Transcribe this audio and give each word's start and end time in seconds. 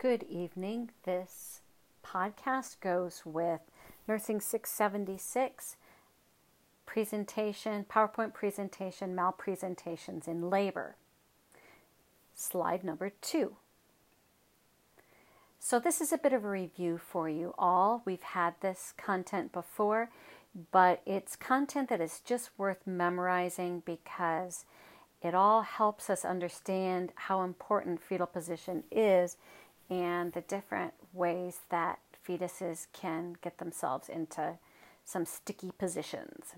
Good 0.00 0.22
evening. 0.30 0.92
This 1.04 1.60
podcast 2.02 2.80
goes 2.80 3.20
with 3.26 3.60
Nursing 4.08 4.40
676 4.40 5.76
presentation, 6.86 7.84
PowerPoint 7.84 8.32
presentation, 8.32 9.14
malpresentations 9.14 10.26
in 10.26 10.48
labor. 10.48 10.96
Slide 12.34 12.82
number 12.82 13.12
two. 13.20 13.56
So, 15.58 15.78
this 15.78 16.00
is 16.00 16.14
a 16.14 16.18
bit 16.18 16.32
of 16.32 16.46
a 16.46 16.50
review 16.50 16.96
for 16.96 17.28
you 17.28 17.52
all. 17.58 18.00
We've 18.06 18.22
had 18.22 18.54
this 18.62 18.94
content 18.96 19.52
before, 19.52 20.08
but 20.72 21.02
it's 21.04 21.36
content 21.36 21.90
that 21.90 22.00
is 22.00 22.22
just 22.24 22.48
worth 22.56 22.86
memorizing 22.86 23.82
because 23.84 24.64
it 25.20 25.34
all 25.34 25.60
helps 25.60 26.08
us 26.08 26.24
understand 26.24 27.12
how 27.14 27.42
important 27.42 28.00
fetal 28.00 28.26
position 28.26 28.84
is 28.90 29.36
and 29.90 30.32
the 30.32 30.40
different 30.40 30.94
ways 31.12 31.58
that 31.68 31.98
fetuses 32.26 32.86
can 32.92 33.36
get 33.42 33.58
themselves 33.58 34.08
into 34.08 34.58
some 35.04 35.26
sticky 35.26 35.72
positions. 35.76 36.54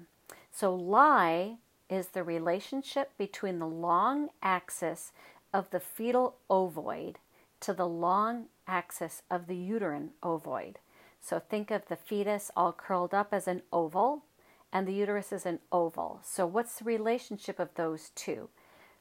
So, 0.51 0.75
lie 0.75 1.57
is 1.89 2.09
the 2.09 2.23
relationship 2.23 3.13
between 3.17 3.59
the 3.59 3.67
long 3.67 4.29
axis 4.43 5.13
of 5.53 5.71
the 5.71 5.81
fetal 5.81 6.37
ovoid 6.51 7.17
to 7.61 7.73
the 7.73 7.89
long 7.89 8.47
axis 8.67 9.23
of 9.31 9.47
the 9.47 9.57
uterine 9.57 10.11
ovoid. 10.23 10.77
So, 11.21 11.39
think 11.39 11.71
of 11.71 11.87
the 11.87 11.97
fetus 11.97 12.51
all 12.55 12.73
curled 12.73 13.15
up 13.15 13.33
as 13.33 13.49
an 13.49 13.63
oval 13.73 14.25
and 14.73 14.89
the 14.89 14.95
uterus 14.95 15.33
is 15.33 15.47
an 15.47 15.61
oval. 15.71 16.21
So, 16.23 16.47
what's 16.47 16.79
the 16.79 16.85
relationship 16.85 17.59
of 17.59 17.75
those 17.75 18.11
two? 18.15 18.49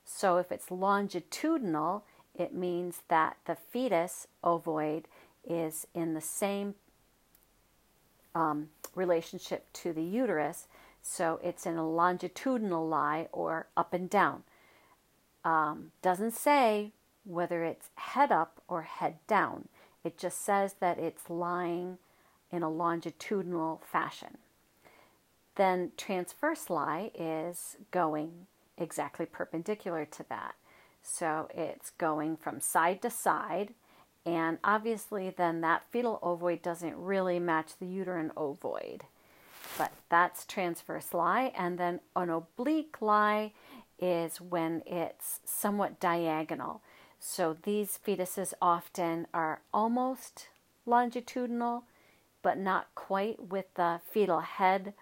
So, 0.06 0.38
if 0.38 0.52
it's 0.52 0.72
longitudinal, 0.72 2.04
it 2.42 2.54
means 2.54 3.04
that 3.08 3.38
the 3.46 3.56
fetus 3.56 4.28
ovoid 4.44 5.06
is 5.48 5.88
in 5.94 6.14
the 6.14 6.22
same 6.22 6.76
um, 8.34 8.70
relationship 8.96 9.72
to 9.74 9.94
the 9.94 10.04
uterus, 10.04 10.68
so 11.02 11.40
it's 11.44 11.66
in 11.66 11.78
a 11.78 11.90
longitudinal 11.90 12.88
lie 12.88 13.28
or 13.32 13.68
up 13.78 13.94
and 13.94 14.10
down. 14.10 14.44
Um, 15.44 15.92
doesn't 16.02 16.34
say 16.34 16.92
whether 17.24 17.64
it's 17.64 17.90
head 17.96 18.32
up 18.32 18.62
or 18.68 18.84
head 18.84 19.16
down. 19.28 19.68
It 20.04 20.18
just 20.18 20.44
says 20.44 20.76
that 20.80 20.98
it's 20.98 21.30
lying 21.30 21.98
in 22.52 22.64
a 22.64 22.70
longitudinal 22.70 23.82
fashion. 23.86 24.38
Then 25.56 25.92
transverse 25.98 26.70
lie 26.70 27.12
is 27.14 27.78
going 27.92 28.48
exactly 28.78 29.26
perpendicular 29.26 30.06
to 30.06 30.26
that. 30.30 30.56
So 31.02 31.50
it's 31.54 31.90
going 31.92 32.38
from 32.38 32.60
side 32.60 33.02
to 33.02 33.10
side, 33.10 33.74
and 34.26 34.60
obviously, 34.64 35.32
then 35.32 35.62
that 35.62 35.84
fetal 35.90 36.20
ovoid 36.22 36.62
doesn't 36.62 36.96
really 36.96 37.40
match 37.40 37.72
the 37.80 37.88
uterine 37.88 38.32
ovoid. 38.38 39.02
But 39.78 39.92
that's 40.10 40.46
transverse 40.46 41.14
lie, 41.14 41.52
and 41.58 41.78
then 41.78 42.02
an 42.16 42.30
oblique 42.30 43.02
lie 43.02 43.54
is 44.00 44.40
when 44.40 44.84
it's 44.86 45.40
somewhat 45.46 46.00
diagonal. 46.00 46.82
So 47.20 47.56
these 47.64 48.00
fetuses 48.06 48.54
often 48.62 49.28
are 49.34 49.62
almost 49.74 50.50
longitudinal, 50.86 51.84
but 52.42 52.58
not 52.58 52.88
quite 52.96 53.50
with 53.50 53.74
the 53.76 54.02
fetal 54.12 54.40
head 54.40 54.94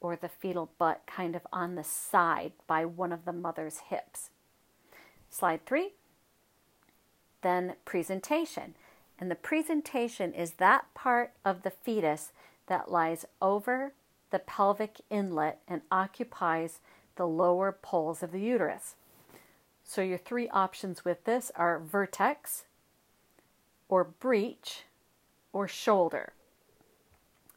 or 0.00 0.16
the 0.16 0.28
fetal 0.28 0.70
butt 0.78 1.02
kind 1.06 1.36
of 1.36 1.46
on 1.52 1.74
the 1.74 1.84
side 1.84 2.52
by 2.66 2.84
one 2.84 3.12
of 3.12 3.24
the 3.24 3.32
mother's 3.32 3.78
hips. 3.90 4.30
Slide 5.30 5.64
three. 5.66 5.92
Then 7.42 7.74
presentation. 7.84 8.74
And 9.18 9.30
the 9.30 9.36
presentation 9.36 10.32
is 10.32 10.52
that 10.52 10.92
part 10.94 11.32
of 11.44 11.62
the 11.62 11.70
fetus 11.70 12.32
that 12.66 12.90
lies 12.90 13.24
over 13.42 13.92
the 14.30 14.38
pelvic 14.38 15.00
inlet 15.10 15.60
and 15.66 15.82
occupies 15.90 16.80
the 17.16 17.26
lower 17.26 17.72
poles 17.72 18.22
of 18.22 18.30
the 18.30 18.40
uterus. 18.40 18.94
So, 19.82 20.02
your 20.02 20.18
three 20.18 20.48
options 20.50 21.04
with 21.04 21.24
this 21.24 21.50
are 21.56 21.80
vertex, 21.80 22.64
or 23.88 24.04
breech, 24.04 24.84
or 25.52 25.66
shoulder. 25.66 26.34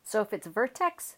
So, 0.03 0.22
if 0.22 0.32
it's 0.32 0.48
vertex 0.48 1.18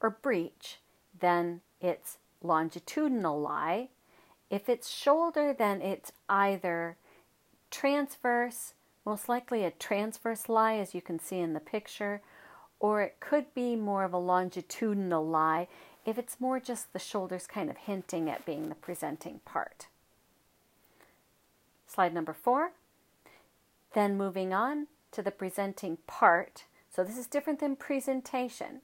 or 0.00 0.10
breech, 0.10 0.80
then 1.20 1.60
it's 1.80 2.16
longitudinal 2.42 3.40
lie, 3.40 3.90
if 4.54 4.68
it's 4.68 4.88
shoulder, 4.88 5.52
then 5.52 5.82
it's 5.82 6.12
either 6.28 6.96
transverse, 7.72 8.74
most 9.04 9.28
likely 9.28 9.64
a 9.64 9.72
transverse 9.72 10.48
lie, 10.48 10.76
as 10.76 10.94
you 10.94 11.02
can 11.02 11.18
see 11.18 11.40
in 11.40 11.54
the 11.54 11.60
picture, 11.60 12.20
or 12.78 13.02
it 13.02 13.16
could 13.18 13.52
be 13.52 13.74
more 13.74 14.04
of 14.04 14.12
a 14.12 14.18
longitudinal 14.18 15.26
lie 15.26 15.66
if 16.06 16.18
it's 16.18 16.40
more 16.40 16.60
just 16.60 16.92
the 16.92 17.00
shoulders 17.00 17.48
kind 17.48 17.68
of 17.68 17.78
hinting 17.78 18.30
at 18.30 18.46
being 18.46 18.68
the 18.68 18.76
presenting 18.76 19.40
part. 19.44 19.88
Slide 21.88 22.14
number 22.14 22.32
four. 22.32 22.70
Then 23.92 24.16
moving 24.16 24.54
on 24.54 24.86
to 25.10 25.20
the 25.20 25.32
presenting 25.32 25.98
part. 26.06 26.62
So 26.94 27.02
this 27.02 27.18
is 27.18 27.26
different 27.26 27.58
than 27.58 27.74
presentation. 27.74 28.82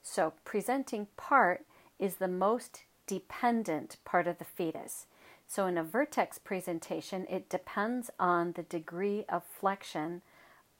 So 0.00 0.34
presenting 0.44 1.08
part 1.16 1.64
is 1.98 2.16
the 2.16 2.28
most 2.28 2.84
dependent 3.08 3.96
part 4.04 4.28
of 4.28 4.38
the 4.38 4.44
fetus. 4.44 5.06
So, 5.50 5.66
in 5.66 5.78
a 5.78 5.82
vertex 5.82 6.36
presentation, 6.36 7.26
it 7.28 7.48
depends 7.48 8.10
on 8.20 8.52
the 8.52 8.64
degree 8.64 9.24
of 9.30 9.42
flexion 9.44 10.20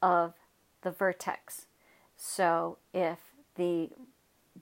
of 0.02 0.34
the 0.82 0.90
vertex. 0.90 1.64
So, 2.18 2.76
if 2.92 3.18
the 3.54 3.88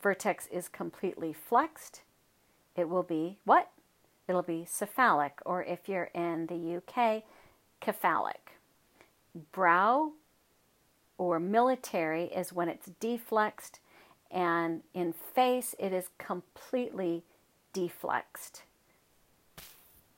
vertex 0.01 0.47
is 0.47 0.69
completely 0.69 1.33
flexed, 1.33 2.03
it 2.77 2.89
will 2.89 3.03
be 3.03 3.39
what? 3.45 3.73
It'll 4.29 4.43
be 4.43 4.65
cephalic, 4.65 5.41
or 5.45 5.65
if 5.65 5.89
you're 5.89 6.11
in 6.15 6.47
the 6.47 6.77
UK, 6.77 7.25
cephalic. 7.85 8.53
Brow 9.51 10.13
or 11.19 11.41
military 11.41 12.27
is 12.27 12.53
when 12.53 12.69
it's 12.69 12.91
deflexed, 13.01 13.81
and 14.31 14.85
in 14.95 15.13
face, 15.13 15.75
it 15.81 15.93
is 15.93 16.11
completely 16.17 17.25
deflexed. 17.75 18.63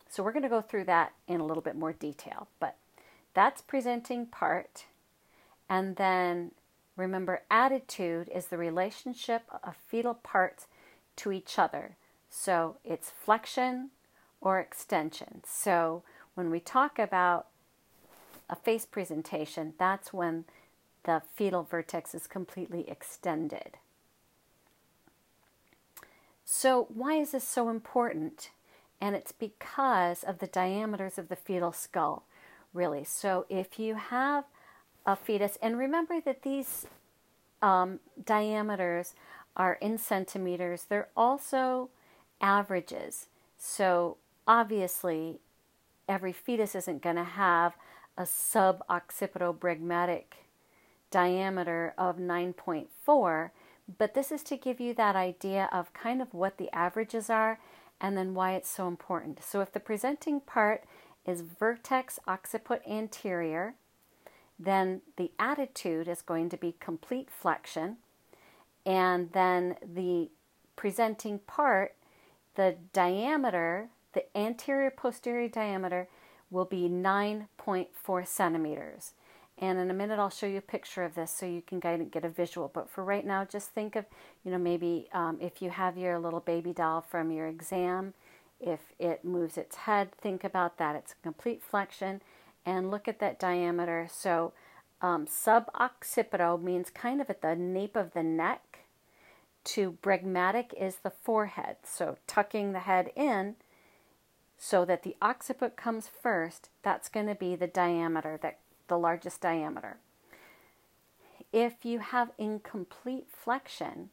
So 0.09 0.23
we're 0.23 0.33
going 0.33 0.43
to 0.43 0.49
go 0.49 0.63
through 0.63 0.85
that 0.85 1.13
in 1.27 1.41
a 1.41 1.45
little 1.45 1.63
bit 1.63 1.77
more 1.77 1.93
detail, 1.93 2.49
but 2.61 2.77
that's 3.35 3.61
presenting 3.61 4.27
part. 4.27 4.87
And 5.69 5.97
then 5.97 6.53
remember, 6.97 7.43
attitude 7.51 8.31
is 8.35 8.47
the 8.47 8.59
relationship 8.59 9.43
of 9.63 9.77
fetal 9.87 10.15
parts 10.15 10.67
to 11.17 11.33
each 11.33 11.59
other. 11.59 11.97
So 12.31 12.77
it's 12.85 13.11
flexion 13.11 13.91
or 14.41 14.59
extension. 14.59 15.43
So 15.47 16.03
when 16.35 16.51
we 16.51 16.61
talk 16.61 16.99
about 16.99 17.47
a 18.49 18.57
face 18.57 18.87
presentation, 18.87 19.75
that's 19.79 20.13
when 20.13 20.45
the 21.05 21.23
fetal 21.35 21.63
vertex 21.63 22.15
is 22.15 22.27
completely 22.27 22.89
extended. 22.89 23.79
So, 26.45 26.87
why 26.95 27.15
is 27.15 27.33
this 27.33 27.45
so 27.45 27.69
important? 27.69 28.51
And 29.01 29.15
it's 29.15 29.33
because 29.33 30.25
of 30.25 30.39
the 30.39 30.47
diameters 30.47 31.19
of 31.19 31.29
the 31.29 31.37
fetal 31.37 31.73
skull, 31.73 32.25
really. 32.75 33.05
So, 33.05 33.47
if 33.49 33.79
you 33.79 33.95
have 33.95 34.45
a 35.07 35.15
fetus, 35.15 35.57
and 35.63 35.79
remember 35.79 36.21
that 36.21 36.43
these 36.43 36.87
um, 37.63 38.01
diameters 38.25 39.15
are 39.57 39.75
in 39.75 39.99
centimeters, 39.99 40.87
they're 40.89 41.09
also 41.17 41.91
averages. 42.41 43.29
So, 43.57 44.17
obviously, 44.47 45.39
every 46.09 46.33
fetus 46.33 46.75
isn't 46.75 47.03
going 47.03 47.17
to 47.17 47.25
have 47.25 47.75
a 48.17 48.23
suboccipitobregmatic 48.23 50.25
diameter 51.11 51.95
of 51.97 52.17
9.4 52.17 53.51
but 53.97 54.13
this 54.13 54.31
is 54.31 54.43
to 54.43 54.57
give 54.57 54.81
you 54.81 54.93
that 54.95 55.17
idea 55.17 55.69
of 55.73 55.95
kind 55.95 56.21
of 56.21 56.35
what 56.35 56.59
the 56.59 56.75
averages 56.75 57.31
are 57.31 57.59
and 58.01 58.17
then 58.17 58.35
why 58.35 58.53
it's 58.53 58.71
so 58.71 58.89
important. 58.89 59.43
So 59.43 59.61
if 59.61 59.73
the 59.73 59.81
presenting 59.81 60.41
part 60.41 60.85
is 61.27 61.43
vertex 61.43 62.19
occiput 62.27 62.81
anterior, 62.89 63.75
then 64.59 65.03
the 65.17 65.31
attitude 65.39 66.09
is 66.09 66.23
going 66.23 66.49
to 66.51 66.57
be 66.57 66.75
complete 66.81 67.29
flexion. 67.31 67.97
And 68.87 69.33
then 69.33 69.77
the 69.83 70.31
presenting 70.77 71.41
part, 71.41 71.95
the 72.55 72.77
diameter, 72.93 73.89
the 74.15 74.25
anterior 74.37 74.91
posterior 74.91 75.49
diameter, 75.49 76.09
will 76.51 76.65
be 76.65 76.89
9.4 76.89 78.27
centimeters. 78.27 79.13
And 79.61 79.79
in 79.79 79.91
a 79.91 79.95
minute, 79.95 80.21
I'll 80.21 80.31
show 80.31 80.47
you 80.47 80.59
a 80.59 80.63
picture 80.63 81.03
of 81.03 81.17
this 81.17 81.33
so 81.33 81.45
you 81.45 81.63
can 81.63 81.81
get 81.81 82.25
a 82.25 82.29
visual. 82.29 82.71
But 82.73 82.89
for 82.89 83.03
right 83.03 83.27
now, 83.27 83.45
just 83.45 83.71
think 83.71 83.97
of, 83.97 84.05
you 84.45 84.53
know, 84.53 84.59
maybe 84.59 85.09
um, 85.13 85.39
if 85.41 85.61
you 85.61 85.71
have 85.71 85.99
your 85.99 86.19
little 86.21 86.41
baby 86.41 86.73
doll 86.73 87.01
from 87.01 87.33
your 87.33 87.49
exam, 87.49 88.15
if 88.61 88.81
it 88.99 89.25
moves 89.25 89.59
its 89.59 89.75
head, 89.77 90.13
think 90.13 90.45
about 90.45 90.79
that. 90.79 90.95
It's 90.95 91.13
a 91.13 91.23
complete 91.23 91.63
flexion. 91.63 92.21
and 92.69 92.91
look 92.91 93.09
at 93.09 93.19
that 93.19 93.39
diameter. 93.39 94.09
So 94.13 94.53
um, 95.01 95.27
suboccipito 95.27 96.61
means 96.63 96.91
kind 96.91 97.21
of 97.21 97.31
at 97.31 97.41
the 97.41 97.57
nape 97.57 97.97
of 97.97 98.13
the 98.13 98.23
neck. 98.23 98.81
To 99.65 99.99
bregmatic 100.03 100.73
is 100.81 100.97
the 100.97 101.11
forehead. 101.11 101.77
So 101.83 102.17
tucking 102.27 102.73
the 102.73 102.81
head 102.81 103.11
in 103.15 103.57
so 104.57 104.85
that 104.85 105.03
the 105.03 105.17
occiput 105.21 105.77
comes 105.77 106.09
first, 106.09 106.69
that's 106.83 107.09
going 107.09 107.27
to 107.27 107.35
be 107.35 107.55
the 107.55 107.67
diameter, 107.67 108.39
that 108.43 108.59
the 108.89 108.99
largest 108.99 109.41
diameter. 109.41 109.99
If 111.53 111.85
you 111.85 112.01
have 112.01 112.31
incomplete 112.39 113.27
flexion, 113.31 114.11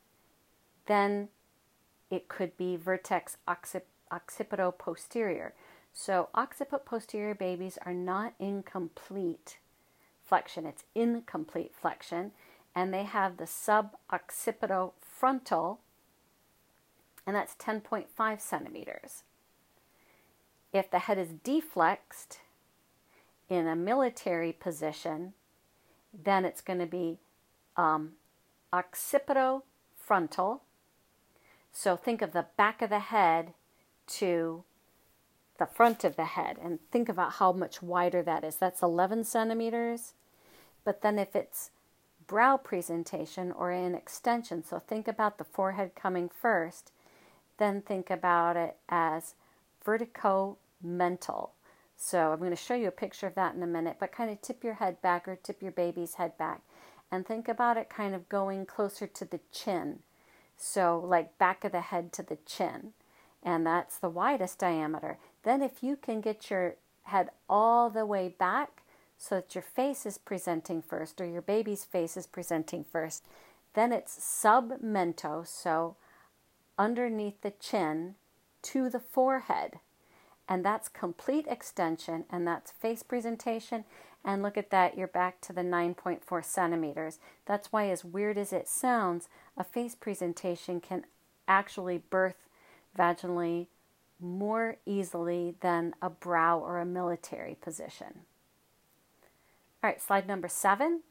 then 0.86 1.30
it 2.10 2.28
could 2.28 2.56
be 2.58 2.76
vertex 2.76 3.38
occip- 3.48 3.82
occipito 4.12 4.78
posterior. 4.78 5.54
So 5.94 6.30
occiput 6.36 6.86
posterior 6.86 7.36
babies 7.36 7.78
are 7.86 7.94
not 7.94 8.34
incomplete 8.40 9.58
flexion, 10.24 10.66
it's 10.66 10.84
incomplete 10.94 11.74
flexion, 11.74 12.32
and 12.74 12.94
they 12.94 13.04
have 13.04 13.38
the 13.38 13.46
suboccipito 13.46 14.94
frontal, 15.00 15.80
and 17.26 17.36
that's 17.36 17.56
10.5 17.56 18.42
centimeters. 18.42 19.24
If 20.74 20.92
the 20.92 21.00
head 21.00 21.18
is 21.18 21.30
deflexed 21.30 22.40
in 23.50 23.68
a 23.68 23.76
military 23.76 24.52
position, 24.52 25.34
then 26.24 26.46
it's 26.46 26.62
going 26.62 26.80
to 26.80 26.86
be 26.86 27.20
um, 27.78 28.14
occipito 28.74 29.64
frontal. 29.98 30.64
So 31.72 31.96
think 31.96 32.22
of 32.22 32.32
the 32.32 32.48
back 32.58 32.82
of 32.82 32.90
the 32.90 33.00
head 33.00 33.54
to 34.08 34.64
the 35.58 35.66
front 35.66 36.04
of 36.04 36.16
the 36.16 36.26
head 36.26 36.58
and 36.62 36.80
think 36.92 37.10
about 37.10 37.34
how 37.34 37.52
much 37.52 37.82
wider 37.82 38.22
that 38.24 38.44
is. 38.44 38.58
That's 38.58 38.82
11 38.82 39.24
centimeters. 39.24 40.14
But 40.84 41.02
then 41.02 41.18
if 41.18 41.36
it's 41.36 41.72
brow 42.28 42.58
presentation 42.58 43.52
or 43.52 43.72
an 43.72 43.96
extension, 43.96 44.64
so 44.64 44.80
think 44.80 45.08
about 45.08 45.38
the 45.38 45.44
forehead 45.44 45.92
coming 45.96 46.30
first, 46.30 46.92
then 47.58 47.82
think 47.82 48.10
about 48.10 48.58
it 48.58 48.78
as 48.90 49.36
vertico 49.86 50.58
mental. 50.84 51.55
So 51.98 52.32
I'm 52.32 52.40
going 52.40 52.52
to 52.52 52.56
show 52.56 52.76
you 52.76 52.88
a 52.88 52.92
picture 52.92 53.28
of 53.28 53.36
that 53.36 53.56
in 53.56 53.64
a 53.64 53.68
minute, 53.68 53.98
but 54.00 54.12
kind 54.12 54.30
of 54.30 54.42
tip 54.42 54.64
your 54.64 54.76
head 54.76 55.02
back 55.02 55.28
or 55.28 55.36
tip 55.36 55.62
your 55.62 55.72
baby's 55.72 56.16
head 56.16 56.38
back 56.38 56.62
and 57.12 57.26
think 57.26 57.48
about 57.48 57.78
it 57.78 57.90
kind 57.90 58.14
of 58.14 58.30
going 58.30 58.66
closer 58.66 59.08
to 59.08 59.26
the 59.26 59.40
chin. 59.52 60.00
So, 60.58 61.04
like 61.06 61.38
back 61.38 61.64
of 61.64 61.72
the 61.72 61.82
head 61.82 62.14
to 62.14 62.24
the 62.24 62.38
chin, 62.46 62.94
and 63.44 63.66
that's 63.66 63.98
the 63.98 64.10
widest 64.10 64.60
diameter. 64.60 65.18
Then, 65.44 65.62
if 65.62 65.84
you 65.84 65.96
can 65.96 66.22
get 66.22 66.50
your 66.50 66.76
head 67.04 67.30
all 67.50 67.90
the 67.90 68.06
way 68.06 68.30
back 68.30 68.84
so 69.18 69.36
that 69.36 69.54
your 69.54 69.62
face 69.62 70.06
is 70.06 70.18
presenting 70.18 70.82
first 70.82 71.20
or 71.22 71.26
your 71.26 71.42
baby's 71.42 71.84
face 71.84 72.18
is 72.18 72.28
presenting 72.28 72.84
first, 72.84 73.24
then 73.74 73.92
it's 73.92 74.18
submento, 74.18 75.46
so 75.46 75.96
underneath 76.78 77.42
the 77.42 77.52
chin 77.52 78.16
to 78.62 78.90
the 78.90 79.00
forehead 79.00 79.80
and 80.48 80.64
that's 80.64 80.88
complete 80.90 81.48
extension 81.48 82.26
and 82.30 82.48
that's 82.48 82.72
face 82.72 83.04
presentation. 83.04 83.84
And 84.24 84.42
look 84.42 84.58
at 84.58 84.72
that 84.72 84.98
you're 84.98 85.08
back 85.08 85.42
to 85.42 85.54
the 85.54 85.62
9.4 85.62 86.44
centimeters. 86.44 87.20
That's 87.46 87.72
why 87.72 87.90
as 87.90 88.04
weird 88.04 88.38
as 88.38 88.52
it 88.54 88.68
sounds 88.68 89.28
a 89.58 89.64
face 89.64 89.96
presentation 89.96 90.82
can 90.82 91.06
actually 91.48 92.00
birth 92.10 92.48
vaginally 92.98 93.68
more 94.20 94.78
easily 94.86 95.56
than 95.62 95.94
a 96.02 96.10
brow 96.10 96.58
or 96.60 96.80
a 96.80 96.86
military 96.86 97.56
position. 97.56 98.22
All 99.84 99.90
right 99.90 100.02
slide 100.02 100.28
number 100.28 100.48
seven. 100.48 101.02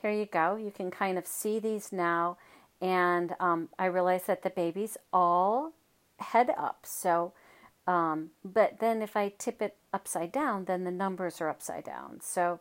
Here 0.00 0.10
you 0.10 0.26
go. 0.26 0.56
You 0.56 0.70
can 0.70 0.90
kind 0.90 1.18
of 1.18 1.26
see 1.26 1.58
these 1.58 1.92
now. 1.92 2.36
And 2.80 3.36
um, 3.38 3.68
i 3.78 3.86
realize 3.86 4.24
that 4.24 4.42
the 4.42 4.50
baby's 4.50 4.96
all 5.12 5.72
head 6.18 6.50
up. 6.56 6.80
So 6.84 7.32
um, 7.86 8.30
but 8.44 8.78
then 8.78 9.02
if 9.02 9.16
I 9.16 9.32
tip 9.38 9.60
it 9.60 9.76
upside 9.92 10.32
down, 10.32 10.66
then 10.66 10.84
the 10.84 10.90
numbers 10.90 11.40
are 11.40 11.48
upside 11.48 11.84
down. 11.84 12.20
So 12.20 12.60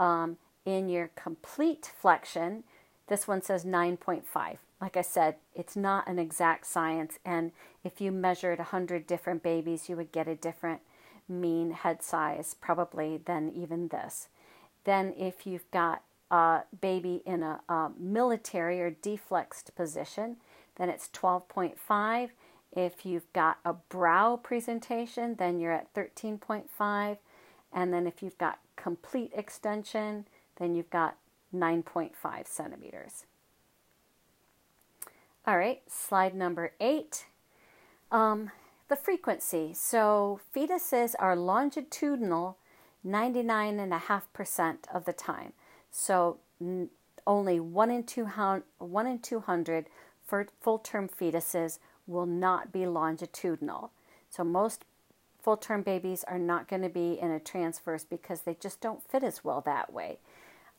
um, 0.00 0.36
in 0.64 0.88
your 0.88 1.10
complete 1.14 1.90
flexion, 2.00 2.64
this 3.06 3.28
one 3.28 3.42
says 3.42 3.64
9.5. 3.64 4.58
Like 4.80 4.96
I 4.96 5.02
said, 5.02 5.36
it's 5.54 5.76
not 5.76 6.08
an 6.08 6.18
exact 6.18 6.66
science. 6.66 7.18
And 7.24 7.52
if 7.84 8.00
you 8.00 8.12
measured 8.12 8.58
100 8.58 9.06
different 9.06 9.42
babies, 9.42 9.88
you 9.88 9.96
would 9.96 10.12
get 10.12 10.28
a 10.28 10.34
different 10.34 10.80
mean 11.28 11.72
head 11.72 12.02
size, 12.02 12.54
probably, 12.60 13.20
than 13.24 13.50
even 13.50 13.88
this. 13.88 14.28
Then 14.84 15.14
if 15.16 15.46
you've 15.46 15.70
got 15.70 16.02
a 16.30 16.62
baby 16.80 17.22
in 17.24 17.42
a, 17.42 17.60
a 17.68 17.90
military 17.98 18.80
or 18.80 18.90
deflexed 18.90 19.74
position, 19.74 20.36
then 20.76 20.88
it's 20.88 21.08
12.5 21.08 22.30
if 22.78 23.04
you've 23.04 23.30
got 23.32 23.58
a 23.64 23.72
brow 23.72 24.36
presentation, 24.36 25.34
then 25.34 25.58
you're 25.58 25.72
at 25.72 25.92
13.5. 25.94 27.16
And 27.72 27.92
then 27.92 28.06
if 28.06 28.22
you've 28.22 28.38
got 28.38 28.60
complete 28.76 29.32
extension, 29.34 30.26
then 30.56 30.76
you've 30.76 30.90
got 30.90 31.16
9.5 31.54 32.46
centimeters. 32.46 33.24
All 35.44 35.58
right, 35.58 35.82
slide 35.88 36.34
number 36.34 36.72
eight. 36.78 37.26
Um, 38.12 38.52
the 38.88 38.96
frequency. 38.96 39.72
So 39.74 40.40
fetuses 40.54 41.14
are 41.18 41.34
longitudinal 41.34 42.58
99.5% 43.04 44.76
of 44.92 45.04
the 45.04 45.12
time. 45.12 45.52
So 45.90 46.38
n- 46.60 46.90
only 47.26 47.58
1 47.58 47.90
in, 47.90 48.04
200, 48.04 48.62
1 48.78 49.06
in 49.06 49.18
200 49.18 49.86
for 50.24 50.46
full 50.60 50.78
term 50.78 51.08
fetuses 51.08 51.78
will 52.08 52.26
not 52.26 52.72
be 52.72 52.86
longitudinal. 52.86 53.92
So 54.30 54.42
most 54.42 54.84
full 55.40 55.56
term 55.56 55.82
babies 55.82 56.24
are 56.24 56.38
not 56.38 56.68
going 56.68 56.82
to 56.82 56.88
be 56.88 57.18
in 57.20 57.30
a 57.30 57.40
transverse 57.40 58.04
because 58.04 58.40
they 58.40 58.56
just 58.58 58.80
don't 58.80 59.02
fit 59.02 59.22
as 59.22 59.44
well 59.44 59.60
that 59.60 59.92
way. 59.92 60.18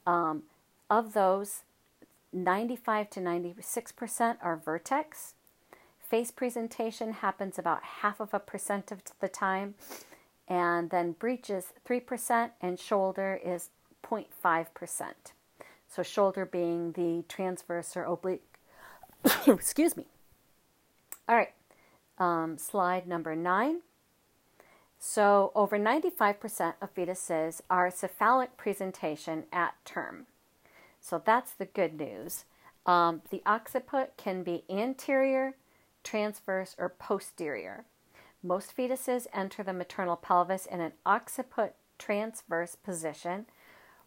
Um, 0.05 0.43
of 0.89 1.13
those, 1.13 1.63
95 2.33 3.09
to 3.11 3.19
96% 3.19 4.37
are 4.41 4.57
vertex. 4.57 5.33
Face 5.99 6.31
presentation 6.31 7.13
happens 7.13 7.59
about 7.59 7.83
half 8.01 8.19
of 8.19 8.33
a 8.33 8.39
percent 8.39 8.91
of 8.91 9.01
the 9.19 9.27
time, 9.27 9.75
and 10.47 10.89
then 10.89 11.11
breech 11.11 11.49
is 11.49 11.73
3%, 11.87 12.49
and 12.61 12.79
shoulder 12.79 13.39
is 13.43 13.69
0.5%. 14.03 15.03
So, 15.88 16.03
shoulder 16.03 16.45
being 16.45 16.93
the 16.93 17.24
transverse 17.27 17.95
or 17.95 18.03
oblique, 18.03 18.43
excuse 19.48 19.95
me, 19.95 20.05
all 21.29 21.36
right, 21.36 21.53
um, 22.17 22.57
slide 22.57 23.07
number 23.07 23.36
nine. 23.36 23.81
So, 24.98 25.51
over 25.55 25.77
95% 25.77 26.74
of 26.81 26.93
fetuses 26.93 27.62
are 27.69 27.91
cephalic 27.91 28.57
presentation 28.57 29.43
at 29.53 29.75
term. 29.86 30.25
So, 31.00 31.21
that's 31.24 31.53
the 31.53 31.67
good 31.67 31.93
news. 31.93 32.45
Um, 32.86 33.21
the 33.29 33.43
occiput 33.45 34.17
can 34.17 34.41
be 34.41 34.63
anterior, 34.69 35.55
transverse, 36.03 36.75
or 36.79 36.89
posterior. 36.89 37.86
Most 38.41 38.75
fetuses 38.75 39.27
enter 39.31 39.62
the 39.62 39.71
maternal 39.71 40.15
pelvis 40.15 40.65
in 40.65 40.81
an 40.81 40.93
occiput 41.05 41.75
transverse 42.00 42.75
position 42.75 43.45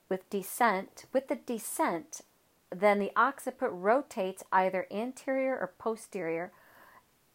with 0.08 0.28
descent. 0.28 1.04
With 1.12 1.28
the 1.28 1.36
descent, 1.36 2.22
then 2.70 2.98
the 2.98 3.12
occiput 3.14 3.70
rotates 3.72 4.42
either 4.52 4.86
anterior 4.90 5.56
or 5.56 5.72
posterior 5.78 6.50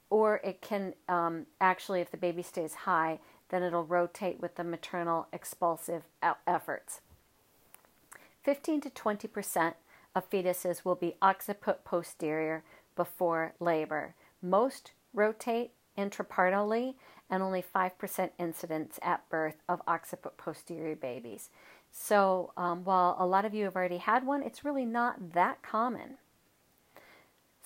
or 0.09 0.41
it 0.43 0.61
can 0.61 0.93
um, 1.07 1.45
actually, 1.59 2.01
if 2.01 2.11
the 2.11 2.17
baby 2.17 2.41
stays 2.41 2.73
high, 2.73 3.19
then 3.49 3.63
it'll 3.63 3.85
rotate 3.85 4.39
with 4.39 4.55
the 4.55 4.63
maternal 4.63 5.27
expulsive 5.31 6.03
efforts. 6.45 7.01
15 8.43 8.81
to 8.81 8.89
20 8.89 9.27
percent 9.27 9.75
of 10.15 10.29
fetuses 10.29 10.83
will 10.83 10.95
be 10.95 11.15
occiput 11.21 11.83
posterior 11.83 12.63
before 12.95 13.53
labor. 13.59 14.15
Most 14.41 14.91
rotate 15.13 15.71
intrapartally, 15.97 16.95
and 17.29 17.43
only 17.43 17.61
5% 17.63 18.29
incidence 18.37 18.99
at 19.01 19.27
birth 19.29 19.57
of 19.67 19.81
occiput 19.87 20.37
posterior 20.37 20.95
babies. 20.95 21.49
So, 21.91 22.51
um, 22.55 22.83
while 22.83 23.15
a 23.19 23.25
lot 23.25 23.45
of 23.45 23.53
you 23.53 23.65
have 23.65 23.75
already 23.75 23.97
had 23.97 24.25
one, 24.25 24.43
it's 24.43 24.63
really 24.63 24.85
not 24.85 25.33
that 25.33 25.61
common. 25.61 26.17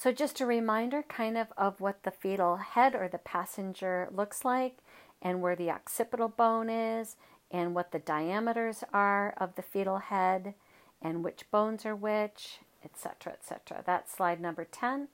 So, 0.02 0.12
just 0.12 0.42
a 0.42 0.48
reminder 0.48 1.04
kind 1.04 1.38
of 1.38 1.50
of 1.56 1.80
what 1.80 2.02
the 2.02 2.10
fetal 2.10 2.56
head 2.56 2.96
or 2.96 3.08
the 3.08 3.20
passenger 3.20 4.10
looks 4.12 4.44
like, 4.44 4.78
and 5.22 5.44
where 5.44 5.56
the 5.56 5.70
occipital 5.70 6.28
bone 6.28 6.72
is, 6.72 7.18
and 7.52 7.76
what 7.76 7.92
the 7.92 8.00
diameters 8.00 8.84
are 8.92 9.36
of 9.38 9.54
the 9.54 9.62
fetal 9.62 10.00
head, 10.00 10.56
and 11.04 11.24
which 11.24 11.52
bones 11.52 11.86
are 11.86 11.96
which, 11.96 12.62
etc., 12.84 13.34
etc. 13.34 13.84
That's 13.86 14.12
slide 14.12 14.42
number 14.42 14.66
10. 14.66 15.10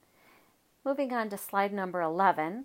Moving 0.86 1.12
on 1.12 1.28
to 1.28 1.36
slide 1.36 1.74
number 1.74 2.00
11, 2.00 2.64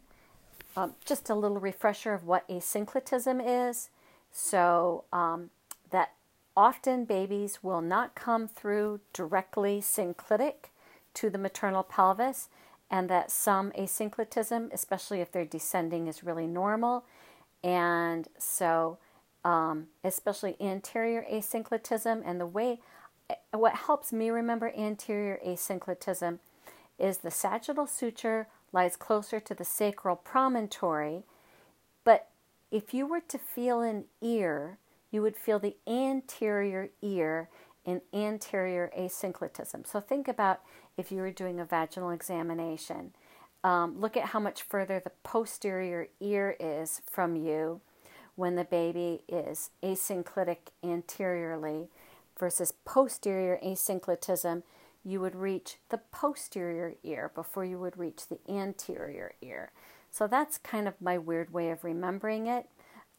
um, 0.78 0.94
just 1.04 1.30
a 1.30 1.36
little 1.36 1.60
refresher 1.60 2.14
of 2.14 2.26
what 2.26 2.48
asynclitism 2.48 3.42
is. 3.46 3.90
So, 4.32 5.04
um, 5.12 5.50
that 5.90 6.14
often 6.56 7.04
babies 7.04 7.62
will 7.62 7.82
not 7.82 8.16
come 8.16 8.48
through 8.48 9.02
directly 9.12 9.82
synclitic 9.82 10.70
to 11.16 11.30
the 11.30 11.38
maternal 11.38 11.84
pelvis, 11.84 12.50
and 12.90 13.10
that 13.10 13.32
some 13.32 13.72
asynclitism, 13.72 14.72
especially 14.74 15.22
if 15.22 15.32
they're 15.32 15.46
descending, 15.46 16.08
is 16.08 16.24
really 16.24 16.48
normal. 16.48 17.06
And 17.64 18.28
so, 18.38 18.98
um, 19.44 19.88
especially 20.04 20.56
anterior 20.60 21.26
asynclitism, 21.32 22.22
and 22.26 22.40
the 22.40 22.46
way 22.46 22.80
what 23.52 23.76
helps 23.76 24.12
me 24.12 24.30
remember 24.30 24.72
anterior 24.78 25.40
asynclitism 25.46 26.40
is 27.00 27.20
the 27.20 27.32
sagittal 27.32 27.88
suture 27.88 28.48
lies 28.72 28.96
closer 28.96 29.40
to 29.40 29.54
the 29.54 29.66
sacral 29.66 30.16
promontory, 30.16 31.24
but 32.04 32.28
if 32.72 32.94
you 32.94 33.06
were 33.06 33.22
to 33.22 33.38
feel 33.38 33.82
an 33.82 34.06
ear, 34.22 34.78
you 35.12 35.22
would 35.22 35.38
feel 35.38 35.60
the 35.60 35.76
anterior 35.88 36.90
ear 37.02 37.50
in 37.86 38.02
anterior 38.14 38.92
asynclitism. 38.98 39.86
So 39.86 40.00
think 40.00 40.28
about 40.28 40.62
if 40.98 41.12
you 41.12 41.22
were 41.22 41.32
doing 41.32 41.60
a 41.60 41.66
vaginal 41.66 42.12
examination. 42.12 43.14
Um, 43.64 44.00
look 44.00 44.18
at 44.18 44.28
how 44.28 44.40
much 44.40 44.62
further 44.62 45.00
the 45.00 45.12
posterior 45.24 46.08
ear 46.20 46.56
is 46.60 47.02
from 47.10 47.36
you 47.36 47.82
when 48.36 48.56
the 48.56 48.64
baby 48.64 49.24
is 49.28 49.70
asynclitic 49.82 50.58
anteriorly 50.84 51.88
versus 52.38 52.74
posterior 52.86 53.60
asynclitism. 53.64 54.64
You 55.06 55.22
would 55.22 55.36
reach 55.36 55.78
the 55.90 56.00
posterior 56.12 56.96
ear 57.04 57.32
before 57.34 57.66
you 57.66 57.78
would 57.80 57.98
reach 57.98 58.28
the 58.28 58.40
anterior 58.50 59.34
ear. 59.42 59.72
So 60.12 60.28
that's 60.28 60.58
kind 60.58 60.88
of 60.88 61.02
my 61.02 61.18
weird 61.18 61.54
way 61.54 61.72
of 61.72 61.84
remembering 61.84 62.48
it 62.48 62.68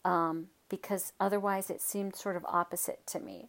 um, 0.04 0.49
because 0.68 1.12
otherwise 1.18 1.71
it 1.71 1.80
seemed 1.80 2.16
sort 2.16 2.37
of 2.37 2.44
opposite 2.47 3.06
to 3.09 3.21
me. 3.21 3.49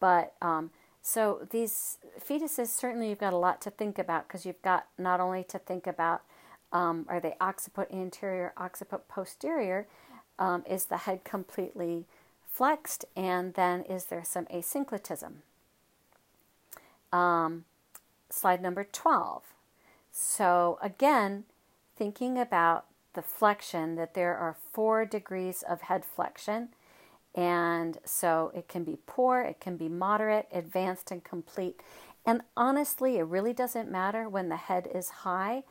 But 0.00 0.34
um, 0.42 0.70
so 1.02 1.46
these 1.50 1.98
fetuses, 2.18 2.68
certainly 2.68 3.08
you've 3.08 3.18
got 3.18 3.32
a 3.32 3.38
lot 3.38 3.60
to 3.62 3.70
think 3.70 3.98
about 3.98 4.26
because 4.26 4.44
you've 4.44 4.62
got 4.62 4.86
not 4.98 5.20
only 5.20 5.44
to 5.44 5.58
think 5.58 5.86
about 5.86 6.22
um, 6.72 7.06
are 7.08 7.20
they 7.20 7.34
occiput 7.40 7.92
anterior, 7.92 8.52
occiput 8.56 9.08
posterior, 9.08 9.86
um, 10.38 10.64
is 10.68 10.86
the 10.86 10.98
head 10.98 11.24
completely 11.24 12.06
flexed, 12.50 13.04
and 13.16 13.54
then 13.54 13.82
is 13.82 14.06
there 14.06 14.24
some 14.24 14.46
asynclitism? 14.46 15.42
Um, 17.12 17.64
slide 18.30 18.62
number 18.62 18.84
12. 18.84 19.42
So 20.12 20.78
again, 20.80 21.44
thinking 21.96 22.38
about 22.38 22.86
the 23.14 23.22
flexion, 23.22 23.96
that 23.96 24.14
there 24.14 24.36
are 24.36 24.56
four 24.72 25.04
degrees 25.04 25.62
of 25.62 25.82
head 25.82 26.04
flexion. 26.04 26.68
And 27.34 27.98
so 28.04 28.50
it 28.54 28.68
can 28.68 28.84
be 28.84 28.98
poor, 29.06 29.40
it 29.40 29.60
can 29.60 29.76
be 29.76 29.88
moderate, 29.88 30.48
advanced, 30.52 31.10
and 31.10 31.22
complete. 31.22 31.80
And 32.26 32.42
honestly, 32.56 33.18
it 33.18 33.24
really 33.24 33.52
doesn't 33.52 33.90
matter 33.90 34.28
when 34.28 34.48
the 34.48 34.56
head 34.56 34.88
is 34.92 35.10
high. 35.10 35.62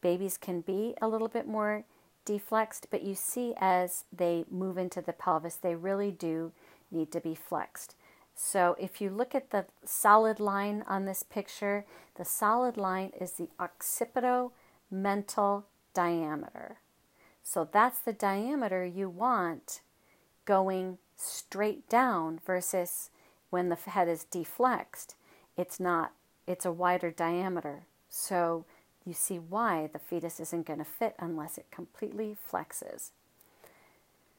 Babies 0.00 0.36
can 0.36 0.60
be 0.60 0.94
a 1.00 1.08
little 1.08 1.28
bit 1.28 1.48
more 1.48 1.84
deflexed, 2.26 2.86
but 2.90 3.02
you 3.02 3.14
see 3.14 3.54
as 3.58 4.04
they 4.12 4.44
move 4.50 4.76
into 4.76 5.00
the 5.00 5.12
pelvis, 5.12 5.56
they 5.56 5.74
really 5.74 6.10
do 6.10 6.52
need 6.90 7.10
to 7.12 7.20
be 7.20 7.34
flexed. 7.34 7.94
So 8.34 8.76
if 8.78 9.00
you 9.00 9.08
look 9.08 9.34
at 9.34 9.50
the 9.50 9.64
solid 9.84 10.38
line 10.38 10.84
on 10.86 11.06
this 11.06 11.22
picture, 11.22 11.86
the 12.16 12.24
solid 12.24 12.76
line 12.76 13.12
is 13.18 13.32
the 13.32 13.48
occipito-mental 13.58 15.66
diameter. 15.94 16.78
So 17.42 17.66
that's 17.70 18.00
the 18.00 18.12
diameter 18.12 18.84
you 18.84 19.08
want 19.08 19.80
going 20.44 20.98
straight 21.16 21.88
down 21.88 22.40
versus 22.44 23.10
when 23.50 23.68
the 23.68 23.76
head 23.76 24.08
is 24.08 24.26
deflexed, 24.30 25.14
it's 25.56 25.80
not, 25.80 26.12
it's 26.46 26.66
a 26.66 26.72
wider 26.72 27.10
diameter. 27.10 27.84
So 28.08 28.64
you 29.04 29.14
see 29.14 29.38
why 29.38 29.88
the 29.92 29.98
fetus 29.98 30.40
isn't 30.40 30.66
going 30.66 30.80
to 30.80 30.84
fit 30.84 31.14
unless 31.18 31.58
it 31.58 31.70
completely 31.70 32.36
flexes. 32.50 33.10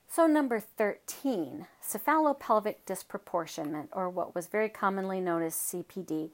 So, 0.09 0.25
number 0.25 0.59
13, 0.59 1.67
cephalopelvic 1.83 2.75
disproportionment, 2.85 3.89
or 3.91 4.09
what 4.09 4.33
was 4.33 4.47
very 4.47 4.69
commonly 4.69 5.19
known 5.19 5.43
as 5.43 5.53
CPD. 5.53 6.29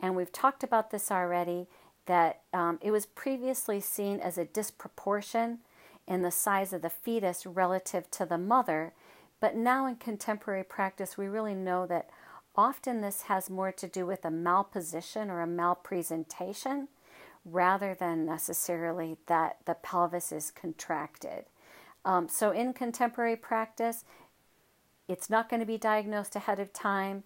And 0.00 0.16
we've 0.16 0.32
talked 0.32 0.64
about 0.64 0.90
this 0.90 1.10
already 1.10 1.66
that 2.06 2.40
um, 2.54 2.78
it 2.80 2.90
was 2.90 3.04
previously 3.04 3.80
seen 3.80 4.18
as 4.20 4.38
a 4.38 4.46
disproportion 4.46 5.58
in 6.06 6.22
the 6.22 6.30
size 6.30 6.72
of 6.72 6.80
the 6.80 6.88
fetus 6.88 7.44
relative 7.44 8.10
to 8.12 8.24
the 8.24 8.38
mother 8.38 8.94
but 9.40 9.56
now 9.56 9.86
in 9.86 9.96
contemporary 9.96 10.64
practice, 10.64 11.16
we 11.16 11.26
really 11.26 11.54
know 11.54 11.86
that 11.86 12.08
often 12.56 13.00
this 13.00 13.22
has 13.22 13.48
more 13.48 13.72
to 13.72 13.86
do 13.86 14.04
with 14.04 14.24
a 14.24 14.30
malposition 14.30 15.28
or 15.28 15.40
a 15.40 15.46
malpresentation 15.46 16.88
rather 17.44 17.94
than 17.94 18.26
necessarily 18.26 19.16
that 19.26 19.56
the 19.64 19.74
pelvis 19.74 20.32
is 20.32 20.50
contracted. 20.50 21.44
Um, 22.04 22.28
so 22.28 22.50
in 22.50 22.72
contemporary 22.72 23.36
practice, 23.36 24.04
it's 25.06 25.30
not 25.30 25.48
going 25.48 25.60
to 25.60 25.66
be 25.66 25.78
diagnosed 25.78 26.36
ahead 26.36 26.58
of 26.58 26.72
time, 26.72 27.22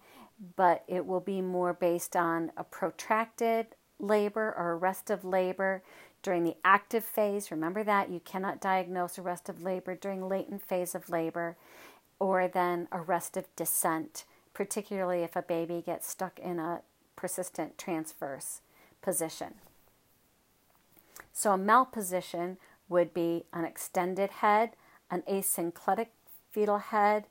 but 0.55 0.83
it 0.87 1.05
will 1.05 1.19
be 1.19 1.41
more 1.41 1.73
based 1.73 2.15
on 2.15 2.51
a 2.55 2.63
protracted 2.63 3.67
labor 3.99 4.53
or 4.57 4.73
arrest 4.73 5.09
of 5.09 5.25
labor 5.25 5.83
during 6.21 6.43
the 6.43 6.55
active 6.63 7.03
phase. 7.03 7.51
Remember 7.51 7.83
that 7.83 8.09
you 8.09 8.21
cannot 8.21 8.61
diagnose 8.61 9.19
arrest 9.19 9.49
of 9.49 9.61
labor 9.61 9.95
during 9.95 10.27
latent 10.27 10.61
phase 10.61 10.95
of 10.95 11.09
labor 11.09 11.57
or 12.23 12.47
then 12.47 12.87
arrest 12.93 13.35
of 13.35 13.53
descent, 13.57 14.23
particularly 14.53 15.23
if 15.23 15.35
a 15.35 15.41
baby 15.41 15.83
gets 15.85 16.07
stuck 16.07 16.39
in 16.39 16.57
a 16.57 16.79
persistent 17.17 17.77
transverse 17.77 18.61
position. 19.01 19.55
So, 21.33 21.51
a 21.51 21.57
malposition 21.57 22.55
would 22.87 23.13
be 23.13 23.43
an 23.51 23.65
extended 23.65 24.29
head, 24.29 24.69
an 25.11 25.23
asynclitic 25.29 26.07
fetal 26.49 26.77
head, 26.77 27.25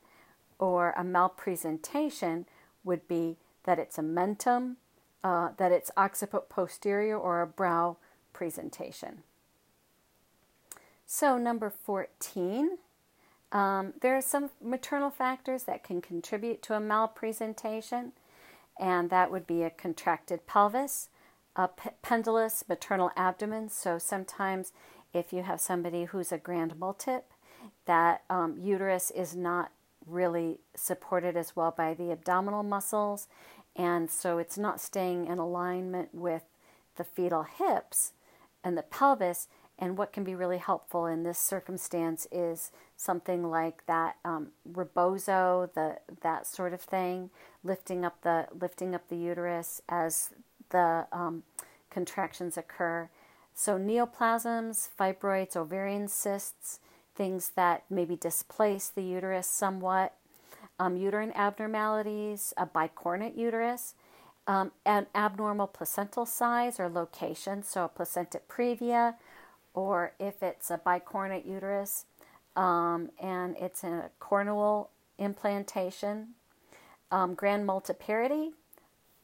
or 0.59 0.93
a 0.95 1.03
malpresentation 1.03 2.45
would 2.83 3.07
be 3.07 3.37
that 3.63 3.79
it's 3.79 3.97
a 3.97 4.03
mentum, 4.03 4.75
uh, 5.23 5.49
that 5.57 5.71
it's 5.71 5.89
occiput 5.97 6.49
posterior, 6.49 7.17
or 7.17 7.41
a 7.41 7.47
brow 7.47 7.97
presentation. 8.31 9.23
So, 11.07 11.39
number 11.39 11.71
14 11.71 12.77
um, 13.53 13.93
there 14.01 14.17
are 14.17 14.21
some 14.21 14.49
maternal 14.61 15.11
factors 15.11 15.63
that 15.63 15.83
can 15.83 16.01
contribute 16.01 16.61
to 16.63 16.73
a 16.73 16.79
malpresentation, 16.79 18.11
and 18.79 19.09
that 19.11 19.31
would 19.31 19.45
be 19.45 19.61
a 19.61 19.69
contracted 19.69 20.47
pelvis, 20.47 21.09
a 21.55 21.67
p- 21.67 21.91
pendulous 22.01 22.63
maternal 22.67 23.11
abdomen. 23.15 23.69
So 23.69 23.99
sometimes, 23.99 24.73
if 25.13 25.31
you 25.31 25.43
have 25.43 25.61
somebody 25.61 26.05
who's 26.05 26.31
a 26.31 26.39
grand 26.39 26.73
multip, 26.73 27.21
that 27.85 28.23
um, 28.29 28.57
uterus 28.59 29.11
is 29.11 29.35
not 29.35 29.71
really 30.07 30.59
supported 30.75 31.37
as 31.37 31.55
well 31.55 31.73
by 31.75 31.93
the 31.93 32.11
abdominal 32.11 32.63
muscles, 32.63 33.27
and 33.75 34.09
so 34.09 34.39
it's 34.39 34.57
not 34.57 34.81
staying 34.81 35.27
in 35.27 35.37
alignment 35.37 36.09
with 36.13 36.43
the 36.95 37.03
fetal 37.03 37.43
hips 37.43 38.13
and 38.63 38.77
the 38.77 38.83
pelvis 38.83 39.47
and 39.79 39.97
what 39.97 40.13
can 40.13 40.23
be 40.23 40.35
really 40.35 40.59
helpful 40.59 41.05
in 41.05 41.23
this 41.23 41.39
circumstance 41.39 42.27
is 42.31 42.71
something 42.95 43.49
like 43.49 43.85
that 43.87 44.17
um, 44.23 44.49
rebozo, 44.65 45.69
the 45.73 45.97
that 46.21 46.45
sort 46.45 46.73
of 46.73 46.81
thing, 46.81 47.31
lifting 47.63 48.05
up 48.05 48.21
the 48.21 48.47
lifting 48.59 48.93
up 48.93 49.07
the 49.09 49.17
uterus 49.17 49.81
as 49.89 50.29
the 50.69 51.07
um, 51.11 51.43
contractions 51.89 52.57
occur. 52.57 53.09
So 53.53 53.77
neoplasms, 53.77 54.89
fibroids, 54.99 55.55
ovarian 55.55 56.07
cysts, 56.07 56.79
things 57.15 57.51
that 57.55 57.83
maybe 57.89 58.15
displace 58.15 58.89
the 58.89 59.03
uterus 59.03 59.47
somewhat, 59.47 60.15
um, 60.79 60.97
uterine 60.97 61.31
abnormalities, 61.35 62.53
a 62.57 62.65
bicornate 62.65 63.37
uterus, 63.37 63.93
um, 64.47 64.71
an 64.85 65.07
abnormal 65.13 65.67
placental 65.67 66.25
size 66.25 66.79
or 66.79 66.89
location, 66.89 67.63
so 67.63 67.85
a 67.85 67.87
placenta 67.87 68.41
previa 68.49 69.15
or 69.73 70.13
if 70.19 70.43
it's 70.43 70.69
a 70.69 70.77
bicornate 70.77 71.45
uterus 71.45 72.05
um, 72.55 73.09
and 73.19 73.55
it's 73.57 73.83
a 73.83 74.09
cornual 74.19 74.91
implantation, 75.17 76.29
um, 77.11 77.33
grand 77.33 77.67
multiparity, 77.67 78.51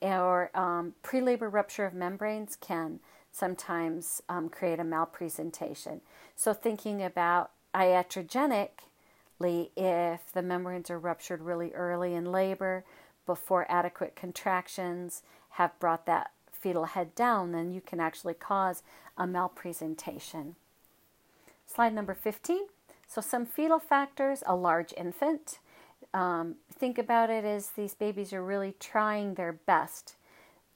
or 0.01 0.49
um, 0.55 0.93
pre-labor 1.03 1.49
rupture 1.49 1.85
of 1.85 1.93
membranes 1.93 2.55
can 2.55 2.99
sometimes 3.31 4.21
um, 4.29 4.49
create 4.49 4.79
a 4.79 4.83
malpresentation. 4.83 6.01
So 6.35 6.53
thinking 6.53 7.03
about 7.03 7.51
iatrogenically, 7.75 9.69
if 9.75 10.31
the 10.31 10.41
membranes 10.41 10.89
are 10.89 10.99
ruptured 10.99 11.41
really 11.41 11.71
early 11.73 12.15
in 12.15 12.31
labor, 12.31 12.85
before 13.25 13.65
adequate 13.69 14.15
contractions 14.15 15.21
have 15.51 15.79
brought 15.79 16.05
that 16.07 16.31
fetal 16.51 16.85
head 16.85 17.13
down, 17.13 17.51
then 17.51 17.71
you 17.71 17.81
can 17.81 17.99
actually 17.99 18.33
cause 18.33 18.81
a 19.19 19.27
malpresentation. 19.27 20.55
Slide 21.67 21.93
number 21.93 22.15
15. 22.15 22.61
So, 23.07 23.21
some 23.21 23.45
fetal 23.45 23.79
factors 23.79 24.43
a 24.47 24.55
large 24.55 24.93
infant. 24.97 25.59
um, 26.13 26.55
think 26.73 26.97
about 26.97 27.29
it 27.29 27.45
as 27.45 27.71
these 27.71 27.93
babies 27.93 28.33
are 28.33 28.43
really 28.43 28.73
trying 28.79 29.35
their 29.35 29.53
best 29.53 30.15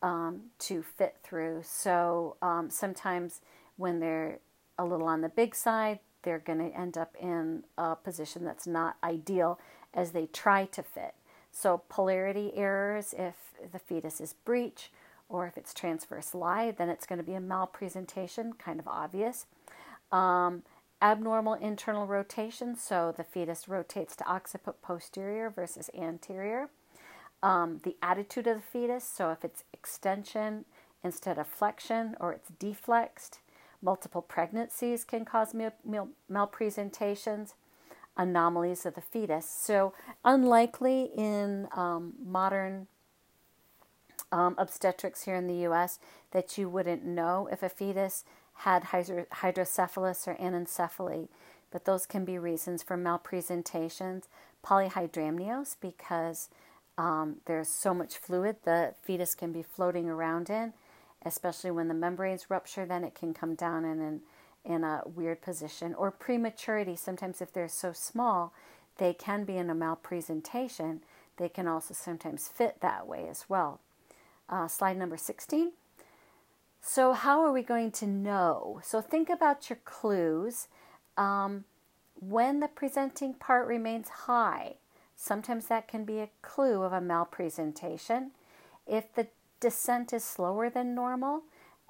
um, 0.04 0.42
to 0.60 0.84
fit 0.84 1.16
through. 1.24 1.62
So 1.64 2.36
um, 2.42 2.70
sometimes 2.70 3.42
when 3.78 4.00
they're 4.00 4.40
a 4.78 4.86
little 4.86 5.08
on 5.08 5.22
the 5.22 5.30
big 5.30 5.56
side, 5.56 6.00
they're 6.24 6.40
going 6.40 6.60
to 6.60 6.78
end 6.78 6.98
up 6.98 7.16
in 7.20 7.64
a 7.78 7.96
position 7.96 8.44
that's 8.44 8.68
not 8.68 8.98
ideal 9.04 9.60
as 9.94 10.12
they 10.12 10.28
try 10.28 10.66
to 10.66 10.84
fit. 10.84 11.16
So, 11.56 11.84
polarity 11.88 12.52
errors, 12.56 13.14
if 13.16 13.36
the 13.72 13.78
fetus 13.78 14.20
is 14.20 14.34
breech 14.34 14.90
or 15.30 15.48
if 15.48 15.58
it's 15.58 15.74
transverse 15.74 16.34
lie, 16.34 16.72
then 16.72 16.90
it's 16.90 17.06
going 17.06 17.18
to 17.18 17.26
be 17.26 17.34
a 17.34 17.42
malpresentation, 17.42 18.54
kind 18.58 18.80
of 18.80 18.88
obvious. 18.88 19.46
Um, 20.12 20.64
abnormal 21.02 21.56
internal 21.56 22.08
rotation, 22.08 22.76
so 22.76 23.14
the 23.16 23.24
fetus 23.24 23.68
rotates 23.68 24.16
to 24.16 24.32
occiput 24.32 24.82
posterior 24.82 25.50
versus 25.50 25.90
anterior. 25.98 26.70
Um, 27.42 27.82
the 27.84 27.98
attitude 28.02 28.48
of 28.48 28.58
the 28.58 28.64
fetus, 28.64 29.04
so 29.04 29.32
if 29.32 29.44
it's 29.44 29.64
extension 29.74 30.66
instead 31.04 31.38
of 31.38 31.48
flexion 31.48 32.16
or 32.20 32.32
it's 32.34 32.50
deflexed. 32.52 33.40
Multiple 33.82 34.22
pregnancies 34.22 35.04
can 35.04 35.26
cause 35.26 35.54
mal- 35.54 35.74
mal- 35.84 36.10
malpresentations, 36.30 37.54
anomalies 38.16 38.86
of 38.86 38.96
the 38.96 39.02
fetus. 39.02 39.50
So, 39.50 39.94
unlikely 40.24 41.10
in 41.16 41.68
um, 41.76 42.14
modern 42.26 42.88
um, 44.34 44.56
obstetrics 44.58 45.24
here 45.24 45.36
in 45.36 45.48
the 45.48 45.68
US 45.70 46.00
that 46.32 46.58
you 46.58 46.70
wouldn't 46.70 47.06
know 47.06 47.48
if 47.52 47.64
a 47.64 47.70
fetus 47.70 48.26
had 48.56 48.86
hydro- 48.86 49.28
hydrocephalus 49.32 50.28
or 50.28 50.36
anencephaly, 50.36 51.30
but 51.72 51.86
those 51.86 52.06
can 52.06 52.26
be 52.26 52.38
reasons 52.38 52.84
for 52.84 52.98
malpresentations. 52.98 54.28
Polyhydramnios, 54.66 55.78
because 55.82 56.50
um, 56.98 57.38
there's 57.46 57.70
so 57.70 57.94
much 57.94 58.18
fluid 58.18 58.58
the 58.66 58.96
fetus 59.02 59.36
can 59.36 59.54
be 59.54 59.64
floating 59.64 60.10
around 60.10 60.50
in 60.50 60.74
especially 61.26 61.72
when 61.72 61.88
the 61.88 61.94
membranes 61.94 62.50
rupture, 62.50 62.86
then 62.86 63.04
it 63.04 63.16
can 63.16 63.34
come 63.34 63.56
down 63.56 63.86
in 63.86 64.02
an, 64.02 64.22
in 64.66 64.84
a 64.84 65.04
weird 65.06 65.42
position. 65.42 65.94
Or 65.96 66.12
prematurity, 66.12 66.96
sometimes 66.96 67.42
if 67.42 67.54
they're 67.54 67.68
so 67.68 67.94
small, 67.94 68.54
they 68.98 69.14
can 69.14 69.46
be 69.46 69.58
in 69.58 69.70
a 69.70 69.76
malpresentation. 69.76 71.02
They 71.38 71.50
can 71.50 71.68
also 71.68 71.94
sometimes 71.94 72.48
fit 72.48 72.82
that 72.82 73.08
way 73.08 73.28
as 73.30 73.46
well. 73.50 73.80
Uh, 74.50 74.68
slide 74.68 74.98
number 74.98 75.18
16. 75.18 75.72
So, 76.82 77.14
how 77.14 77.42
are 77.42 77.54
we 77.54 77.62
going 77.62 77.92
to 77.92 78.06
know? 78.08 78.82
So, 78.84 79.02
think 79.02 79.30
about 79.30 79.70
your 79.70 79.80
clues. 79.86 80.68
Um, 81.18 81.64
when 82.20 82.60
the 82.60 82.68
presenting 82.68 83.34
part 83.34 83.68
remains 83.68 84.10
high, 84.10 84.76
sometimes 85.16 85.68
that 85.68 85.88
can 85.88 86.04
be 86.04 86.20
a 86.20 86.30
clue 86.42 86.84
of 86.84 86.92
a 86.92 87.02
malpresentation. 87.02 88.32
If 88.86 89.14
the 89.16 89.28
descent 89.64 90.12
is 90.12 90.26
slower 90.26 90.70
than 90.70 90.94
normal. 90.94 91.44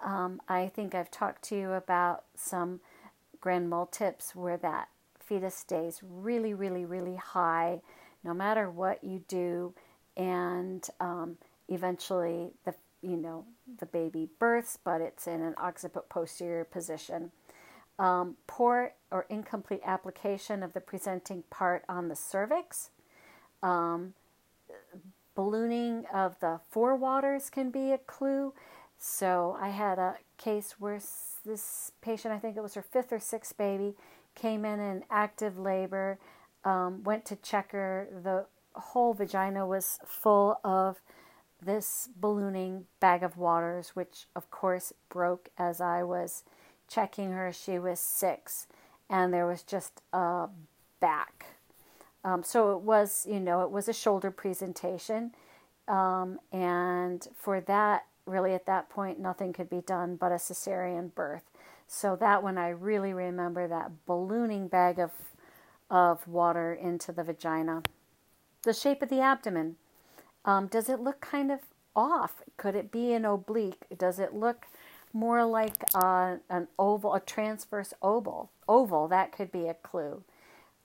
Um, 0.06 0.40
I 0.48 0.68
think 0.68 0.94
I've 0.94 1.10
talked 1.10 1.42
to 1.46 1.56
you 1.56 1.72
about 1.72 2.24
some 2.36 2.82
grand 3.42 3.68
multips 3.68 4.36
where 4.36 4.58
that 4.58 4.90
fetus 5.20 5.56
stays 5.56 6.00
really, 6.04 6.54
really, 6.54 6.86
really 6.86 7.16
high 7.16 7.82
no 8.24 8.32
matter 8.34 8.70
what 8.70 9.04
you 9.04 9.24
do, 9.28 9.74
and 10.16 10.88
um, 11.00 11.38
eventually 11.68 12.52
the 12.66 12.74
you 13.02 13.18
know 13.18 13.46
the 13.80 13.86
baby 13.86 14.30
births, 14.40 14.78
but 14.84 15.02
it's 15.02 15.28
in 15.28 15.42
an 15.42 15.56
occiput 15.58 16.10
posterior 16.10 16.64
position. 16.64 17.32
Um, 18.00 18.38
poor 18.48 18.94
or 19.12 19.26
incomplete 19.30 19.82
application 19.86 20.64
of 20.64 20.74
the 20.74 20.82
presenting 20.82 21.44
part 21.50 21.84
on 21.88 22.08
the 22.08 22.16
cervix. 22.16 22.90
Um, 23.62 24.14
ballooning 25.36 26.06
of 26.14 26.40
the 26.40 26.60
forewaters 26.74 27.52
can 27.52 27.70
be 27.70 27.92
a 27.92 27.98
clue. 27.98 28.54
So 28.98 29.58
I 29.60 29.70
had 29.70 30.00
a 30.00 30.16
case 30.38 30.76
where 30.80 31.00
this 31.46 31.92
patient, 32.02 32.34
I 32.34 32.40
think 32.40 32.56
it 32.56 32.64
was 32.64 32.76
her 32.76 32.82
fifth 32.82 33.12
or 33.12 33.20
sixth 33.20 33.58
baby, 33.58 33.96
came 34.36 34.66
in 34.66 34.80
in 34.80 35.04
active 35.10 35.60
labor, 35.60 36.20
um, 36.64 37.04
went 37.04 37.26
to 37.26 37.36
check 37.36 37.72
her. 37.74 38.08
The 38.24 38.46
whole 38.74 39.14
vagina 39.14 39.68
was 39.68 40.00
full 40.06 40.60
of 40.64 41.02
this 41.66 42.10
ballooning 42.16 42.86
bag 43.00 43.24
of 43.24 43.38
waters, 43.38 43.90
which 43.90 44.28
of 44.36 44.50
course 44.52 44.94
broke 45.10 45.50
as 45.58 45.82
I 45.82 46.04
was 46.04 46.44
checking 46.88 47.32
her. 47.32 47.52
She 47.52 47.80
was 47.80 48.00
six, 48.00 48.68
and 49.10 49.34
there 49.34 49.48
was 49.48 49.64
just 49.64 50.02
a 50.12 50.48
back 51.00 51.46
um, 52.24 52.44
so 52.44 52.72
it 52.72 52.82
was, 52.82 53.26
you 53.30 53.40
know, 53.40 53.64
it 53.64 53.72
was 53.72 53.88
a 53.88 53.94
shoulder 53.94 54.32
presentation. 54.32 55.34
Um, 55.88 56.40
and 56.52 57.28
for 57.36 57.60
that, 57.62 58.06
really 58.26 58.54
at 58.54 58.66
that 58.66 58.90
point, 58.90 59.20
nothing 59.20 59.52
could 59.52 59.70
be 59.70 59.82
done 59.82 60.16
but 60.16 60.32
a 60.32 60.36
cesarean 60.36 61.14
birth. 61.14 61.44
So 61.88 62.16
that 62.16 62.42
one, 62.42 62.58
I 62.58 62.70
really 62.70 63.14
remember 63.14 63.68
that 63.68 64.06
ballooning 64.06 64.70
bag 64.70 65.00
of, 65.00 65.12
of 65.90 66.26
water 66.28 66.74
into 66.74 67.12
the 67.12 67.24
vagina. 67.24 67.84
The 68.64 68.74
shape 68.74 69.02
of 69.02 69.10
the 69.10 69.20
abdomen. 69.20 69.76
Um, 70.46 70.68
does 70.68 70.90
it 70.90 71.00
look 71.00 71.22
kind 71.22 71.52
of 71.52 71.60
off? 71.96 72.42
Could 72.58 72.76
it 72.76 72.92
be 72.92 73.14
an 73.14 73.26
oblique? 73.26 73.86
Does 73.98 74.20
it 74.20 74.34
look 74.34 74.66
more 75.14 75.46
like 75.46 75.84
uh, 75.94 76.38
an 76.50 76.68
oval, 76.78 77.14
a 77.14 77.20
transverse 77.20 77.94
oval? 78.02 78.50
Oval, 78.68 79.08
that 79.08 79.32
could 79.32 79.52
be 79.52 79.68
a 79.68 79.74
clue 79.74 80.24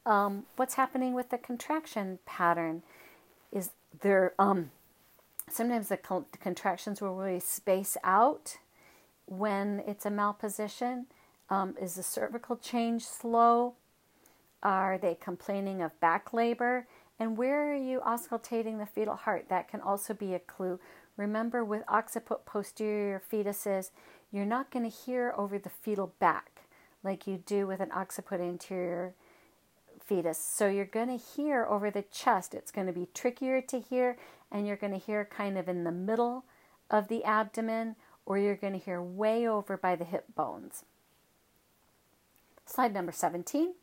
um, 0.08 0.44
what's 0.56 0.74
happening 0.74 1.12
with 1.12 1.28
the 1.28 1.38
contraction 1.38 2.18
pattern 2.24 2.82
is 3.52 3.70
there 4.00 4.32
um, 4.38 4.70
sometimes 5.50 5.88
the 5.88 5.98
contractions 6.40 7.00
will 7.00 7.14
really 7.14 7.40
space 7.40 7.96
out 8.02 8.56
when 9.26 9.82
it's 9.86 10.06
a 10.06 10.10
malposition 10.10 11.04
um, 11.50 11.74
is 11.80 11.94
the 11.94 12.02
cervical 12.02 12.56
change 12.56 13.04
slow 13.04 13.74
are 14.62 14.96
they 14.98 15.14
complaining 15.14 15.82
of 15.82 15.98
back 16.00 16.32
labor 16.32 16.86
and 17.18 17.36
where 17.36 17.72
are 17.72 17.76
you 17.76 18.00
auscultating 18.00 18.78
the 18.78 18.86
fetal 18.86 19.16
heart 19.16 19.46
that 19.48 19.68
can 19.68 19.80
also 19.80 20.14
be 20.14 20.34
a 20.34 20.38
clue 20.38 20.78
remember 21.16 21.64
with 21.64 21.82
occiput 21.88 22.44
posterior 22.46 23.22
fetuses 23.32 23.90
you're 24.30 24.44
not 24.44 24.70
going 24.70 24.88
to 24.88 24.96
hear 24.96 25.34
over 25.36 25.58
the 25.58 25.70
fetal 25.70 26.12
back 26.18 26.62
like 27.02 27.26
you 27.26 27.42
do 27.44 27.66
with 27.66 27.80
an 27.80 27.90
occiput 27.92 28.40
anterior 28.40 29.14
fetus. 30.08 30.38
So 30.38 30.68
you're 30.68 30.84
going 30.84 31.08
to 31.08 31.24
hear 31.24 31.66
over 31.66 31.90
the 31.90 32.02
chest. 32.02 32.54
It's 32.54 32.70
going 32.70 32.86
to 32.86 32.92
be 32.92 33.08
trickier 33.14 33.60
to 33.62 33.78
hear, 33.78 34.16
and 34.50 34.66
you're 34.66 34.76
going 34.76 34.92
to 34.92 34.98
hear 34.98 35.24
kind 35.24 35.58
of 35.58 35.68
in 35.68 35.84
the 35.84 35.92
middle 35.92 36.44
of 36.90 37.08
the 37.08 37.22
abdomen, 37.24 37.96
or 38.24 38.38
you're 38.38 38.56
going 38.56 38.72
to 38.72 38.78
hear 38.78 39.02
way 39.02 39.46
over 39.46 39.76
by 39.76 39.94
the 39.94 40.04
hip 40.04 40.24
bones. 40.34 40.84
Slide 42.66 42.94
number 42.94 43.12
17. 43.12 43.74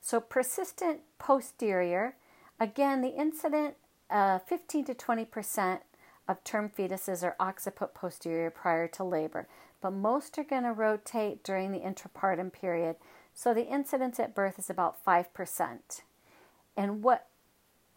So 0.00 0.20
persistent 0.20 1.00
posterior, 1.18 2.16
again, 2.60 3.00
the 3.00 3.14
incident 3.14 3.74
uh, 4.10 4.38
15 4.38 4.86
to 4.86 4.94
20 4.94 5.24
percent 5.24 5.82
of 6.28 6.44
term 6.44 6.70
fetuses 6.70 7.22
are 7.22 7.36
occiput 7.40 7.94
posterior 7.94 8.50
prior 8.50 8.86
to 8.88 9.02
labor, 9.02 9.48
but 9.80 9.92
most 9.92 10.38
are 10.38 10.44
going 10.44 10.64
to 10.64 10.72
rotate 10.72 11.42
during 11.42 11.72
the 11.72 11.80
intrapartum 11.80 12.52
period. 12.52 12.96
So 13.34 13.54
the 13.54 13.66
incidence 13.66 14.20
at 14.20 14.34
birth 14.34 14.58
is 14.58 14.68
about 14.68 15.02
5%. 15.04 16.02
And 16.76 17.02
what 17.02 17.26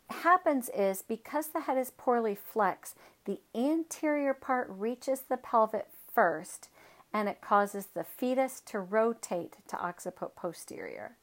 happens 0.09 0.69
is 0.69 1.01
because 1.01 1.47
the 1.47 1.61
head 1.61 1.77
is 1.77 1.91
poorly 1.97 2.35
flexed, 2.35 2.95
the 3.25 3.39
anterior 3.53 4.33
part 4.33 4.67
reaches 4.69 5.21
the 5.21 5.37
pelvic 5.37 5.87
first 6.13 6.69
and 7.13 7.27
it 7.27 7.41
causes 7.41 7.87
the 7.87 8.03
fetus 8.03 8.61
to 8.61 8.79
rotate 8.79 9.57
to 9.67 9.77
occiput 9.77 10.35
posterior. 10.35 11.17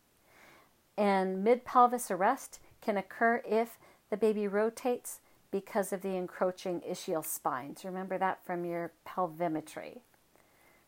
And 0.97 1.43
mid 1.43 1.65
pelvis 1.65 2.11
arrest 2.11 2.61
can 2.89 2.97
occur 2.97 3.43
if 3.47 3.77
the 4.09 4.17
baby 4.17 4.49
rotates 4.49 5.21
because 5.51 5.93
of 5.93 6.01
the 6.01 6.17
encroaching 6.17 6.81
ischial 6.81 7.23
spines. 7.23 7.85
Remember 7.85 8.17
that 8.17 8.43
from 8.47 8.65
your 8.65 8.93
pelvimetry. 9.07 9.99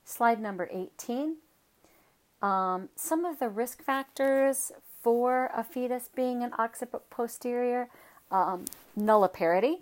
Slide 0.03 0.41
number 0.41 0.67
18. 0.73 1.37
Um, 2.41 2.89
some 2.97 3.27
of 3.27 3.39
the 3.39 3.51
risk 3.51 3.83
factors 3.83 4.73
for 5.03 5.51
a 5.55 5.63
fetus 5.63 6.09
being 6.09 6.43
an 6.43 6.53
occiput 6.59 7.11
posterior 7.11 7.91
um, 8.31 8.65
nulliparity, 8.99 9.81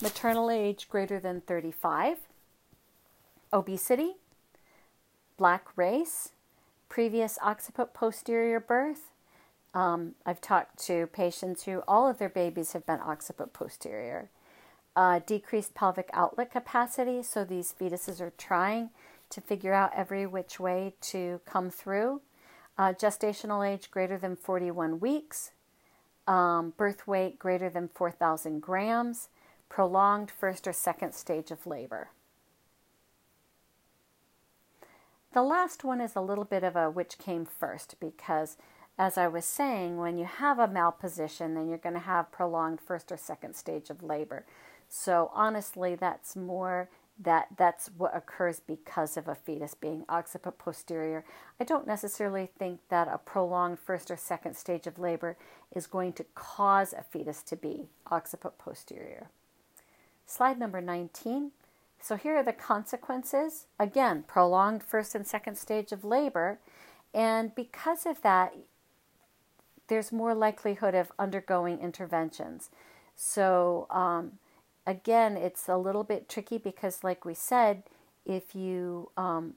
maternal 0.00 0.50
age 0.50 0.88
greater 0.88 1.20
than 1.20 1.42
35, 1.42 2.16
obesity, 3.52 4.12
black 5.36 5.66
race, 5.76 6.30
previous 6.88 7.38
occiput 7.42 7.92
posterior 7.92 8.58
birth. 8.58 9.11
Um, 9.74 10.14
I've 10.26 10.40
talked 10.40 10.78
to 10.86 11.06
patients 11.08 11.64
who 11.64 11.82
all 11.88 12.08
of 12.08 12.18
their 12.18 12.28
babies 12.28 12.72
have 12.72 12.86
been 12.86 13.00
occiput 13.00 13.52
posterior. 13.52 14.30
Uh, 14.96 15.20
decreased 15.26 15.74
pelvic 15.74 16.10
outlet 16.12 16.50
capacity, 16.52 17.22
so 17.22 17.44
these 17.44 17.74
fetuses 17.78 18.20
are 18.20 18.32
trying 18.38 18.90
to 19.30 19.40
figure 19.40 19.72
out 19.74 19.92
every 19.94 20.26
which 20.26 20.60
way 20.60 20.94
to 21.00 21.40
come 21.46 21.70
through. 21.70 22.20
Uh, 22.78 22.92
gestational 22.92 23.66
age 23.68 23.90
greater 23.90 24.18
than 24.18 24.36
41 24.36 25.00
weeks. 25.00 25.52
um, 26.26 26.72
birth 26.76 27.06
weight 27.06 27.38
greater 27.38 27.68
than 27.68 27.88
4,000 27.88 28.60
grams, 28.60 29.28
prolonged 29.68 30.30
first 30.30 30.66
or 30.68 30.72
second 30.72 31.14
stage 31.14 31.50
of 31.50 31.66
labor. 31.66 32.10
The 35.32 35.42
last 35.42 35.84
one 35.84 36.00
is 36.00 36.14
a 36.16 36.20
little 36.20 36.44
bit 36.44 36.62
of 36.64 36.76
a 36.76 36.90
which 36.90 37.18
came 37.18 37.46
first 37.46 37.96
because, 38.00 38.56
as 39.02 39.18
I 39.18 39.26
was 39.26 39.44
saying, 39.44 39.96
when 39.96 40.16
you 40.16 40.26
have 40.26 40.60
a 40.60 40.68
malposition, 40.68 41.56
then 41.56 41.68
you're 41.68 41.76
going 41.76 41.94
to 41.94 41.98
have 41.98 42.30
prolonged 42.30 42.80
first 42.80 43.10
or 43.10 43.16
second 43.16 43.56
stage 43.56 43.90
of 43.90 44.00
labor. 44.00 44.46
So, 44.88 45.32
honestly, 45.34 45.96
that's 45.96 46.36
more 46.36 46.88
that 47.18 47.48
that's 47.58 47.90
what 47.98 48.16
occurs 48.16 48.60
because 48.64 49.16
of 49.16 49.26
a 49.26 49.34
fetus 49.34 49.74
being 49.74 50.04
occiput 50.08 50.56
posterior. 50.56 51.24
I 51.58 51.64
don't 51.64 51.84
necessarily 51.84 52.48
think 52.56 52.78
that 52.90 53.08
a 53.08 53.18
prolonged 53.18 53.80
first 53.80 54.08
or 54.08 54.16
second 54.16 54.56
stage 54.56 54.86
of 54.86 55.00
labor 55.00 55.36
is 55.74 55.88
going 55.88 56.12
to 56.12 56.24
cause 56.36 56.92
a 56.92 57.02
fetus 57.02 57.42
to 57.42 57.56
be 57.56 57.88
occiput 58.08 58.56
posterior. 58.56 59.30
Slide 60.26 60.60
number 60.60 60.80
19. 60.80 61.50
So 62.00 62.14
here 62.14 62.36
are 62.36 62.44
the 62.44 62.52
consequences. 62.52 63.66
Again, 63.80 64.22
prolonged 64.28 64.84
first 64.84 65.16
and 65.16 65.26
second 65.26 65.58
stage 65.58 65.90
of 65.90 66.04
labor. 66.04 66.60
And 67.12 67.52
because 67.54 68.06
of 68.06 68.22
that, 68.22 68.54
there's 69.88 70.12
more 70.12 70.34
likelihood 70.34 70.94
of 70.94 71.12
undergoing 71.18 71.80
interventions. 71.80 72.70
So, 73.14 73.86
um, 73.90 74.32
again, 74.86 75.36
it's 75.36 75.68
a 75.68 75.76
little 75.76 76.04
bit 76.04 76.28
tricky 76.28 76.58
because, 76.58 77.04
like 77.04 77.24
we 77.24 77.34
said, 77.34 77.82
if 78.24 78.54
you 78.54 79.10
um, 79.16 79.54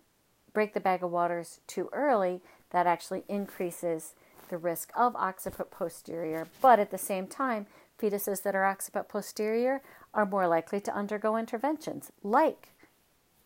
break 0.53 0.73
the 0.73 0.79
bag 0.79 1.03
of 1.03 1.11
waters 1.11 1.59
too 1.67 1.89
early, 1.93 2.41
that 2.71 2.87
actually 2.87 3.23
increases 3.27 4.13
the 4.49 4.57
risk 4.57 4.91
of 4.95 5.15
occiput 5.15 5.71
posterior. 5.71 6.47
But 6.61 6.79
at 6.79 6.91
the 6.91 6.97
same 6.97 7.27
time, 7.27 7.67
fetuses 7.99 8.43
that 8.43 8.55
are 8.55 8.65
occiput 8.65 9.07
posterior 9.07 9.81
are 10.13 10.25
more 10.25 10.47
likely 10.47 10.79
to 10.81 10.93
undergo 10.93 11.37
interventions 11.37 12.11
like 12.23 12.69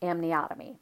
amniotomy, 0.02 0.76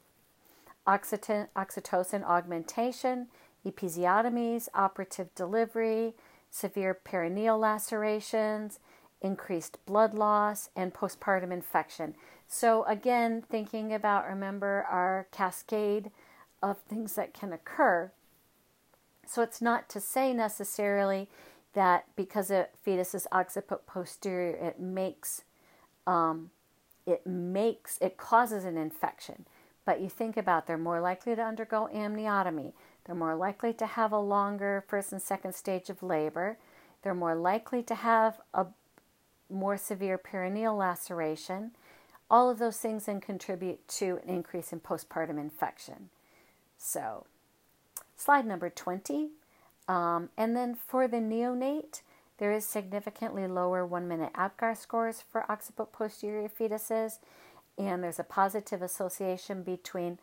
oxytocin 0.87 2.23
augmentation, 2.23 3.27
episiotomies, 3.65 4.67
operative 4.73 5.33
delivery, 5.35 6.13
severe 6.49 6.97
perineal 7.05 7.59
lacerations, 7.59 8.79
increased 9.21 9.77
blood 9.85 10.13
loss, 10.13 10.69
and 10.75 10.93
postpartum 10.93 11.51
infection. 11.51 12.15
So, 12.47 12.83
again, 12.85 13.43
thinking 13.47 13.93
about, 13.93 14.27
remember, 14.27 14.85
our 14.89 15.27
cascade 15.31 16.09
of 16.63 16.77
things 16.79 17.13
that 17.15 17.33
can 17.33 17.53
occur. 17.53 18.11
So, 19.27 19.41
it's 19.41 19.61
not 19.61 19.89
to 19.89 19.99
say 19.99 20.33
necessarily 20.33 21.29
that 21.73 22.05
because 22.15 22.49
a 22.49 22.67
fetus 22.81 23.13
is 23.13 23.27
occiput 23.31 23.85
posterior, 23.85 24.55
it 24.55 24.79
makes 24.79 25.43
um, 26.07 26.49
it 27.05 27.25
makes 27.25 27.97
it 28.01 28.17
causes 28.17 28.65
an 28.65 28.77
infection. 28.77 29.45
But 29.85 30.01
you 30.01 30.09
think 30.09 30.37
about 30.37 30.67
they're 30.67 30.77
more 30.77 31.01
likely 31.01 31.35
to 31.35 31.41
undergo 31.41 31.89
amniotomy. 31.93 32.73
They're 33.09 33.15
more 33.15 33.35
likely 33.35 33.73
to 33.73 33.87
have 33.87 34.11
a 34.11 34.19
longer 34.19 34.83
first 34.87 35.11
and 35.11 35.19
second 35.19 35.55
stage 35.55 35.89
of 35.89 36.03
labor. 36.03 36.59
They're 37.01 37.15
more 37.15 37.33
likely 37.33 37.81
to 37.81 37.95
have 37.95 38.39
a 38.53 38.67
more 39.49 39.77
severe 39.77 40.19
perineal 40.19 40.77
laceration. 40.77 41.71
All 42.29 42.51
of 42.51 42.59
those 42.59 42.77
things 42.77 43.05
then 43.05 43.19
contribute 43.19 43.87
to 43.87 44.19
an 44.21 44.29
increase 44.29 44.71
in 44.71 44.81
postpartum 44.81 45.39
infection. 45.39 46.09
So, 46.77 47.25
slide 48.15 48.45
number 48.45 48.69
20. 48.69 49.29
Um, 49.87 50.29
and 50.37 50.55
then 50.55 50.75
for 50.75 51.07
the 51.07 51.17
neonate, 51.17 52.03
there 52.37 52.51
is 52.51 52.63
significantly 52.63 53.47
lower 53.47 53.87
one 53.87 54.07
minute 54.07 54.33
APGAR 54.35 54.77
scores 54.77 55.23
for 55.27 55.49
occiput 55.49 55.91
posterior 55.91 56.47
fetuses, 56.47 57.17
and 57.75 58.03
there's 58.03 58.19
a 58.19 58.23
positive 58.23 58.83
association 58.83 59.63
between 59.63 60.19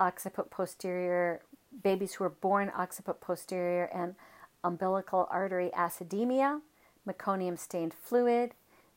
occiput 0.00 0.50
posterior 0.50 1.42
babies 1.82 2.14
who 2.14 2.24
are 2.24 2.30
born 2.30 2.70
occiput 2.76 3.20
posterior 3.20 3.84
and 3.84 4.14
umbilical 4.62 5.26
artery 5.30 5.70
acidemia 5.76 6.60
meconium 7.08 7.58
stained 7.58 7.94
fluid, 7.94 8.52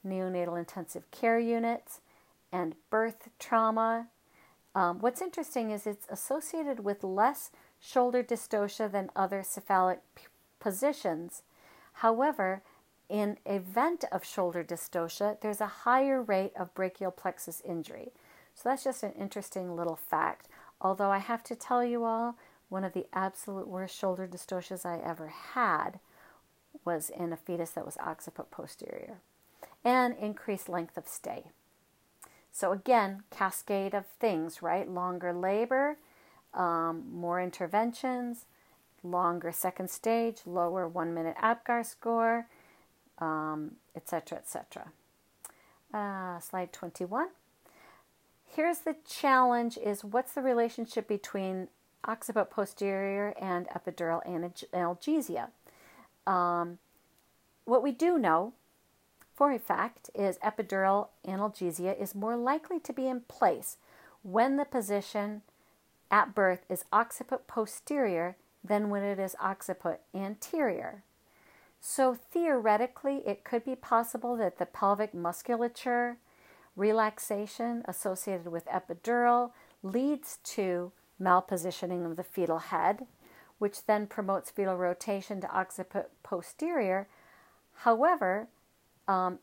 neonatal 0.06 0.58
intensive 0.58 1.10
care 1.12 1.40
units, 1.40 2.02
and 2.52 2.76
birth 2.90 3.30
trauma. 3.40 4.08
Um, 4.76 5.00
what's 5.00 5.22
interesting 5.22 5.72
is 5.72 5.88
it's 5.88 6.08
associated 6.10 6.82
with 6.82 7.04
less 7.04 7.52
shoulder 7.80 8.24
dystocia 8.24 8.92
than 8.92 9.10
other 9.16 9.44
cephalic 9.44 10.02
p- 10.16 10.24
positions. 10.60 11.44
However, 11.94 12.64
in 13.10 13.38
event 13.46 14.06
of 14.12 14.26
shoulder 14.26 14.64
dystocia, 14.64 15.40
there's 15.42 15.62
a 15.62 15.84
higher 15.84 16.22
rate 16.22 16.54
of 16.58 16.74
brachial 16.74 17.12
plexus 17.12 17.62
injury. 17.62 18.12
So 18.56 18.70
that's 18.70 18.84
just 18.84 19.04
an 19.04 19.14
interesting 19.14 19.76
little 19.76 19.96
fact. 19.96 20.48
Although 20.82 21.12
I 21.12 21.20
have 21.20 21.44
to 21.46 21.56
tell 21.56 21.84
you 21.84 22.04
all, 22.04 22.36
one 22.70 22.84
of 22.84 22.94
the 22.94 23.06
absolute 23.14 23.68
worst 23.68 23.98
shoulder 23.98 24.28
dystocias 24.28 24.86
I 24.86 25.00
ever 25.04 25.28
had 25.28 26.00
was 26.86 27.10
in 27.10 27.32
a 27.32 27.38
fetus 27.38 27.72
that 27.72 27.86
was 27.86 27.98
occiput 27.98 28.52
posterior, 28.52 29.20
and 29.84 30.16
increased 30.18 30.70
length 30.70 30.98
of 30.98 31.08
stay. 31.08 31.46
So, 32.52 32.72
again, 32.72 33.24
cascade 33.32 33.94
of 33.94 34.06
things, 34.20 34.62
right? 34.62 34.90
Longer 34.90 35.34
labor, 35.34 35.98
um, 36.54 37.04
more 37.12 37.42
interventions, 37.42 38.46
longer 39.04 39.52
second 39.52 39.90
stage, 39.90 40.42
lower 40.46 40.88
one 40.88 41.14
minute 41.14 41.36
APGAR 41.42 41.84
score, 41.84 42.48
etc., 43.20 43.22
um, 43.22 43.76
etc. 43.96 44.92
Et 45.94 45.98
uh, 45.98 46.40
slide 46.40 46.74
21. 46.74 47.28
Here's 48.56 48.80
the 48.80 48.96
challenge 49.08 49.78
is 49.78 50.04
what's 50.04 50.34
the 50.34 50.42
relationship 50.42 51.08
between 51.08 51.70
occiput 52.06 52.50
posterior 52.50 53.34
and 53.40 53.68
epidural 53.70 54.22
analgesia? 54.74 55.50
Um, 56.26 56.80
what 57.66 57.84
we 57.84 57.92
do 57.92 58.18
know 58.18 58.54
for 59.36 59.52
a 59.52 59.60
fact 59.60 60.10
is 60.14 60.38
epidural 60.40 61.08
analgesia 61.28 62.00
is 62.00 62.14
more 62.16 62.36
likely 62.36 62.80
to 62.80 62.94
be 62.94 63.08
in 63.08 63.22
place 63.22 63.78
when 64.22 64.58
the 64.58 64.66
position 64.66 65.42
at 66.12 66.36
birth 66.36 66.66
is 66.70 66.86
occiput 66.94 67.48
posterior 67.48 68.38
than 68.64 68.90
when 68.90 69.04
it 69.04 69.20
is 69.20 69.36
occiput 69.42 70.02
anterior. 70.14 71.04
So 71.82 72.16
theoretically, 72.16 73.22
it 73.26 73.44
could 73.44 73.66
be 73.66 73.76
possible 73.76 74.38
that 74.38 74.58
the 74.58 74.66
pelvic 74.66 75.14
musculature 75.14 76.18
relaxation 76.76 77.84
associated 77.86 78.48
with 78.48 78.66
epidural 78.66 79.52
leads 79.82 80.38
to 80.44 80.92
malpositioning 81.22 82.06
of 82.06 82.16
the 82.16 82.24
fetal 82.24 82.60
head 82.60 83.06
which 83.64 83.86
then 83.86 84.06
promotes 84.06 84.52
fetal 84.52 84.76
rotation 84.76 85.40
to 85.40 85.48
occiput 85.58 86.12
posterior. 86.22 87.08
However, 87.76 88.50
um, 89.08 89.40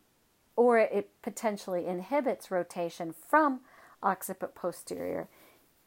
or 0.56 0.78
it 0.78 1.08
potentially 1.22 1.86
inhibits 1.86 2.50
rotation 2.50 3.14
from 3.14 3.60
occiput 4.02 4.54
posterior. 4.54 5.28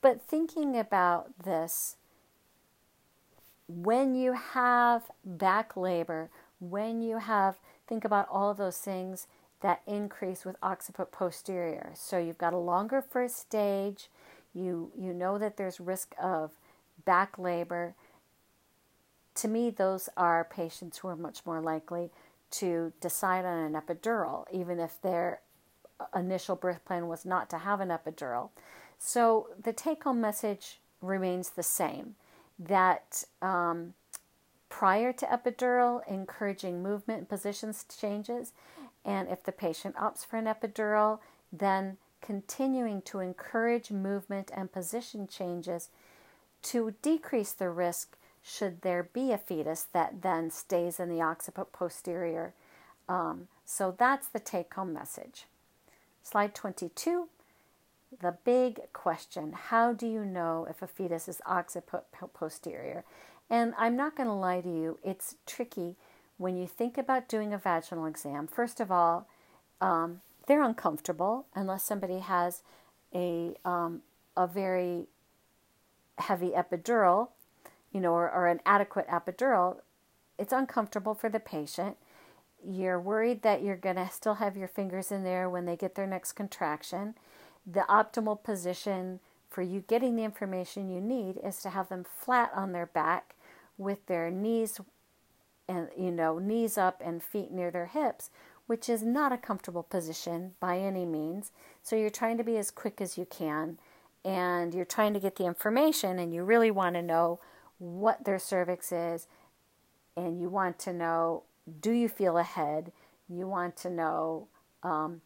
But 0.02 0.20
thinking 0.20 0.76
about 0.76 1.44
this, 1.44 1.98
when 3.68 4.16
you 4.16 4.34
have 4.34 5.12
back 5.24 5.78
labor, 5.78 6.32
when 6.60 7.04
you 7.04 7.20
have, 7.20 7.60
think 7.88 8.04
about 8.04 8.28
all 8.32 8.56
those 8.56 8.80
things 8.80 9.28
that 9.62 9.84
increase 9.86 10.44
with 10.44 10.56
occiput 10.64 11.12
posterior. 11.12 11.92
So 11.94 12.18
you've 12.18 12.40
got 12.40 12.54
a 12.54 12.58
longer 12.58 13.00
first 13.00 13.38
stage, 13.38 14.10
you, 14.54 14.92
you 14.98 15.14
know 15.14 15.38
that 15.38 15.58
there's 15.58 15.80
risk 15.80 16.14
of 16.22 16.52
back 17.06 17.38
labor, 17.38 17.96
to 19.36 19.48
me, 19.48 19.70
those 19.70 20.10
are 20.16 20.44
patients 20.44 21.00
who 21.00 21.08
are 21.08 21.16
much 21.16 21.46
more 21.46 21.60
likely 21.60 22.12
to 22.52 22.94
decide 23.02 23.46
on 23.46 23.58
an 23.58 23.74
epidural, 23.74 24.46
even 24.52 24.80
if 24.80 25.02
their 25.02 25.42
initial 26.16 26.56
birth 26.56 26.84
plan 26.86 27.08
was 27.08 27.26
not 27.26 27.50
to 27.50 27.58
have 27.60 27.80
an 27.80 27.90
epidural. 27.90 28.50
So 29.00 29.48
the 29.62 29.74
take 29.74 30.04
home 30.04 30.22
message 30.22 30.80
remains 31.02 31.50
the 31.50 31.64
same 31.64 32.16
that 32.60 33.24
um, 33.42 33.94
prior 34.70 35.12
to 35.14 35.26
epidural, 35.26 36.02
encouraging 36.08 36.84
movement 36.84 37.20
and 37.20 37.30
positions 37.30 37.86
changes. 38.00 38.54
And 39.04 39.28
if 39.30 39.44
the 39.44 39.52
patient 39.52 39.96
opts 39.96 40.26
for 40.26 40.38
an 40.38 40.46
epidural, 40.46 41.20
then 41.52 41.98
continuing 42.24 43.02
to 43.04 43.20
encourage 43.20 43.92
movement 43.92 44.50
and 44.56 44.72
position 44.72 45.28
changes 45.28 45.90
to 46.64 46.96
decrease 47.02 47.52
the 47.52 47.70
risk 47.70 48.18
should 48.42 48.82
there 48.82 49.04
be 49.14 49.32
a 49.32 49.38
fetus 49.38 49.84
that 49.94 50.22
then 50.22 50.50
stays 50.50 51.00
in 51.00 51.10
the 51.10 51.22
occiput 51.22 51.72
posterior. 51.72 52.54
Um, 53.08 53.48
so 53.66 53.94
that's 53.98 54.28
the 54.28 54.40
take 54.40 54.74
home 54.74 54.94
message. 54.94 55.46
Slide 56.24 56.56
22 56.56 57.28
the 58.22 58.36
big 58.44 58.82
question 58.94 59.54
how 59.54 59.94
do 59.94 60.08
you 60.08 60.26
know 60.26 60.68
if 60.70 60.82
a 60.82 60.88
fetus 60.88 61.28
is 61.28 61.42
occiput 61.46 62.06
posterior? 62.34 63.04
And 63.50 63.74
I'm 63.78 63.96
not 63.96 64.16
going 64.16 64.28
to 64.28 64.34
lie 64.34 64.62
to 64.62 64.70
you, 64.70 65.00
it's 65.04 65.36
tricky 65.46 65.96
when 66.38 66.58
you 66.58 66.68
think 66.68 66.98
about 66.98 67.28
doing 67.28 67.54
a 67.54 67.58
vaginal 67.58 68.06
exam, 68.06 68.48
first 68.48 68.80
of 68.80 68.92
all, 68.92 69.28
um, 69.80 70.22
they're 70.48 70.64
uncomfortable 70.64 71.46
unless 71.56 71.84
somebody 71.84 72.20
has 72.20 72.64
a 73.14 73.56
um, 73.64 74.02
a 74.36 74.48
very 74.48 75.08
heavy 76.18 76.52
epidural, 76.52 77.30
you 77.92 78.00
know, 78.00 78.14
or, 78.14 78.32
or 78.32 78.48
an 78.48 78.60
adequate 78.66 79.08
epidural. 79.08 79.78
It's 80.38 80.54
uncomfortable 80.54 81.14
for 81.14 81.30
the 81.30 81.40
patient. 81.40 81.98
You're 82.66 83.00
worried 83.00 83.42
that 83.44 83.62
you're 83.62 83.76
going 83.76 83.98
to 83.98 84.10
still 84.10 84.36
have 84.36 84.58
your 84.58 84.68
fingers 84.68 85.12
in 85.12 85.24
there 85.24 85.50
when 85.50 85.66
they 85.66 85.76
get 85.76 85.96
their 85.96 86.08
next 86.08 86.34
contraction. 86.34 87.16
The 87.66 87.86
optimal 87.90 88.42
position 88.42 89.20
for 89.50 89.62
you 89.62 89.84
getting 89.88 90.16
the 90.16 90.24
information 90.24 90.90
you 90.90 91.00
need 91.00 91.38
is 91.44 91.62
to 91.62 91.70
have 91.70 91.90
them 91.90 92.04
flat 92.04 92.52
on 92.56 92.72
their 92.72 92.88
back 92.88 93.36
with 93.78 94.06
their 94.08 94.32
knees 94.32 94.80
and 95.68 95.88
you 95.98 96.12
know 96.12 96.40
knees 96.40 96.78
up 96.78 97.02
and 97.04 97.24
feet 97.24 97.52
near 97.52 97.72
their 97.72 97.86
hips 97.86 98.30
which 98.68 98.90
is 98.90 99.04
not 99.04 99.32
a 99.32 99.38
comfortable 99.38 99.84
position 99.84 100.54
by 100.60 100.78
any 100.78 101.06
means. 101.06 101.52
So 101.82 101.96
you're 101.96 102.10
trying 102.10 102.38
to 102.38 102.44
be 102.44 102.58
as 102.58 102.72
quick 102.72 103.02
as 103.02 103.18
you 103.18 103.26
can 103.26 103.78
and 104.24 104.74
you're 104.74 104.86
trying 104.86 105.14
to 105.14 105.20
get 105.20 105.36
the 105.36 105.46
information 105.46 106.18
and 106.18 106.34
you 106.34 106.44
really 106.44 106.72
want 106.72 106.96
to 106.96 107.02
know 107.02 107.40
what 107.78 108.24
their 108.24 108.40
cervix 108.40 108.92
is 108.92 109.28
and 110.16 110.40
you 110.40 110.48
want 110.48 110.80
to 110.80 110.94
know 110.94 111.44
do 111.82 111.92
you 111.92 112.08
feel 112.08 112.38
a 112.38 112.44
head 112.44 112.92
you 113.28 113.48
want 113.48 113.76
to 113.78 113.90
know 113.90 114.48
um, 114.84 115.22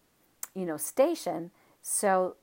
you 0.55 0.65
know 0.65 0.77
station. 0.77 1.51
So 1.81 2.35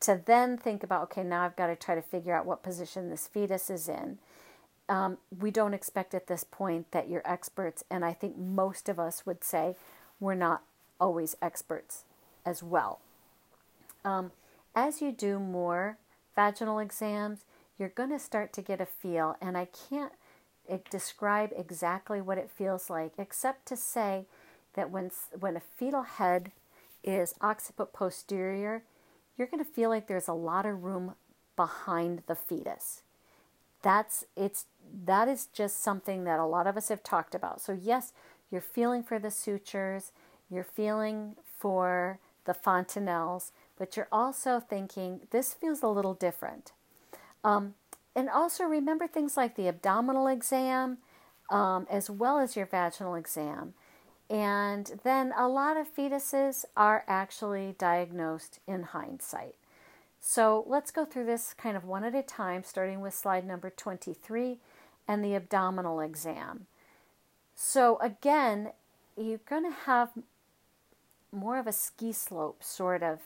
to 0.00 0.20
then 0.24 0.58
think 0.58 0.82
about 0.82 1.04
okay 1.04 1.22
now 1.22 1.42
i've 1.42 1.56
got 1.56 1.68
to 1.68 1.76
try 1.76 1.94
to 1.94 2.02
figure 2.02 2.34
out 2.34 2.44
what 2.44 2.62
position 2.62 3.10
this 3.10 3.26
fetus 3.26 3.70
is 3.70 3.88
in. 3.88 4.18
Um, 4.88 5.18
we 5.36 5.50
don't 5.50 5.74
expect 5.74 6.14
at 6.14 6.28
this 6.28 6.44
point 6.44 6.92
that 6.92 7.08
you're 7.08 7.22
experts 7.24 7.82
and 7.90 8.04
i 8.04 8.12
think 8.12 8.36
most 8.36 8.88
of 8.88 9.00
us 9.00 9.26
would 9.26 9.42
say 9.42 9.74
we're 10.20 10.34
not 10.34 10.62
always 11.00 11.36
experts 11.42 12.04
as 12.44 12.62
well 12.62 13.00
um, 14.04 14.30
as 14.74 15.00
you 15.00 15.12
do 15.12 15.38
more 15.38 15.98
vaginal 16.34 16.78
exams 16.78 17.44
you're 17.78 17.88
going 17.88 18.10
to 18.10 18.18
start 18.18 18.52
to 18.52 18.62
get 18.62 18.80
a 18.80 18.86
feel 18.86 19.36
and 19.40 19.56
i 19.56 19.66
can't 19.88 20.12
eh, 20.68 20.78
describe 20.90 21.50
exactly 21.56 22.20
what 22.20 22.38
it 22.38 22.50
feels 22.50 22.88
like 22.88 23.12
except 23.18 23.66
to 23.66 23.76
say 23.76 24.24
that 24.74 24.90
when 24.90 25.10
when 25.38 25.56
a 25.56 25.62
fetal 25.76 26.02
head 26.02 26.52
is 27.04 27.34
occiput 27.40 27.92
posterior 27.92 28.82
you're 29.36 29.46
going 29.46 29.64
to 29.64 29.70
feel 29.70 29.90
like 29.90 30.06
there's 30.06 30.28
a 30.28 30.32
lot 30.32 30.66
of 30.66 30.82
room 30.82 31.14
behind 31.56 32.22
the 32.26 32.34
fetus. 32.34 33.02
That's 33.82 34.24
it's 34.36 34.66
that 35.04 35.28
is 35.28 35.46
just 35.46 35.82
something 35.82 36.24
that 36.24 36.38
a 36.38 36.46
lot 36.46 36.66
of 36.66 36.76
us 36.76 36.88
have 36.88 37.02
talked 37.02 37.34
about. 37.34 37.60
So 37.60 37.72
yes, 37.72 38.12
you're 38.50 38.60
feeling 38.60 39.02
for 39.02 39.18
the 39.18 39.30
sutures, 39.30 40.12
you're 40.50 40.64
feeling 40.64 41.36
for 41.58 42.18
the 42.44 42.54
fontanelles, 42.54 43.50
but 43.78 43.96
you're 43.96 44.08
also 44.10 44.60
thinking 44.60 45.20
this 45.30 45.52
feels 45.52 45.82
a 45.82 45.88
little 45.88 46.14
different. 46.14 46.72
Um, 47.44 47.74
and 48.14 48.30
also 48.30 48.64
remember 48.64 49.06
things 49.06 49.36
like 49.36 49.56
the 49.56 49.68
abdominal 49.68 50.26
exam, 50.26 50.98
um, 51.50 51.86
as 51.90 52.08
well 52.08 52.38
as 52.38 52.56
your 52.56 52.66
vaginal 52.66 53.14
exam. 53.14 53.74
And 54.28 55.00
then 55.04 55.32
a 55.36 55.46
lot 55.46 55.76
of 55.76 55.94
fetuses 55.94 56.64
are 56.76 57.04
actually 57.06 57.76
diagnosed 57.78 58.58
in 58.66 58.82
hindsight. 58.84 59.54
So 60.18 60.64
let's 60.66 60.90
go 60.90 61.04
through 61.04 61.26
this 61.26 61.54
kind 61.54 61.76
of 61.76 61.84
one 61.84 62.02
at 62.02 62.14
a 62.14 62.22
time, 62.22 62.64
starting 62.64 63.00
with 63.00 63.14
slide 63.14 63.46
number 63.46 63.70
23 63.70 64.58
and 65.06 65.24
the 65.24 65.36
abdominal 65.36 66.00
exam. 66.00 66.66
So, 67.56 67.98
again, 68.00 68.70
you're 69.16 69.40
going 69.48 69.64
to 69.64 69.76
have 69.86 70.10
more 71.32 71.58
of 71.58 71.66
a 71.66 71.72
ski 71.72 72.12
slope 72.12 72.62
sort 72.62 73.02
of 73.02 73.18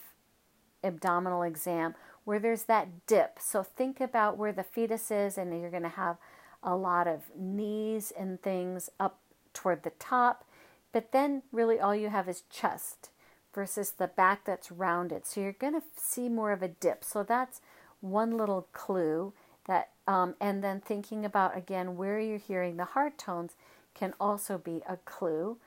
abdominal 0.83 1.43
exam 1.43 1.93
where 2.23 2.39
there's 2.39 2.63
that 2.63 3.05
dip. 3.05 3.37
So, 3.39 3.61
think 3.61 4.01
about 4.01 4.37
where 4.37 4.53
the 4.53 4.63
fetus 4.63 5.11
is, 5.11 5.37
and 5.37 5.51
you're 5.59 5.69
going 5.69 5.83
to 5.83 5.89
have 5.89 6.17
a 6.63 6.75
lot 6.75 7.07
of 7.07 7.23
knees 7.37 8.11
and 8.17 8.41
things 8.41 8.89
up 8.99 9.19
toward 9.53 9.83
the 9.83 9.91
top 9.91 10.45
but 10.91 11.11
then 11.11 11.43
really 11.51 11.79
all 11.79 11.95
you 11.95 12.09
have 12.09 12.27
is 12.27 12.43
chest 12.49 13.09
versus 13.53 13.91
the 13.91 14.07
back 14.07 14.45
that's 14.45 14.71
rounded. 14.71 15.25
So 15.25 15.41
you're 15.41 15.53
going 15.53 15.73
to 15.73 15.83
see 15.95 16.29
more 16.29 16.51
of 16.51 16.61
a 16.61 16.67
dip. 16.67 17.03
So 17.03 17.23
that's 17.23 17.61
one 17.99 18.37
little 18.37 18.67
clue 18.73 19.33
that 19.67 19.89
um, 20.07 20.35
and 20.41 20.63
then 20.63 20.81
thinking 20.81 21.23
about 21.23 21.55
again 21.55 21.95
where 21.95 22.19
you're 22.19 22.39
hearing 22.39 22.77
the 22.77 22.85
heart 22.85 23.17
tones 23.17 23.55
can 23.93 24.13
also 24.19 24.57
be 24.57 24.81
a 24.87 24.97
clue. 24.97 25.57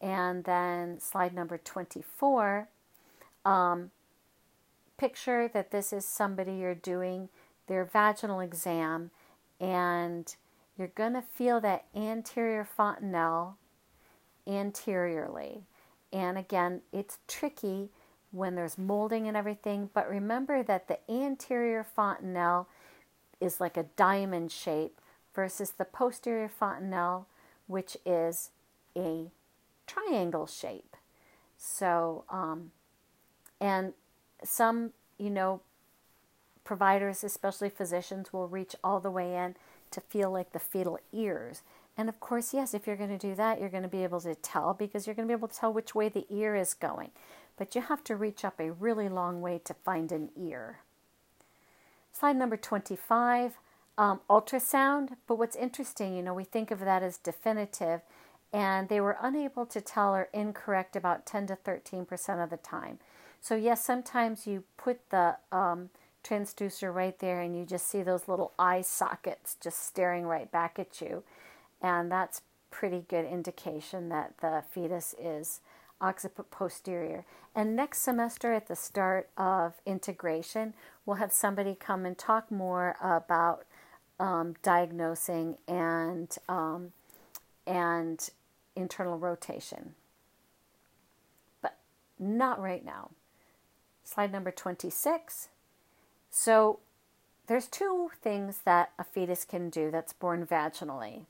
And 0.00 0.44
then 0.44 1.00
slide 1.00 1.34
number 1.34 1.58
24, 1.58 2.68
um, 3.44 3.90
picture 4.96 5.48
that 5.48 5.70
this 5.70 5.92
is 5.92 6.04
somebody 6.04 6.54
you're 6.54 6.74
doing 6.74 7.28
their 7.66 7.84
vaginal 7.84 8.40
exam 8.40 9.10
and 9.60 10.36
you're 10.76 10.88
going 10.88 11.14
to 11.14 11.22
feel 11.22 11.60
that 11.60 11.86
anterior 11.94 12.64
fontanelle 12.64 13.56
anteriorly. 14.46 15.64
And 16.12 16.38
again, 16.38 16.80
it's 16.92 17.18
tricky 17.28 17.90
when 18.30 18.54
there's 18.54 18.78
molding 18.78 19.26
and 19.26 19.36
everything, 19.36 19.90
but 19.92 20.08
remember 20.08 20.62
that 20.62 20.88
the 20.88 20.98
anterior 21.10 21.84
fontanelle 21.84 22.68
is 23.40 23.60
like 23.60 23.76
a 23.76 23.86
diamond 23.96 24.50
shape 24.52 25.00
versus 25.34 25.70
the 25.70 25.84
posterior 25.84 26.48
fontanelle, 26.48 27.26
which 27.68 27.96
is 28.04 28.50
a 28.96 29.30
triangle 29.86 30.46
shape. 30.46 30.96
So, 31.56 32.24
um, 32.28 32.72
and 33.60 33.92
some, 34.42 34.92
you 35.18 35.30
know, 35.30 35.60
providers, 36.64 37.24
especially 37.24 37.70
physicians, 37.70 38.32
will 38.32 38.48
reach 38.48 38.74
all 38.82 39.00
the 39.00 39.10
way 39.10 39.36
in 39.36 39.54
to 39.90 40.00
feel 40.00 40.30
like 40.30 40.52
the 40.52 40.58
fetal 40.58 40.98
ears. 41.12 41.62
And 41.96 42.08
of 42.08 42.20
course, 42.20 42.54
yes, 42.54 42.74
if 42.74 42.86
you're 42.86 42.96
going 42.96 43.16
to 43.16 43.18
do 43.18 43.34
that, 43.34 43.58
you're 43.58 43.68
going 43.68 43.82
to 43.82 43.88
be 43.88 44.04
able 44.04 44.20
to 44.20 44.34
tell 44.36 44.74
because 44.74 45.06
you're 45.06 45.14
going 45.14 45.26
to 45.26 45.34
be 45.34 45.38
able 45.38 45.48
to 45.48 45.58
tell 45.58 45.72
which 45.72 45.94
way 45.94 46.08
the 46.08 46.26
ear 46.30 46.54
is 46.54 46.74
going. 46.74 47.10
But 47.56 47.74
you 47.74 47.80
have 47.82 48.04
to 48.04 48.14
reach 48.14 48.44
up 48.44 48.60
a 48.60 48.70
really 48.70 49.08
long 49.08 49.40
way 49.40 49.60
to 49.64 49.74
find 49.74 50.12
an 50.12 50.30
ear. 50.36 50.78
Slide 52.12 52.36
number 52.36 52.56
25 52.56 53.58
um, 53.98 54.20
ultrasound. 54.30 55.16
But 55.26 55.36
what's 55.36 55.56
interesting, 55.56 56.16
you 56.16 56.22
know, 56.22 56.32
we 56.32 56.44
think 56.44 56.70
of 56.70 56.80
that 56.80 57.02
as 57.02 57.18
definitive, 57.18 58.00
and 58.52 58.88
they 58.88 59.00
were 59.00 59.18
unable 59.20 59.66
to 59.66 59.80
tell 59.82 60.14
or 60.14 60.28
incorrect 60.32 60.96
about 60.96 61.26
10 61.26 61.48
to 61.48 61.56
13% 61.56 62.42
of 62.42 62.48
the 62.48 62.56
time. 62.56 62.98
So, 63.40 63.54
yes, 63.54 63.84
sometimes 63.84 64.46
you 64.46 64.64
put 64.78 65.10
the 65.10 65.36
um, 65.52 65.90
transducer 66.24 66.92
right 66.92 67.18
there 67.18 67.40
and 67.40 67.56
you 67.56 67.66
just 67.66 67.86
see 67.86 68.02
those 68.02 68.26
little 68.26 68.52
eye 68.58 68.80
sockets 68.80 69.56
just 69.60 69.86
staring 69.86 70.24
right 70.24 70.50
back 70.50 70.78
at 70.78 71.00
you 71.00 71.22
and 71.80 72.10
that's 72.10 72.42
pretty 72.70 73.04
good 73.08 73.24
indication 73.24 74.08
that 74.08 74.34
the 74.40 74.62
fetus 74.70 75.14
is 75.18 75.60
occiput 76.00 76.50
posterior. 76.50 77.24
And 77.54 77.74
next 77.74 78.02
semester, 78.02 78.52
at 78.52 78.68
the 78.68 78.76
start 78.76 79.30
of 79.36 79.74
integration, 79.86 80.74
we'll 81.04 81.16
have 81.16 81.32
somebody 81.32 81.74
come 81.74 82.04
and 82.04 82.16
talk 82.16 82.50
more 82.50 82.96
about 83.00 83.64
um, 84.20 84.54
diagnosing 84.62 85.58
and 85.66 86.36
um, 86.48 86.92
and 87.66 88.30
internal 88.74 89.18
rotation. 89.18 89.94
But 91.62 91.76
not 92.18 92.60
right 92.60 92.84
now. 92.84 93.10
Slide 94.04 94.32
number 94.32 94.50
26. 94.50 95.48
So 96.30 96.78
there's 97.46 97.66
two 97.66 98.10
things 98.22 98.60
that 98.64 98.92
a 98.98 99.04
fetus 99.04 99.44
can 99.44 99.70
do 99.70 99.90
that's 99.90 100.12
born 100.12 100.46
vaginally 100.46 101.26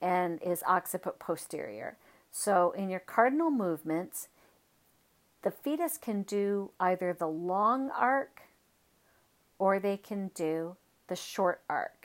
and 0.00 0.40
is 0.42 0.62
occiput 0.66 1.18
posterior. 1.18 1.96
So 2.30 2.72
in 2.72 2.90
your 2.90 3.00
cardinal 3.00 3.50
movements, 3.50 4.28
the 5.42 5.50
fetus 5.50 5.96
can 5.96 6.22
do 6.22 6.70
either 6.78 7.12
the 7.12 7.28
long 7.28 7.90
arc 7.90 8.42
or 9.58 9.78
they 9.78 9.96
can 9.96 10.30
do 10.34 10.76
the 11.08 11.16
short 11.16 11.62
arc. 11.68 11.95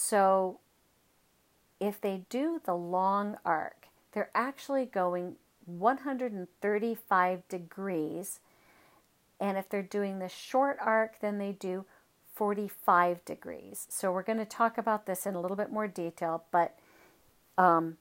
So 0.00 0.60
if 1.80 2.00
they 2.00 2.22
do 2.30 2.60
the 2.64 2.76
long 2.76 3.36
arc, 3.44 3.88
they're 4.12 4.30
actually 4.32 4.86
going 4.86 5.34
135 5.66 7.48
degrees. 7.48 8.38
And 9.40 9.58
if 9.58 9.68
they're 9.68 9.82
doing 9.82 10.20
the 10.20 10.28
short 10.28 10.78
arc, 10.80 11.20
then 11.20 11.38
they 11.38 11.50
do 11.50 11.84
45 12.34 13.24
degrees. 13.24 13.86
So 13.90 14.12
we're 14.12 14.22
going 14.22 14.38
to 14.38 14.44
talk 14.44 14.78
about 14.78 15.06
this 15.06 15.26
in 15.26 15.34
a 15.34 15.40
little 15.40 15.56
bit 15.56 15.72
more 15.72 15.88
detail, 15.88 16.44
but 16.52 16.78
um, 17.58 17.96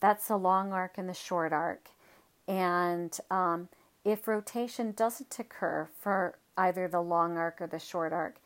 that's 0.00 0.28
the 0.28 0.38
long 0.38 0.72
arc 0.72 0.96
and 0.96 1.10
the 1.10 1.14
short 1.14 1.52
arc. 1.52 1.90
And 2.48 3.16
um, 3.30 3.68
if 4.02 4.26
rotation 4.26 4.92
doesn't 4.92 5.38
occur 5.38 5.88
for 6.00 6.38
either 6.56 6.88
the 6.88 7.02
long 7.02 7.36
arc 7.36 7.60
or 7.60 7.66
the 7.66 7.78
short 7.78 8.12
arc, 8.12 8.36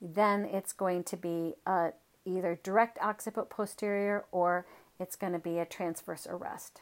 then 0.00 0.44
it's 0.44 0.72
going 0.72 1.04
to 1.04 1.16
be 1.16 1.54
a 1.66 1.92
either 2.24 2.58
direct 2.62 2.98
occiput 3.00 3.48
posterior 3.48 4.24
or 4.32 4.66
it's 4.98 5.16
going 5.16 5.32
to 5.32 5.38
be 5.38 5.58
a 5.58 5.64
transverse 5.64 6.26
arrest. 6.28 6.80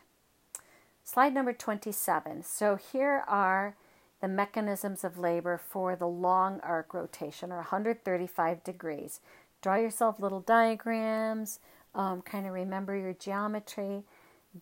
Slide 1.05 1.35
number 1.35 1.53
27. 1.53 2.43
So 2.43 2.77
here 2.77 3.25
are 3.29 3.77
the 4.23 4.29
mechanisms 4.29 5.05
of 5.05 5.19
labor 5.19 5.59
for 5.59 5.97
the 5.97 6.07
long 6.07 6.61
arc 6.63 6.95
rotation 6.95 7.53
or 7.53 7.57
135 7.57 8.65
degrees. 8.65 9.21
Draw 9.61 9.77
yourself 9.77 10.19
little 10.19 10.41
diagrams, 10.41 11.61
um, 11.95 12.23
kind 12.23 12.47
of 12.47 12.53
remember 12.53 12.97
your 12.97 13.13
geometry, 13.13 14.05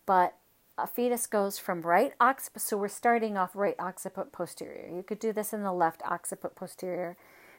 but 0.05 0.35
a 0.77 0.87
fetus 0.87 1.27
goes 1.27 1.57
from 1.59 1.81
right 1.81 2.13
occiput, 2.19 2.61
so 2.61 2.77
we're 2.77 2.87
starting 2.87 3.37
off 3.37 3.55
right 3.55 3.75
occiput 3.79 4.31
posterior. 4.31 4.89
You 4.93 5.03
could 5.03 5.19
do 5.19 5.31
this 5.31 5.53
in 5.53 5.63
the 5.63 5.71
left 5.71 6.01
occiput 6.03 6.55
posterior, 6.55 7.15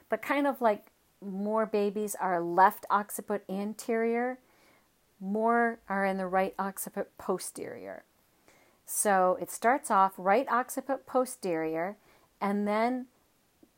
but 0.09 0.21
kind 0.21 0.47
of 0.47 0.61
like 0.61 0.87
more 1.21 1.65
babies 1.65 2.15
are 2.19 2.41
left 2.41 2.85
occiput 2.89 3.43
anterior, 3.49 4.39
more 5.19 5.79
are 5.89 6.05
in 6.05 6.17
the 6.17 6.27
right 6.27 6.53
occiput 6.59 7.09
posterior. 7.17 8.03
So 8.85 9.37
it 9.41 9.49
starts 9.49 9.89
off 9.89 10.13
right 10.17 10.47
occiput 10.49 11.05
posterior 11.05 11.97
and 12.39 12.67
then 12.67 13.07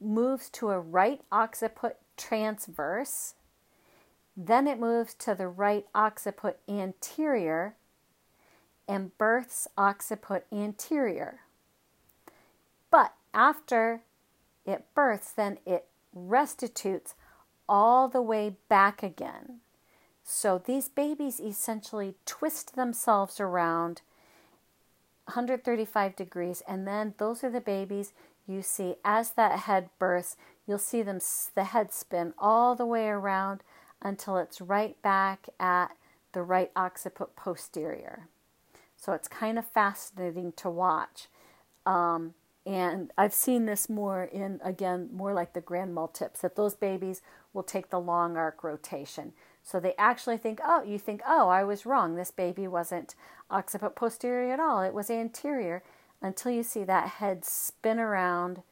moves 0.01 0.49
to 0.49 0.69
a 0.69 0.79
right 0.79 1.21
occiput 1.31 1.97
transverse. 2.17 3.35
Then 4.35 4.67
it 4.67 4.79
moves 4.79 5.13
to 5.15 5.33
the 5.33 5.47
right 5.47 5.85
occiput 5.95 6.59
anterior 6.67 7.75
and 8.87 9.17
births 9.17 9.67
occiput 9.77 10.45
anterior. 10.51 11.39
But 12.91 13.13
after 13.33 14.01
it 14.65 14.85
births, 14.93 15.31
then 15.31 15.57
it 15.65 15.85
restitutes 16.17 17.15
all 17.67 18.07
the 18.07 18.21
way 18.21 18.55
back 18.69 19.03
again. 19.03 19.59
So 20.23 20.61
these 20.63 20.89
babies 20.89 21.39
essentially 21.39 22.15
twist 22.25 22.75
themselves 22.75 23.39
around 23.39 24.01
135 25.25 26.15
degrees, 26.15 26.61
and 26.67 26.87
then 26.87 27.13
those 27.17 27.43
are 27.43 27.49
the 27.49 27.61
babies 27.61 28.13
you 28.47 28.61
see 28.61 28.95
as 29.03 29.31
that 29.31 29.59
head 29.59 29.89
bursts. 29.99 30.37
You'll 30.65 30.79
see 30.79 31.01
them 31.01 31.19
the 31.55 31.65
head 31.65 31.93
spin 31.93 32.33
all 32.37 32.75
the 32.75 32.85
way 32.85 33.07
around 33.07 33.61
until 34.01 34.37
it's 34.37 34.61
right 34.61 35.01
back 35.01 35.47
at 35.59 35.95
the 36.33 36.43
right 36.43 36.71
occiput 36.75 37.35
posterior. 37.35 38.27
So 38.95 39.13
it's 39.13 39.27
kind 39.27 39.57
of 39.57 39.65
fascinating 39.65 40.53
to 40.53 40.69
watch. 40.69 41.27
Um, 41.85 42.33
and 42.67 43.13
I've 43.17 43.33
seen 43.33 43.65
this 43.65 43.87
more 43.89 44.25
in, 44.25 44.59
again, 44.61 45.07
more 45.13 45.33
like 45.33 45.53
the 45.53 45.61
grand 45.61 45.95
multips, 45.95 46.41
that 46.41 46.57
those 46.57 46.75
babies 46.75 47.21
will 47.53 47.63
take 47.63 47.89
the 47.89 47.99
long 47.99 48.35
arc 48.35 48.61
rotation. 48.61 49.31
So 49.63 49.79
they 49.79 49.93
actually 49.97 50.35
think, 50.35 50.59
oh, 50.61 50.83
you 50.83 50.99
think, 50.99 51.21
oh, 51.25 51.47
I 51.47 51.63
was 51.63 51.85
wrong. 51.85 52.15
This 52.15 52.29
baby 52.29 52.67
wasn't 52.67 53.15
occiput 53.49 53.95
posterior 53.95 54.53
at 54.53 54.59
all. 54.59 54.81
It 54.81 54.93
was 54.93 55.09
anterior 55.09 55.81
until 56.21 56.51
you 56.51 56.61
see 56.61 56.83
that 56.83 57.07
head 57.07 57.45
spin 57.45 57.99
around. 57.99 58.63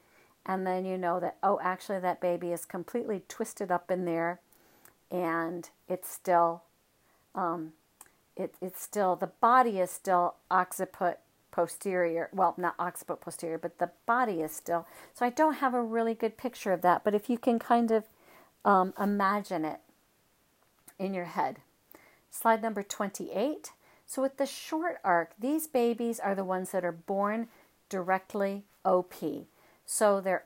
And 0.45 0.67
then 0.67 0.83
you 0.83 0.97
know 0.97 1.21
that, 1.21 1.37
oh, 1.41 1.61
actually, 1.63 1.99
that 1.99 2.19
baby 2.19 2.51
is 2.51 2.65
completely 2.65 3.23
twisted 3.29 3.71
up 3.71 3.89
in 3.89 4.03
there 4.03 4.41
and 5.09 5.69
it's 5.87 6.11
still, 6.11 6.63
um, 7.33 7.71
it, 8.35 8.55
it's 8.61 8.81
still, 8.81 9.15
the 9.15 9.31
body 9.39 9.79
is 9.79 9.89
still 9.89 10.35
occiput 10.51 11.19
posterior. 11.55 12.29
Well, 12.33 12.53
not 12.57 12.75
occiput 12.77 13.21
posterior, 13.21 13.57
but 13.57 13.79
the 13.79 13.91
body 14.05 14.41
is 14.41 14.51
still. 14.51 14.85
So 15.13 15.25
I 15.25 15.29
don't 15.29 15.55
have 15.55 15.73
a 15.73 15.81
really 15.81 16.13
good 16.13 16.37
picture 16.37 16.73
of 16.73 16.81
that. 16.81 17.03
But 17.03 17.15
if 17.15 17.29
you 17.29 17.37
can 17.37 17.59
kind 17.59 17.91
of 17.91 18.03
um, 18.65 18.93
imagine 18.99 19.63
it, 19.63 19.79
in 20.97 21.13
your 21.13 21.25
head. 21.25 21.57
Slide 22.29 22.61
number 22.61 22.83
28. 22.83 23.71
So, 24.05 24.21
with 24.21 24.37
the 24.37 24.45
short 24.45 24.97
arc, 25.03 25.31
these 25.39 25.67
babies 25.67 26.19
are 26.19 26.35
the 26.35 26.43
ones 26.43 26.71
that 26.71 26.85
are 26.85 26.91
born 26.91 27.47
directly 27.89 28.63
OP. 28.83 29.13
So, 29.85 30.21
they're, 30.21 30.43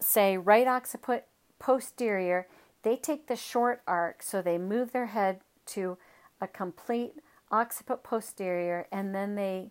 say, 0.00 0.36
right 0.36 0.66
occiput 0.66 1.26
posterior, 1.58 2.46
they 2.82 2.96
take 2.96 3.26
the 3.26 3.36
short 3.36 3.82
arc, 3.86 4.22
so 4.22 4.42
they 4.42 4.58
move 4.58 4.92
their 4.92 5.06
head 5.06 5.40
to 5.66 5.98
a 6.40 6.48
complete 6.48 7.14
occiput 7.50 8.02
posterior, 8.02 8.86
and 8.90 9.14
then 9.14 9.34
they 9.34 9.70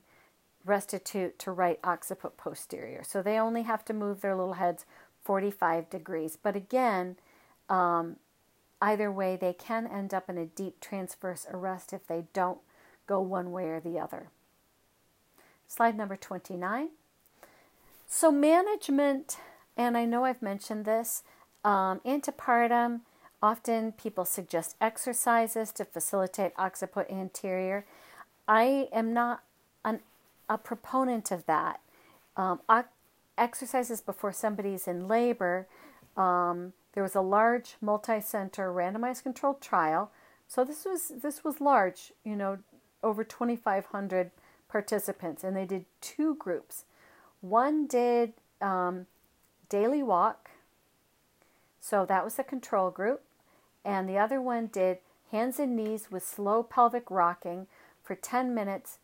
restitute 0.69 1.37
to 1.39 1.51
right 1.51 1.79
occiput 1.83 2.37
posterior. 2.37 3.03
So, 3.03 3.21
they 3.21 3.37
only 3.37 3.63
have 3.63 3.83
to 3.85 3.93
move 3.93 4.21
their 4.21 4.35
little 4.35 4.53
heads 4.53 4.85
45 5.23 5.89
degrees. 5.89 6.37
But 6.41 6.55
again, 6.55 7.17
um, 7.67 8.15
Either 8.81 9.11
way, 9.11 9.35
they 9.35 9.53
can 9.53 9.85
end 9.85 10.13
up 10.13 10.29
in 10.29 10.37
a 10.37 10.45
deep 10.45 10.79
transverse 10.79 11.45
arrest 11.51 11.91
if 11.91 12.07
they 12.07 12.25
don't 12.33 12.59
go 13.07 13.19
one 13.19 13.51
way 13.51 13.65
or 13.65 13.79
the 13.79 13.99
other. 13.99 14.29
Slide 15.67 15.97
number 15.97 16.15
29. 16.15 16.89
So, 18.07 18.31
management, 18.31 19.37
and 19.75 19.97
I 19.97 20.05
know 20.05 20.23
I've 20.23 20.41
mentioned 20.41 20.85
this, 20.85 21.23
um, 21.63 21.99
antepartum, 22.05 23.01
often 23.41 23.91
people 23.91 24.25
suggest 24.25 24.75
exercises 24.79 25.71
to 25.73 25.85
facilitate 25.85 26.53
occiput 26.57 27.11
anterior. 27.11 27.85
I 28.47 28.87
am 28.91 29.13
not 29.13 29.43
a 30.49 30.57
proponent 30.57 31.31
of 31.31 31.45
that. 31.45 31.79
Um, 32.35 32.61
exercises 33.37 34.01
before 34.01 34.33
somebody's 34.33 34.87
in 34.87 35.07
labor 35.07 35.67
um, 36.19 36.73
there 36.93 37.03
was 37.03 37.15
a 37.15 37.21
large 37.21 37.75
multi-center 37.81 38.71
randomized 38.71 39.23
controlled 39.23 39.61
trial. 39.61 40.11
So 40.47 40.63
this 40.65 40.85
was 40.85 41.11
this 41.23 41.43
was 41.43 41.61
large, 41.61 42.11
you 42.23 42.35
know, 42.35 42.59
over 43.01 43.23
2500 43.23 44.31
participants 44.67 45.43
and 45.43 45.55
they 45.55 45.65
did 45.65 45.85
two 46.01 46.35
groups. 46.35 46.83
One 47.41 47.87
did 47.87 48.33
um, 48.61 49.05
daily 49.69 50.03
walk. 50.03 50.51
So 51.79 52.05
that 52.05 52.25
was 52.25 52.35
the 52.35 52.43
control 52.43 52.91
group 52.91 53.21
and 53.85 54.09
the 54.09 54.17
other 54.17 54.41
one 54.41 54.67
did 54.67 54.97
hands 55.31 55.59
and 55.59 55.75
knees 55.75 56.11
with 56.11 56.25
slow 56.25 56.63
pelvic 56.63 57.09
rocking 57.09 57.67
for 58.03 58.15
10 58.15 58.53
minutes 58.53 58.97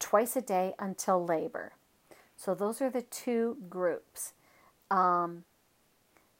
twice 0.00 0.34
a 0.34 0.40
day 0.40 0.74
until 0.78 1.24
labor. 1.24 1.74
So 2.36 2.54
those 2.54 2.80
are 2.82 2.90
the 2.90 3.02
two 3.02 3.58
groups. 3.68 4.32
Um, 4.90 5.44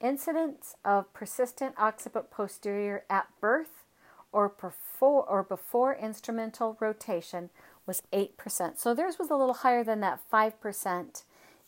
Incidence 0.01 0.77
of 0.83 1.13
persistent 1.13 1.75
occiput 1.77 2.31
posterior 2.31 3.05
at 3.11 3.29
birth 3.39 3.85
or 4.33 4.49
before, 4.49 5.29
or 5.29 5.43
before 5.43 5.95
instrumental 5.95 6.79
rotation 6.81 7.51
was 7.85 8.03
8%. 8.11 8.79
So 8.79 8.95
theirs 8.95 9.19
was 9.19 9.31
a 9.31 9.37
little 9.37 9.55
higher 9.55 9.85
than 9.85 10.01
that 10.01 10.21
5% 10.33 11.25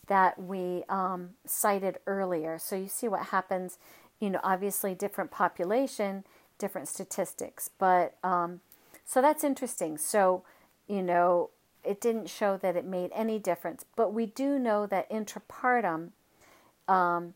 that 0.07 0.43
we 0.43 0.83
um, 0.89 1.31
cited 1.45 1.99
earlier. 2.07 2.59
So 2.59 2.75
you 2.75 2.89
see 2.89 3.07
what 3.07 3.27
happens, 3.27 3.79
you 4.19 4.31
know, 4.31 4.41
obviously 4.43 4.95
different 4.95 5.31
population, 5.31 6.25
different 6.57 6.89
statistics. 6.89 7.69
But 7.79 8.17
um, 8.25 8.61
so 9.05 9.21
that's 9.21 9.45
interesting. 9.45 9.99
So, 9.99 10.43
you 10.89 11.03
know, 11.03 11.51
it 11.85 12.01
didn't 12.01 12.31
show 12.31 12.57
that 12.57 12.77
it 12.77 12.85
made 12.85 13.11
any 13.15 13.39
difference. 13.39 13.85
But 13.97 14.13
we 14.13 14.27
do 14.27 14.59
know 14.59 14.87
that 14.87 15.11
intrapartum, 15.11 16.11
um, 16.89 17.35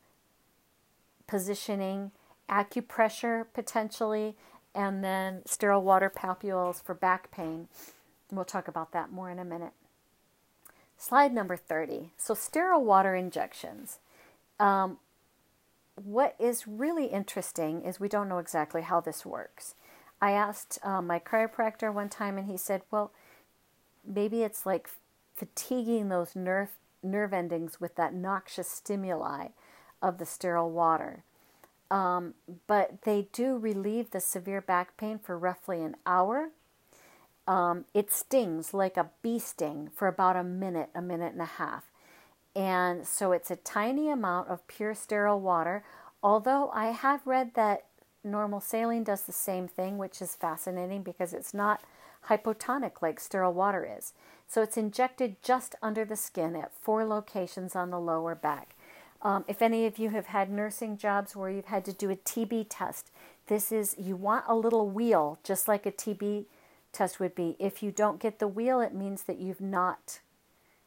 positioning, 1.26 2.12
acupressure 2.48 3.46
potentially, 3.52 4.36
and 4.74 5.02
then 5.02 5.42
sterile 5.46 5.82
water 5.82 6.12
papules 6.14 6.82
for 6.82 6.94
back 6.94 7.30
pain. 7.30 7.68
We'll 8.30 8.44
talk 8.44 8.68
about 8.68 8.92
that 8.92 9.10
more 9.10 9.30
in 9.30 9.38
a 9.38 9.44
minute. 9.44 9.72
Slide 10.98 11.32
number 11.32 11.56
30. 11.56 12.10
So, 12.16 12.34
sterile 12.34 12.84
water 12.84 13.14
injections. 13.14 13.98
Um, 14.58 14.98
what 15.94 16.34
is 16.38 16.66
really 16.66 17.06
interesting 17.06 17.82
is 17.82 18.00
we 18.00 18.08
don't 18.08 18.28
know 18.28 18.38
exactly 18.38 18.82
how 18.82 19.00
this 19.00 19.24
works. 19.24 19.74
I 20.20 20.32
asked 20.32 20.78
um, 20.82 21.06
my 21.06 21.18
chiropractor 21.18 21.92
one 21.92 22.08
time, 22.08 22.38
and 22.38 22.46
he 22.46 22.56
said, 22.56 22.82
Well, 22.90 23.12
maybe 24.06 24.42
it's 24.42 24.66
like 24.66 24.88
fatiguing 25.34 26.08
those 26.08 26.34
nerve, 26.34 26.70
nerve 27.02 27.32
endings 27.32 27.80
with 27.80 27.96
that 27.96 28.14
noxious 28.14 28.68
stimuli 28.68 29.48
of 30.02 30.18
the 30.18 30.26
sterile 30.26 30.70
water. 30.70 31.24
Um, 31.90 32.34
but 32.66 33.02
they 33.02 33.28
do 33.32 33.56
relieve 33.56 34.10
the 34.10 34.20
severe 34.20 34.60
back 34.60 34.96
pain 34.96 35.18
for 35.18 35.38
roughly 35.38 35.82
an 35.82 35.96
hour. 36.04 36.50
Um, 37.46 37.84
it 37.94 38.12
stings 38.12 38.74
like 38.74 38.96
a 38.96 39.10
bee 39.22 39.38
sting 39.38 39.90
for 39.94 40.08
about 40.08 40.36
a 40.36 40.42
minute, 40.42 40.90
a 40.94 41.02
minute 41.02 41.32
and 41.32 41.42
a 41.42 41.44
half. 41.44 41.84
And 42.56 43.06
so 43.06 43.32
it's 43.32 43.50
a 43.50 43.56
tiny 43.56 44.10
amount 44.10 44.48
of 44.48 44.66
pure 44.66 44.94
sterile 44.94 45.40
water. 45.40 45.84
Although 46.22 46.70
I 46.70 46.86
have 46.86 47.26
read 47.26 47.54
that 47.54 47.84
normal 48.24 48.60
saline 48.60 49.04
does 49.04 49.22
the 49.22 49.32
same 49.32 49.68
thing, 49.68 49.98
which 49.98 50.20
is 50.20 50.34
fascinating 50.34 51.02
because 51.02 51.32
it's 51.32 51.54
not 51.54 51.82
hypotonic 52.28 53.02
like 53.02 53.20
sterile 53.20 53.52
water 53.52 53.88
is. 53.98 54.12
So 54.48 54.62
it's 54.62 54.76
injected 54.76 55.36
just 55.42 55.74
under 55.82 56.04
the 56.04 56.16
skin 56.16 56.54
at 56.56 56.74
four 56.74 57.04
locations 57.04 57.74
on 57.74 57.90
the 57.90 58.00
lower 58.00 58.34
back. 58.34 58.74
Um, 59.22 59.44
if 59.48 59.62
any 59.62 59.86
of 59.86 59.98
you 59.98 60.10
have 60.10 60.26
had 60.26 60.50
nursing 60.50 60.96
jobs 60.96 61.34
where 61.34 61.50
you've 61.50 61.66
had 61.66 61.84
to 61.86 61.92
do 61.92 62.10
a 62.10 62.16
TB 62.16 62.66
test, 62.68 63.10
this 63.48 63.72
is, 63.72 63.96
you 63.98 64.14
want 64.14 64.44
a 64.46 64.54
little 64.54 64.88
wheal, 64.88 65.38
just 65.42 65.66
like 65.66 65.86
a 65.86 65.92
TB 65.92 66.44
test 66.92 67.18
would 67.18 67.34
be. 67.34 67.56
If 67.58 67.82
you 67.82 67.90
don't 67.90 68.20
get 68.20 68.38
the 68.38 68.48
wheal, 68.48 68.80
it 68.80 68.94
means 68.94 69.24
that 69.24 69.38
you've 69.38 69.60
not 69.60 70.20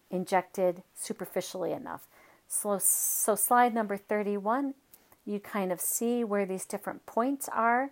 injected 0.10 0.84
superficially 0.96 1.72
enough. 1.72 2.08
So, 2.48 2.80
so 2.82 3.36
slide 3.36 3.74
number 3.74 3.98
31, 3.98 4.74
you 5.26 5.40
kind 5.40 5.72
of 5.72 5.80
see 5.80 6.24
where 6.24 6.46
these 6.46 6.66
different 6.66 7.06
points 7.06 7.48
are. 7.54 7.92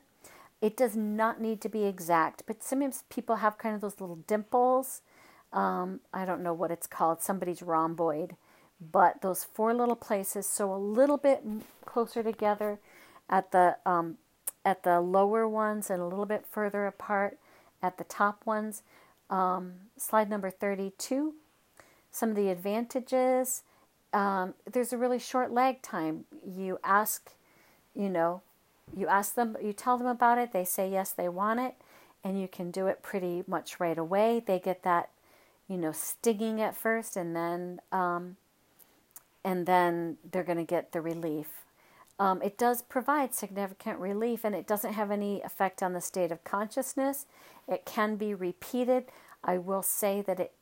It 0.62 0.76
does 0.76 0.96
not 0.96 1.40
need 1.40 1.62
to 1.62 1.70
be 1.70 1.86
exact, 1.86 2.44
but 2.48 2.64
sometimes 2.64 3.04
people 3.10 3.38
have 3.38 3.58
kind 3.58 3.76
of 3.76 3.82
those 3.82 4.02
little 4.02 4.18
dimples. 4.28 5.02
Um, 5.54 6.02
I 6.14 6.26
don't 6.26 6.42
know 6.42 6.54
what 6.54 6.72
it's 6.72 6.88
called, 6.88 7.22
somebody's 7.22 7.62
rhomboid, 7.62 8.36
but 8.82 9.22
those 9.22 9.44
four 9.44 9.74
little 9.74 9.96
places, 9.96 10.48
so 10.48 10.74
a 10.74 10.78
little 10.78 11.18
bit 11.18 11.44
closer 11.86 12.24
together 12.24 12.80
at 13.30 13.52
the 13.52 13.78
um, 13.86 14.18
at 14.66 14.84
the 14.84 15.00
lower 15.00 15.48
ones 15.48 15.90
and 15.90 16.02
a 16.02 16.06
little 16.06 16.26
bit 16.26 16.46
further 16.46 16.88
apart 16.88 17.38
at 17.82 17.98
the 17.98 18.04
top 18.04 18.46
ones. 18.46 18.84
Um, 19.30 19.74
slide 19.98 20.30
number 20.30 20.50
32. 20.50 21.36
Some 22.12 22.32
of 22.32 22.36
the 22.36 22.50
advantages. 22.50 23.64
Um, 24.12 24.56
there's 24.72 24.92
a 24.92 24.98
really 24.98 25.20
short 25.20 25.52
lag 25.52 25.82
time. 25.82 26.26
You 26.46 26.80
ask, 26.84 27.32
you 27.94 28.10
know, 28.10 28.42
you 28.96 29.08
ask 29.08 29.36
them, 29.36 29.58
you 29.62 29.74
tell 29.74 29.98
them 29.98 30.08
about 30.08 30.38
it, 30.38 30.54
they 30.54 30.66
say 30.66 30.90
yes, 30.90 31.12
they 31.12 31.30
want 31.30 31.60
it, 31.60 31.76
and 32.24 32.40
you 32.40 32.48
can 32.48 32.72
do 32.72 32.88
it 32.88 33.02
pretty 33.02 33.44
much 33.48 33.80
right 33.80 33.98
away. 33.98 34.42
They 34.46 34.60
get 34.60 34.84
that, 34.84 35.10
you 35.68 35.78
know, 35.78 35.92
stinging 35.92 36.62
at 36.62 36.76
first, 36.76 37.18
and 37.18 37.36
then, 37.36 37.82
um, 37.92 38.38
and 39.44 39.66
then 39.66 40.18
they're 40.32 40.44
going 40.44 40.58
to 40.58 40.64
get 40.64 40.92
the 40.92 41.02
relief. 41.02 41.48
Um, 42.20 42.42
it 42.42 42.58
does 42.58 42.82
provide 42.82 43.36
significant 43.36 44.00
relief 44.00 44.44
and 44.44 44.56
it 44.56 44.66
doesn't 44.66 44.94
have 44.94 45.12
any 45.12 45.42
effect 45.42 45.84
on 45.84 45.94
the 45.94 46.02
state 46.02 46.32
of 46.32 46.44
consciousness. 46.44 47.28
It 47.68 47.86
can 47.86 48.16
be 48.16 48.34
repeated. 48.34 49.06
I 49.44 49.60
will 49.60 49.84
say 49.84 50.22
that 50.22 50.40
it, 50.40 50.54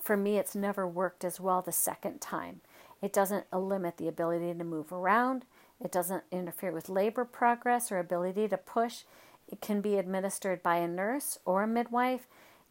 for 0.00 0.16
me, 0.16 0.38
it's 0.38 0.54
never 0.54 0.86
worked 0.86 1.24
as 1.24 1.40
well 1.40 1.60
the 1.60 1.72
second 1.72 2.20
time. 2.20 2.60
It 3.00 3.12
doesn't 3.12 3.52
limit 3.52 3.96
the 3.96 4.06
ability 4.06 4.54
to 4.54 4.64
move 4.64 4.92
around. 4.92 5.44
It 5.82 5.92
doesn't 5.92 6.24
interfere 6.30 6.72
with 6.72 6.88
labor 6.88 7.24
progress 7.24 7.90
or 7.90 7.98
ability 7.98 8.48
to 8.48 8.56
push. 8.56 9.02
It 9.48 9.60
can 9.60 9.80
be 9.80 9.98
administered 9.98 10.62
by 10.62 10.76
a 10.76 10.88
nurse 10.88 11.38
or 11.44 11.62
a 11.62 11.66
midwife, 11.66 12.26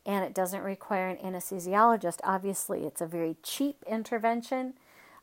and 0.05 0.23
it 0.23 0.33
doesn't 0.33 0.63
require 0.63 1.09
an 1.09 1.17
anesthesiologist. 1.17 2.19
Obviously, 2.23 2.85
it's 2.85 3.01
a 3.01 3.07
very 3.07 3.35
cheap 3.43 3.83
intervention. 3.87 4.73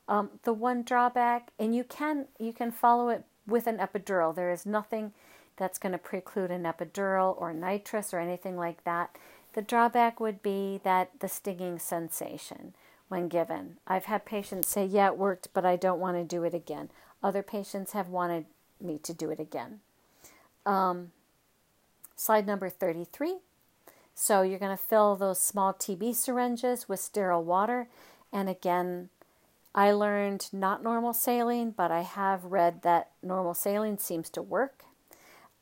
Um, 0.07 0.31
the 0.45 0.53
one 0.53 0.83
drawback, 0.83 1.51
and 1.59 1.75
you 1.75 1.85
can 1.85 2.27
you 2.39 2.53
can 2.53 2.71
follow 2.71 3.09
it 3.09 3.25
with 3.47 3.67
an 3.67 3.79
epidural. 3.79 4.35
There 4.35 4.53
is 4.53 4.67
nothing 4.67 5.13
that's 5.57 5.79
going 5.79 5.93
to 5.93 5.99
preclude 5.99 6.51
an 6.51 6.63
epidural 6.65 7.41
or 7.41 7.53
nitrous 7.53 8.15
or 8.15 8.21
anything 8.21 8.57
like 8.57 8.85
that. 8.85 9.17
The 9.55 9.63
drawback 9.63 10.21
would 10.21 10.43
be 10.43 10.81
that 10.85 11.11
the 11.21 11.29
stinging 11.29 11.79
sensation 11.79 12.75
when 13.09 13.29
given. 13.29 13.79
I've 13.87 14.05
had 14.05 14.25
patients 14.25 14.69
say, 14.69 14.85
"Yeah, 14.85 15.09
it 15.09 15.19
worked, 15.19 15.49
but 15.53 15.65
I 15.65 15.77
don't 15.77 16.01
want 16.01 16.17
to 16.17 16.25
do 16.25 16.45
it 16.45 16.55
again." 16.55 16.91
Other 17.23 17.43
patients 17.43 17.93
have 17.93 18.09
wanted 18.09 18.47
me 18.81 18.99
to 19.03 19.13
do 19.13 19.31
it 19.31 19.41
again. 19.41 19.81
Um, 20.65 21.13
slide 22.17 22.47
number 22.47 22.69
33. 22.69 23.39
So 24.15 24.43
you're 24.43 24.59
going 24.59 24.77
to 24.77 24.83
fill 24.83 25.15
those 25.17 25.41
small 25.41 25.73
TB 25.73 26.15
syringes 26.15 26.89
with 26.89 27.01
sterile 27.01 27.45
water, 27.45 27.89
and 28.33 28.49
again, 28.49 29.11
I 29.75 29.93
learned 29.93 30.49
not 30.53 30.83
normal 30.83 31.13
saline, 31.13 31.71
but 31.71 31.93
I 31.93 32.01
have 32.01 32.45
read 32.45 32.83
that 32.83 33.11
normal 33.23 33.55
saline 33.55 33.99
seems 33.99 34.29
to 34.31 34.43
work. 34.43 34.85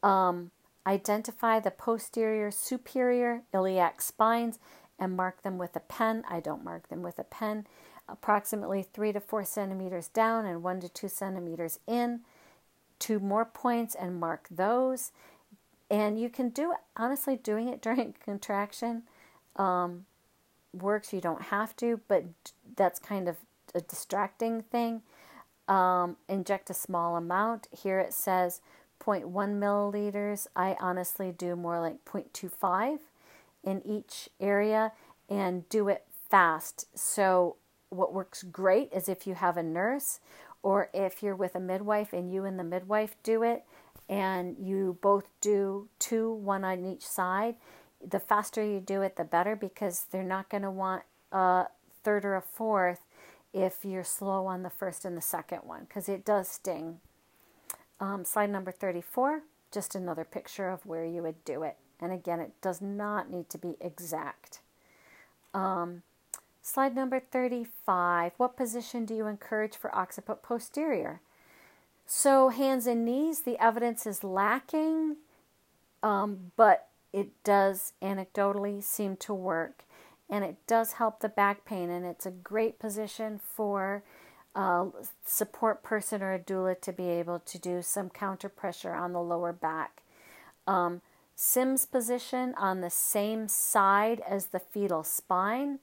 Um, 0.02 0.52
identify 0.86 1.60
the 1.60 1.70
posterior 1.70 2.50
superior 2.50 3.42
iliac 3.52 4.00
spines 4.00 4.58
and 4.98 5.16
mark 5.16 5.42
them 5.42 5.58
with 5.58 5.76
a 5.76 5.80
pen. 5.80 6.24
I 6.28 6.40
don't 6.40 6.64
mark 6.64 6.88
them 6.88 7.02
with 7.02 7.18
a 7.18 7.24
pen. 7.24 7.66
Approximately 8.08 8.82
three 8.82 9.12
to 9.12 9.20
four 9.20 9.44
centimeters 9.44 10.08
down 10.08 10.46
and 10.46 10.62
one 10.62 10.80
to 10.80 10.88
two 10.88 11.08
centimeters 11.08 11.78
in. 11.86 12.20
Two 12.98 13.18
more 13.18 13.44
points 13.44 13.94
and 13.94 14.20
mark 14.20 14.46
those. 14.50 15.12
And 15.90 16.20
you 16.20 16.28
can 16.28 16.48
do 16.50 16.74
honestly 16.96 17.36
doing 17.36 17.68
it 17.68 17.82
during 17.82 18.14
contraction 18.24 19.02
um, 19.56 20.06
works. 20.72 21.12
You 21.12 21.20
don't 21.20 21.42
have 21.42 21.76
to, 21.76 22.00
but 22.08 22.24
that's 22.76 22.98
kind 22.98 23.28
of 23.28 23.36
a 23.74 23.80
distracting 23.80 24.62
thing. 24.62 25.02
Um, 25.68 26.16
inject 26.28 26.70
a 26.70 26.74
small 26.74 27.16
amount. 27.16 27.66
Here 27.72 27.98
it 27.98 28.12
says 28.12 28.60
0.1 29.00 29.32
milliliters. 29.32 30.46
I 30.54 30.76
honestly 30.80 31.32
do 31.32 31.56
more 31.56 31.80
like 31.80 32.04
0.25 32.04 32.98
in 33.64 33.82
each 33.84 34.28
area 34.40 34.92
and 35.28 35.68
do 35.68 35.88
it 35.88 36.04
fast. 36.30 36.86
So, 36.96 37.56
what 37.90 38.12
works 38.12 38.42
great 38.42 38.92
is 38.92 39.08
if 39.08 39.26
you 39.26 39.34
have 39.34 39.56
a 39.56 39.62
nurse 39.62 40.20
or 40.62 40.90
if 40.92 41.22
you're 41.22 41.36
with 41.36 41.54
a 41.54 41.60
midwife 41.60 42.12
and 42.12 42.32
you 42.32 42.44
and 42.44 42.58
the 42.58 42.64
midwife 42.64 43.16
do 43.22 43.42
it 43.42 43.64
and 44.08 44.56
you 44.58 44.98
both 45.00 45.28
do 45.40 45.88
two, 45.98 46.32
one 46.32 46.64
on 46.64 46.84
each 46.84 47.06
side. 47.06 47.56
The 48.06 48.20
faster 48.20 48.64
you 48.64 48.80
do 48.80 49.02
it, 49.02 49.16
the 49.16 49.24
better 49.24 49.56
because 49.56 50.06
they're 50.10 50.22
not 50.22 50.48
going 50.48 50.62
to 50.62 50.70
want 50.70 51.02
a 51.32 51.66
third 52.02 52.24
or 52.24 52.36
a 52.36 52.42
fourth 52.42 53.00
if 53.52 53.84
you're 53.84 54.04
slow 54.04 54.46
on 54.46 54.62
the 54.62 54.70
first 54.70 55.04
and 55.04 55.16
the 55.16 55.22
second 55.22 55.60
one 55.64 55.84
because 55.88 56.08
it 56.08 56.24
does 56.24 56.48
sting. 56.48 57.00
Um, 57.98 58.24
slide 58.24 58.50
number 58.50 58.70
34, 58.70 59.42
just 59.72 59.94
another 59.94 60.24
picture 60.24 60.68
of 60.68 60.84
where 60.84 61.04
you 61.04 61.22
would 61.22 61.44
do 61.44 61.62
it. 61.62 61.76
And 62.00 62.12
again, 62.12 62.40
it 62.40 62.52
does 62.60 62.82
not 62.82 63.30
need 63.30 63.48
to 63.50 63.58
be 63.58 63.76
exact. 63.80 64.60
Um, 65.54 66.02
slide 66.66 66.96
number 66.96 67.20
35, 67.20 68.32
what 68.38 68.56
position 68.56 69.04
do 69.04 69.14
you 69.14 69.26
encourage 69.26 69.76
for 69.76 69.94
occiput 69.94 70.42
posterior? 70.42 71.20
So, 72.04 72.48
hands 72.48 72.86
and 72.86 73.04
knees, 73.04 73.42
the 73.42 73.60
evidence 73.62 74.06
is 74.06 74.24
lacking, 74.24 75.16
um, 76.02 76.52
but 76.56 76.88
it 77.12 77.28
does 77.44 77.92
anecdotally 78.02 78.82
seem 78.82 79.16
to 79.16 79.32
work 79.32 79.84
and 80.28 80.44
it 80.44 80.56
does 80.66 80.94
help 80.94 81.20
the 81.20 81.28
back 81.28 81.64
pain 81.64 81.88
and 81.88 82.04
it's 82.04 82.26
a 82.26 82.30
great 82.30 82.78
position 82.78 83.38
for 83.38 84.02
a 84.54 84.86
support 85.24 85.82
person 85.82 86.20
or 86.20 86.34
a 86.34 86.38
doula 86.38 86.80
to 86.80 86.92
be 86.92 87.08
able 87.08 87.38
to 87.38 87.58
do 87.58 87.80
some 87.80 88.10
counter 88.10 88.48
pressure 88.48 88.92
on 88.92 89.12
the 89.12 89.22
lower 89.22 89.52
back. 89.52 90.02
Um, 90.66 91.00
Sims 91.38 91.84
position 91.84 92.54
on 92.56 92.80
the 92.80 92.90
same 92.90 93.46
side 93.46 94.20
as 94.26 94.46
the 94.46 94.58
fetal 94.58 95.04
spine. 95.04 95.78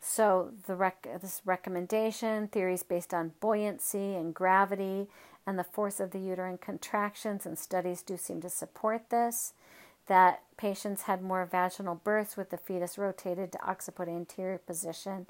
So 0.00 0.52
the 0.66 0.76
rec- 0.76 1.08
this 1.20 1.42
recommendation 1.44 2.48
theories 2.48 2.82
based 2.82 3.12
on 3.12 3.32
buoyancy 3.40 4.14
and 4.14 4.34
gravity 4.34 5.08
and 5.46 5.58
the 5.58 5.64
force 5.64 5.98
of 5.98 6.10
the 6.10 6.20
uterine 6.20 6.58
contractions 6.58 7.46
and 7.46 7.58
studies 7.58 8.02
do 8.02 8.16
seem 8.16 8.40
to 8.42 8.50
support 8.50 9.10
this 9.10 9.54
that 10.06 10.42
patients 10.56 11.02
had 11.02 11.22
more 11.22 11.46
vaginal 11.46 11.94
births 11.94 12.36
with 12.36 12.50
the 12.50 12.56
fetus 12.56 12.96
rotated 12.98 13.52
to 13.52 13.58
occiput 13.70 14.08
anterior 14.08 14.58
position 14.58 15.26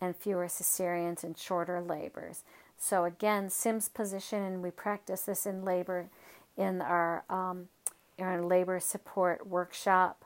and 0.00 0.14
fewer 0.14 0.46
cesareans 0.46 1.24
and 1.24 1.36
shorter 1.36 1.80
labors. 1.80 2.44
So 2.78 3.04
again, 3.04 3.50
Sims 3.50 3.88
position, 3.88 4.42
and 4.42 4.62
we 4.62 4.70
practice 4.70 5.22
this 5.22 5.46
in 5.46 5.64
labor 5.64 6.08
in 6.56 6.80
our, 6.80 7.24
um, 7.28 7.68
our 8.18 8.40
labor 8.42 8.80
support 8.80 9.46
workshop 9.46 10.24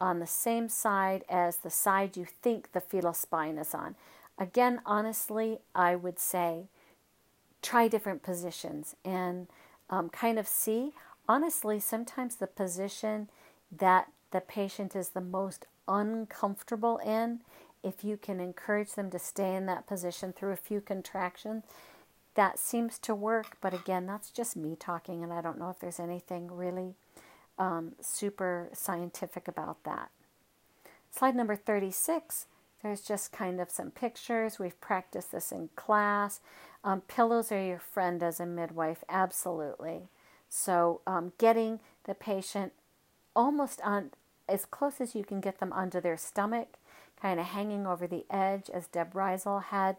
on 0.00 0.18
the 0.18 0.26
same 0.26 0.68
side 0.68 1.24
as 1.28 1.58
the 1.58 1.70
side 1.70 2.16
you 2.16 2.26
think 2.42 2.72
the 2.72 2.80
fetal 2.80 3.12
spine 3.12 3.58
is 3.58 3.74
on. 3.74 3.94
Again, 4.38 4.80
honestly, 4.84 5.58
I 5.74 5.94
would 5.94 6.18
say 6.18 6.64
try 7.62 7.88
different 7.88 8.22
positions 8.22 8.96
and 9.04 9.46
um, 9.88 10.08
kind 10.08 10.38
of 10.38 10.46
see. 10.46 10.92
Honestly, 11.28 11.80
sometimes 11.80 12.36
the 12.36 12.46
position 12.46 13.28
that 13.70 14.10
the 14.30 14.40
patient 14.40 14.94
is 14.96 15.10
the 15.10 15.20
most 15.20 15.66
uncomfortable 15.86 16.98
in, 16.98 17.40
if 17.82 18.02
you 18.02 18.16
can 18.16 18.40
encourage 18.40 18.94
them 18.94 19.10
to 19.10 19.18
stay 19.18 19.54
in 19.54 19.66
that 19.66 19.86
position 19.86 20.32
through 20.32 20.52
a 20.52 20.56
few 20.56 20.80
contractions, 20.80 21.64
that 22.34 22.58
seems 22.58 22.98
to 22.98 23.14
work. 23.14 23.56
But 23.60 23.74
again, 23.74 24.06
that's 24.06 24.30
just 24.30 24.56
me 24.56 24.76
talking, 24.78 25.22
and 25.22 25.32
I 25.32 25.40
don't 25.40 25.58
know 25.58 25.70
if 25.70 25.78
there's 25.78 26.00
anything 26.00 26.50
really 26.50 26.94
um, 27.58 27.92
super 28.00 28.68
scientific 28.72 29.48
about 29.48 29.82
that. 29.84 30.10
Slide 31.10 31.36
number 31.36 31.56
36, 31.56 32.46
there's 32.82 33.00
just 33.00 33.32
kind 33.32 33.60
of 33.60 33.70
some 33.70 33.90
pictures. 33.90 34.58
We've 34.58 34.80
practiced 34.80 35.32
this 35.32 35.52
in 35.52 35.70
class. 35.76 36.40
Um, 36.82 37.00
pillows 37.02 37.50
are 37.50 37.64
your 37.64 37.78
friend 37.78 38.22
as 38.22 38.40
a 38.40 38.46
midwife, 38.46 39.04
absolutely. 39.08 40.08
So, 40.48 41.00
um, 41.06 41.32
getting 41.38 41.80
the 42.04 42.14
patient 42.14 42.72
almost 43.34 43.80
on 43.82 44.10
as 44.48 44.66
close 44.66 45.00
as 45.00 45.14
you 45.14 45.24
can 45.24 45.40
get 45.40 45.58
them 45.58 45.72
onto 45.72 46.00
their 46.00 46.16
stomach, 46.16 46.74
kind 47.20 47.40
of 47.40 47.46
hanging 47.46 47.86
over 47.86 48.06
the 48.06 48.26
edge, 48.30 48.68
as 48.68 48.86
Deb 48.86 49.14
Reisel 49.14 49.64
had 49.64 49.96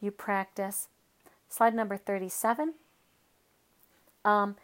you 0.00 0.10
practice. 0.10 0.88
Slide 1.48 1.74
number 1.74 1.96
37. 1.96 2.74
Um, 4.24 4.56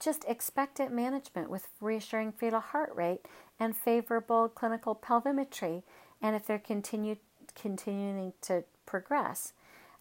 just 0.00 0.24
expectant 0.28 0.92
management 0.92 1.50
with 1.50 1.68
reassuring 1.80 2.32
fetal 2.32 2.60
heart 2.60 2.92
rate 2.94 3.20
and 3.58 3.76
favorable 3.76 4.48
clinical 4.48 4.94
pelvimetry, 4.94 5.82
and 6.22 6.36
if 6.36 6.46
they're 6.46 6.58
continue, 6.58 7.16
continuing 7.54 8.32
to 8.42 8.64
progress. 8.86 9.52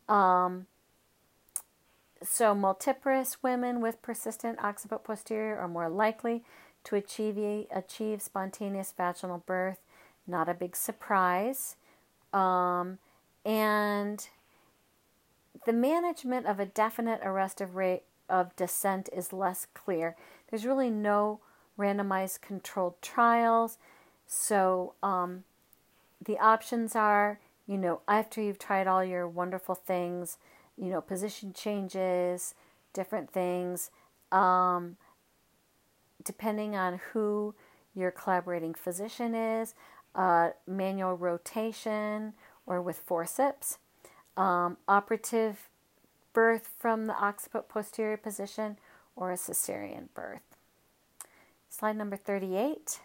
Um, 0.07 0.67
so, 2.23 2.55
multiparous 2.55 3.37
women 3.41 3.81
with 3.81 4.01
persistent 4.01 4.57
occiput 4.59 5.03
posterior 5.03 5.57
are 5.57 5.67
more 5.67 5.89
likely 5.89 6.43
to 6.85 6.95
achieve, 6.95 7.67
achieve 7.71 8.21
spontaneous 8.21 8.93
vaginal 8.95 9.43
birth. 9.45 9.79
Not 10.25 10.49
a 10.49 10.53
big 10.53 10.75
surprise. 10.75 11.75
Um, 12.33 12.97
and 13.45 14.27
the 15.65 15.73
management 15.73 16.45
of 16.45 16.59
a 16.59 16.65
definite 16.65 17.21
arrestive 17.23 17.75
rate 17.75 18.03
of 18.29 18.55
descent 18.55 19.09
is 19.13 19.33
less 19.33 19.67
clear. 19.73 20.15
There's 20.49 20.65
really 20.65 20.89
no 20.89 21.39
randomized 21.77 22.41
controlled 22.41 23.01
trials. 23.01 23.77
So 24.25 24.93
um, 25.01 25.43
the 26.23 26.37
options 26.37 26.95
are, 26.95 27.39
you 27.65 27.77
know, 27.77 28.01
after 28.07 28.41
you've 28.41 28.59
tried 28.59 28.87
all 28.87 29.03
your 29.03 29.27
wonderful 29.27 29.75
things, 29.75 30.37
you 30.77 30.89
know, 30.89 31.01
position 31.01 31.53
changes, 31.53 32.55
different 32.93 33.31
things, 33.31 33.89
um, 34.31 34.97
depending 36.23 36.75
on 36.75 36.99
who 37.13 37.55
your 37.95 38.11
collaborating 38.11 38.73
physician 38.73 39.33
is, 39.33 39.73
uh, 40.15 40.49
manual 40.65 41.15
rotation 41.15 42.33
or 42.65 42.81
with 42.81 42.97
forceps, 42.97 43.77
um, 44.35 44.77
operative 44.87 45.69
birth 46.37 46.69
from 46.77 47.07
the 47.07 47.19
occiput 47.19 47.67
posterior 47.67 48.15
position, 48.15 48.77
or 49.15 49.31
a 49.31 49.35
cesarean 49.35 50.07
birth. 50.13 50.43
Slide 51.67 51.97
number 51.97 52.15
38. 52.15 52.99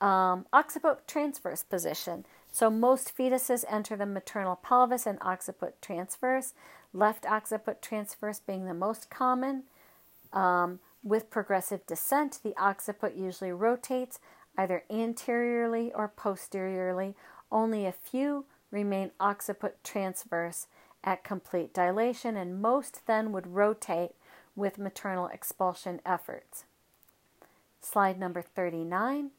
Um, 0.00 0.46
occiput 0.50 1.06
transverse 1.06 1.62
position. 1.62 2.24
So 2.50 2.70
most 2.70 3.14
fetuses 3.14 3.62
enter 3.68 3.94
the 3.94 4.06
maternal 4.06 4.56
pelvis 4.56 5.06
in 5.06 5.18
occiput 5.20 5.82
transverse, 5.82 6.54
left 6.94 7.26
occiput 7.26 7.82
transverse 7.82 8.40
being 8.40 8.64
the 8.64 8.72
most 8.72 9.10
common. 9.10 9.64
Um, 10.32 10.78
with 11.04 11.28
progressive 11.28 11.86
descent, 11.86 12.38
the 12.42 12.54
occiput 12.56 13.18
usually 13.18 13.52
rotates 13.52 14.18
either 14.56 14.82
anteriorly 14.88 15.92
or 15.94 16.08
posteriorly. 16.08 17.14
Only 17.52 17.84
a 17.84 17.92
few 17.92 18.46
remain 18.70 19.10
occiput 19.20 19.84
transverse 19.84 20.68
at 21.04 21.24
complete 21.24 21.72
dilation, 21.72 22.36
and 22.36 22.60
most 22.60 23.06
then 23.06 23.32
would 23.32 23.54
rotate 23.54 24.12
with 24.56 24.78
maternal 24.78 25.28
expulsion 25.28 26.00
efforts. 26.04 26.64
Slide 27.80 28.18
number 28.18 28.42
39. 28.42 29.30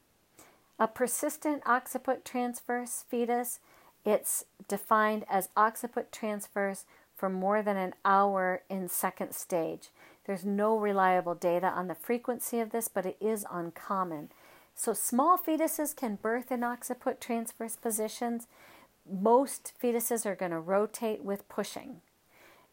A 0.79 0.87
persistent 0.87 1.61
occiput 1.65 2.23
transverse 2.23 3.03
fetus, 3.09 3.59
it's 4.05 4.45
defined 4.67 5.25
as 5.29 5.49
occiput 5.57 6.11
transverse 6.11 6.85
for 7.15 7.29
more 7.29 7.61
than 7.61 7.75
an 7.75 7.93
hour 8.05 8.61
in 8.69 8.87
second 8.87 9.33
stage. 9.33 9.89
There's 10.25 10.45
no 10.45 10.77
reliable 10.77 11.35
data 11.35 11.67
on 11.67 11.87
the 11.87 11.95
frequency 11.95 12.59
of 12.59 12.69
this, 12.69 12.87
but 12.87 13.05
it 13.05 13.17
is 13.19 13.45
uncommon. 13.51 14.29
So 14.73 14.93
small 14.93 15.37
fetuses 15.37 15.93
can 15.93 16.15
birth 16.15 16.51
in 16.51 16.63
occiput 16.63 17.19
transverse 17.19 17.75
positions. 17.75 18.47
Most 19.11 19.73
fetuses 19.81 20.25
are 20.25 20.35
going 20.35 20.51
to 20.51 20.59
rotate 20.59 21.23
with 21.23 21.47
pushing. 21.49 22.01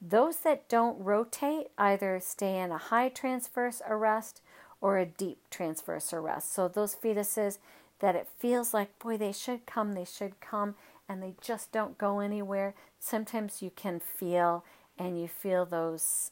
Those 0.00 0.38
that 0.38 0.68
don't 0.68 1.02
rotate 1.02 1.68
either 1.78 2.20
stay 2.20 2.58
in 2.58 2.70
a 2.70 2.78
high 2.78 3.08
transverse 3.08 3.80
arrest 3.88 4.42
or 4.80 4.98
a 4.98 5.06
deep 5.06 5.38
transverse 5.50 6.12
arrest. 6.12 6.52
So 6.52 6.68
those 6.68 6.94
fetuses 6.94 7.58
that 8.00 8.14
it 8.14 8.28
feels 8.38 8.74
like, 8.74 8.98
boy, 8.98 9.16
they 9.16 9.32
should 9.32 9.64
come, 9.64 9.94
they 9.94 10.04
should 10.04 10.38
come, 10.40 10.74
and 11.08 11.22
they 11.22 11.34
just 11.40 11.72
don't 11.72 11.96
go 11.96 12.20
anywhere. 12.20 12.74
Sometimes 13.00 13.62
you 13.62 13.70
can 13.74 14.00
feel, 14.00 14.64
and 14.98 15.20
you 15.20 15.28
feel 15.28 15.64
those, 15.64 16.30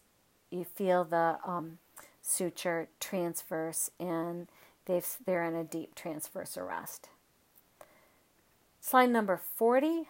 you 0.50 0.64
feel 0.64 1.04
the 1.04 1.38
um, 1.46 1.78
suture 2.20 2.88
transverse, 3.00 3.90
and 3.98 4.48
they've, 4.84 5.06
they're 5.24 5.44
in 5.44 5.54
a 5.54 5.64
deep 5.64 5.94
transverse 5.94 6.58
arrest. 6.58 7.08
Slide 8.86 9.08
number 9.08 9.38
40. 9.38 10.08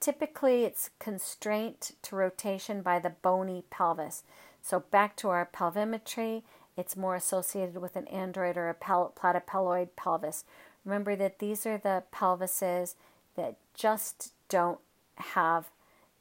Typically, 0.00 0.64
it's 0.64 0.88
constraint 0.98 1.90
to 2.00 2.16
rotation 2.16 2.80
by 2.80 2.98
the 2.98 3.10
bony 3.10 3.64
pelvis. 3.68 4.22
So, 4.62 4.80
back 4.90 5.16
to 5.16 5.28
our 5.28 5.44
pelvimetry, 5.44 6.42
it's 6.78 6.96
more 6.96 7.14
associated 7.14 7.76
with 7.76 7.96
an 7.96 8.08
android 8.08 8.56
or 8.56 8.70
a 8.70 8.74
platypelloid 8.74 9.88
pelvis. 9.96 10.44
Remember 10.82 11.14
that 11.14 11.40
these 11.40 11.66
are 11.66 11.76
the 11.76 12.04
pelvises 12.10 12.94
that 13.36 13.56
just 13.74 14.32
don't 14.48 14.80
have 15.16 15.66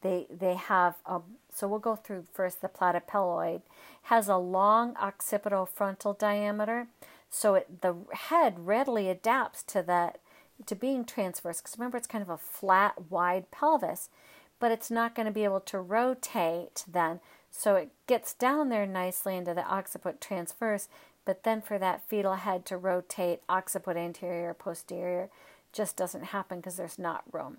they 0.02 0.28
they 0.30 0.56
have 0.56 0.96
a 1.06 1.22
so 1.50 1.66
we'll 1.66 1.80
go 1.80 1.96
through 1.96 2.26
first 2.34 2.62
the 2.62 2.68
platypelloid 2.68 3.62
has 4.04 4.28
a 4.28 4.38
long 4.38 4.94
occipitofrontal 4.96 6.18
diameter 6.18 6.88
so 7.30 7.56
it, 7.56 7.82
the 7.82 7.96
head 8.14 8.66
readily 8.66 9.10
adapts 9.10 9.64
to 9.64 9.82
that 9.82 10.20
to 10.66 10.76
being 10.76 11.06
transverse 11.06 11.62
because 11.62 11.78
remember 11.78 11.98
it's 11.98 12.08
kind 12.08 12.22
of 12.22 12.30
a 12.30 12.38
flat 12.38 13.10
wide 13.10 13.50
pelvis 13.52 14.10
but 14.60 14.72
it's 14.72 14.92
not 14.92 15.16
going 15.16 15.26
to 15.26 15.32
be 15.32 15.44
able 15.44 15.62
to 15.62 15.80
rotate 15.80 16.84
then 16.92 17.20
so 17.52 17.76
it 17.76 17.90
gets 18.08 18.34
down 18.34 18.70
there 18.70 18.86
nicely 18.86 19.36
into 19.36 19.54
the 19.54 19.74
occiput 19.74 20.20
transverse 20.20 20.88
but 21.26 21.44
then 21.44 21.62
for 21.62 21.78
that 21.78 22.02
fetal 22.08 22.36
head 22.36 22.66
to 22.66 22.78
rotate 22.78 23.42
occiput 23.48 23.98
anterior 23.98 24.54
posterior 24.54 25.30
just 25.72 25.96
doesn't 25.96 26.26
happen 26.26 26.58
because 26.58 26.78
there's 26.78 27.00
not 27.00 27.24
room. 27.32 27.58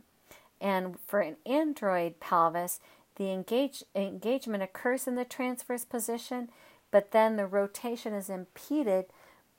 And 0.61 0.99
for 1.07 1.21
an 1.21 1.37
android 1.47 2.21
pelvis, 2.21 2.81
the 3.17 3.31
engage, 3.31 3.85
engagement 3.95 4.63
occurs 4.63 5.07
in 5.07 5.15
the 5.15 5.25
transverse 5.25 5.85
position, 5.85 6.49
but 6.91 7.13
then 7.13 7.37
the 7.37 7.47
rotation 7.47 8.13
is 8.13 8.29
impeded 8.29 9.07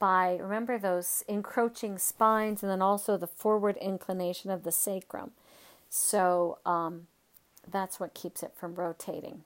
by, 0.02 0.36
remember, 0.41 0.80
those 0.80 1.24
encroaching 1.28 1.99
spines 1.99 2.64
and 2.64 2.72
then 2.72 2.82
also 2.82 3.18
the 3.18 3.28
forward 3.28 3.78
inclination 3.78 4.49
of 4.49 4.64
the 4.64 4.72
sacrum. 4.72 5.30
So 5.91 6.58
um, 6.66 7.06
that's 7.70 7.99
what 7.99 8.16
keeps 8.16 8.41
it 8.41 8.54
from 8.58 8.74
rotating. 8.74 9.43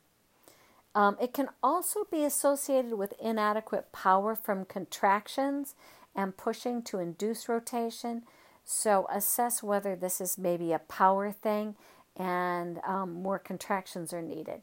Um, 0.96 1.18
it 1.22 1.34
can 1.34 1.50
also 1.62 2.06
be 2.10 2.24
associated 2.24 2.94
with 2.94 3.14
inadequate 3.22 3.92
power 3.92 4.34
from 4.34 4.64
contractions 4.64 5.76
and 6.16 6.38
pushing 6.38 6.82
to 6.84 7.00
induce 7.00 7.50
rotation. 7.50 8.24
So 8.64 9.08
assess 9.12 9.62
whether 9.62 9.94
this 9.94 10.22
is 10.22 10.38
maybe 10.38 10.72
a 10.72 10.80
power 10.80 11.34
thing 11.34 11.76
and 12.16 12.80
um, 12.88 13.12
more 13.12 13.40
contractions 13.40 14.14
are 14.14 14.22
needed. 14.22 14.62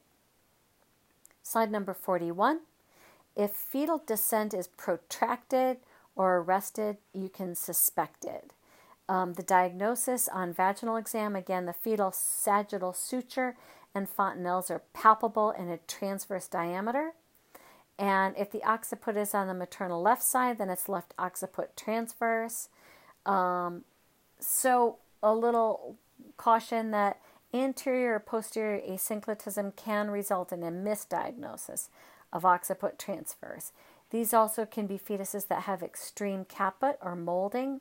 Slide 1.42 1.70
number 1.70 1.92
41. 1.92 2.60
If 3.36 3.52
fetal 3.52 4.02
descent 4.04 4.52
is 4.54 4.68
protracted 4.68 5.78
or 6.14 6.38
arrested, 6.38 6.98
you 7.12 7.28
can 7.28 7.54
suspect 7.54 8.24
it. 8.24 8.52
Um, 9.08 9.34
the 9.34 9.42
diagnosis 9.42 10.28
on 10.28 10.52
vaginal 10.52 10.96
exam 10.96 11.34
again, 11.34 11.66
the 11.66 11.72
fetal 11.72 12.12
sagittal 12.12 12.92
suture 12.92 13.56
and 13.94 14.08
fontanelles 14.08 14.70
are 14.70 14.82
palpable 14.92 15.50
in 15.50 15.68
a 15.68 15.78
transverse 15.78 16.46
diameter. 16.46 17.12
And 17.98 18.34
if 18.38 18.50
the 18.50 18.62
occiput 18.62 19.16
is 19.16 19.34
on 19.34 19.48
the 19.48 19.54
maternal 19.54 20.00
left 20.00 20.22
side, 20.22 20.58
then 20.58 20.70
it's 20.70 20.88
left 20.88 21.14
occiput 21.18 21.76
transverse. 21.76 22.68
Um, 23.26 23.84
so, 24.38 24.96
a 25.22 25.34
little 25.34 25.96
caution 26.36 26.90
that 26.90 27.20
anterior 27.54 28.14
or 28.14 28.20
posterior 28.20 28.80
asynclitism 28.80 29.76
can 29.76 30.10
result 30.10 30.52
in 30.52 30.62
a 30.62 30.70
misdiagnosis 30.70 31.88
of 32.32 32.44
occiput 32.44 32.98
transverse. 32.98 33.72
These 34.10 34.34
also 34.34 34.66
can 34.66 34.86
be 34.86 34.98
fetuses 34.98 35.48
that 35.48 35.62
have 35.62 35.82
extreme 35.82 36.44
caput 36.44 36.98
or 37.02 37.16
molding, 37.16 37.80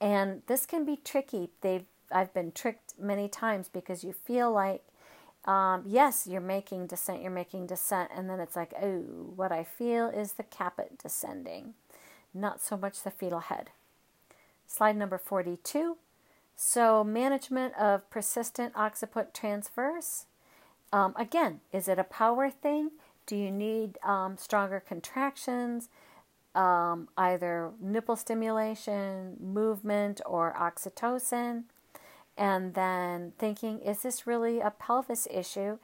and 0.00 0.42
this 0.46 0.66
can 0.66 0.84
be 0.84 0.96
tricky. 0.96 1.50
They've 1.60 1.86
I've 2.12 2.34
been 2.34 2.52
tricked 2.52 2.94
many 2.98 3.28
times 3.28 3.68
because 3.68 4.02
you 4.02 4.12
feel 4.12 4.50
like 4.50 4.82
um, 5.44 5.84
yes, 5.86 6.26
you're 6.26 6.40
making 6.40 6.86
descent, 6.86 7.22
you're 7.22 7.30
making 7.30 7.66
descent, 7.66 8.10
and 8.14 8.28
then 8.28 8.40
it's 8.40 8.56
like, 8.56 8.74
oh, 8.80 9.32
what 9.36 9.52
I 9.52 9.64
feel 9.64 10.08
is 10.08 10.32
the 10.32 10.42
caput 10.42 10.98
descending, 10.98 11.74
not 12.34 12.60
so 12.60 12.76
much 12.76 13.02
the 13.02 13.10
fetal 13.10 13.40
head. 13.40 13.70
Slide 14.66 14.96
number 14.96 15.16
42. 15.18 15.96
So, 16.54 17.02
management 17.02 17.74
of 17.78 18.08
persistent 18.10 18.74
occiput 18.76 19.32
transverse. 19.32 20.26
Um, 20.92 21.14
again, 21.16 21.60
is 21.72 21.88
it 21.88 21.98
a 21.98 22.04
power 22.04 22.50
thing? 22.50 22.90
Do 23.30 23.36
you 23.36 23.52
need 23.52 23.96
um, 24.02 24.36
stronger 24.36 24.80
contractions, 24.80 25.88
um, 26.56 27.06
either 27.16 27.70
nipple 27.80 28.16
stimulation, 28.16 29.36
movement, 29.40 30.20
or 30.26 30.52
oxytocin? 30.58 31.64
and 32.36 32.72
then 32.72 33.34
thinking, 33.38 33.80
is 33.80 34.02
this 34.02 34.26
really 34.26 34.60
a 34.60 34.70
pelvis 34.70 35.28
issue? 35.30 35.78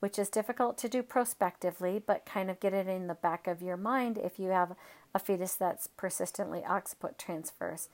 which 0.00 0.18
is 0.18 0.30
difficult 0.30 0.78
to 0.78 0.88
do 0.88 1.02
prospectively, 1.02 2.02
but 2.04 2.24
kind 2.24 2.50
of 2.50 2.58
get 2.58 2.72
it 2.72 2.88
in 2.88 3.06
the 3.06 3.14
back 3.14 3.46
of 3.46 3.60
your 3.60 3.76
mind 3.76 4.16
if 4.16 4.38
you 4.38 4.48
have 4.48 4.74
a 5.14 5.18
fetus 5.18 5.54
that's 5.54 5.86
persistently 5.86 6.62
occiput 6.66 7.18
transverse. 7.18 7.90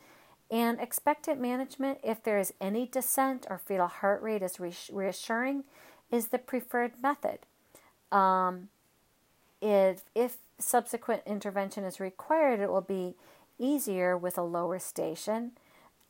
And 0.49 0.81
expectant 0.81 1.41
management, 1.41 1.99
if 2.05 2.23
there 2.23 2.39
is 2.39 2.55
any 2.61 2.87
descent 2.87 3.45
or 3.51 3.59
fetal 3.59 3.89
heart 3.89 4.23
rate 4.23 4.43
is 4.43 4.61
reassuring, 4.61 5.65
is 6.09 6.29
the 6.29 6.39
preferred 6.39 6.93
method. 7.03 7.41
Um, 8.13 8.69
if, 9.61 10.03
if 10.15 10.37
subsequent 10.59 11.23
intervention 11.27 11.85
is 11.85 12.01
required, 12.01 12.61
it 12.61 12.71
will 12.71 12.81
be 12.81 13.15
easier 13.59 14.17
with 14.17 14.37
a 14.39 14.43
lower 14.43 14.79
station. 14.79 15.53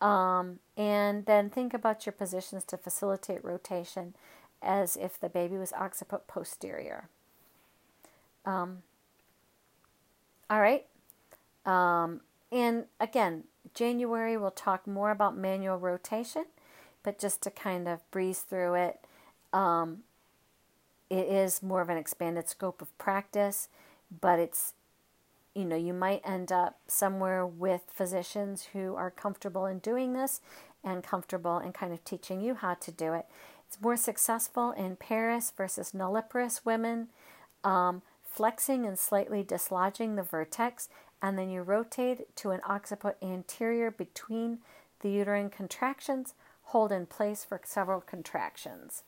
Um, 0.01 0.59
and 0.77 1.25
then 1.27 1.49
think 1.49 1.73
about 1.73 2.05
your 2.05 2.13
positions 2.13 2.65
to 2.65 2.77
facilitate 2.77 3.45
rotation 3.45 4.15
as 4.63 4.97
if 4.97 5.19
the 5.19 5.29
baby 5.29 5.57
was 5.57 5.73
occiput 5.73 6.27
posterior. 6.27 7.09
Um, 8.45 8.83
all 10.51 10.61
right. 10.61 10.87
Um, 11.65 12.21
and 12.53 12.85
again, 13.01 13.45
January 13.75 14.37
we'll 14.37 14.51
talk 14.51 14.87
more 14.87 15.11
about 15.11 15.37
manual 15.37 15.79
rotation, 15.79 16.45
but 17.03 17.19
just 17.19 17.43
to 17.43 17.51
kind 17.51 17.89
of 17.89 18.09
breeze 18.11 18.41
through 18.41 18.75
it, 18.75 19.01
um, 19.53 19.99
it 21.11 21.27
is 21.29 21.63
more 21.63 21.81
of 21.81 21.89
an 21.89 21.97
expanded 21.97 22.49
scope 22.49 22.83
of 22.83 22.97
practice, 22.99 23.69
but 24.21 24.39
it's 24.39 24.75
you 25.57 25.65
know, 25.65 25.77
you 25.77 25.95
might 25.95 26.21
end 26.23 26.53
up 26.53 26.79
somewhere 26.87 27.47
with 27.47 27.81
physicians 27.91 28.69
who 28.75 28.95
are 28.95 29.11
comfortable 29.11 29.65
in 29.65 29.79
doing 29.79 30.13
this 30.13 30.43
and 30.85 31.03
comfortable 31.03 31.59
in 31.59 31.73
kind 31.73 31.95
of 31.95 32.05
teaching 32.05 32.43
you 32.43 32.57
how 32.57 32.75
to 32.75 32.93
do 32.93 33.15
it. 33.15 33.25
It's 33.67 33.81
more 33.81 33.97
successful 33.97 34.73
in 34.73 34.97
parous 34.97 35.51
versus 35.57 35.95
nulliparous 35.95 36.67
women, 36.67 37.09
um, 37.65 38.03
flexing 38.23 38.85
and 38.85 38.99
slightly 38.99 39.43
dislodging 39.43 40.17
the 40.17 40.23
vertex, 40.23 40.91
and 41.23 41.39
then 41.39 41.49
you 41.49 41.63
rotate 41.63 42.37
to 42.37 42.51
an 42.51 42.61
occiput 42.69 43.17
anterior 43.23 43.91
between 43.91 44.59
the 45.01 45.11
uterine 45.11 45.49
contractions, 45.49 46.35
hold 46.65 46.93
in 46.93 47.07
place 47.07 47.45
for 47.45 47.61
several 47.65 48.03
contractions. 48.03 49.05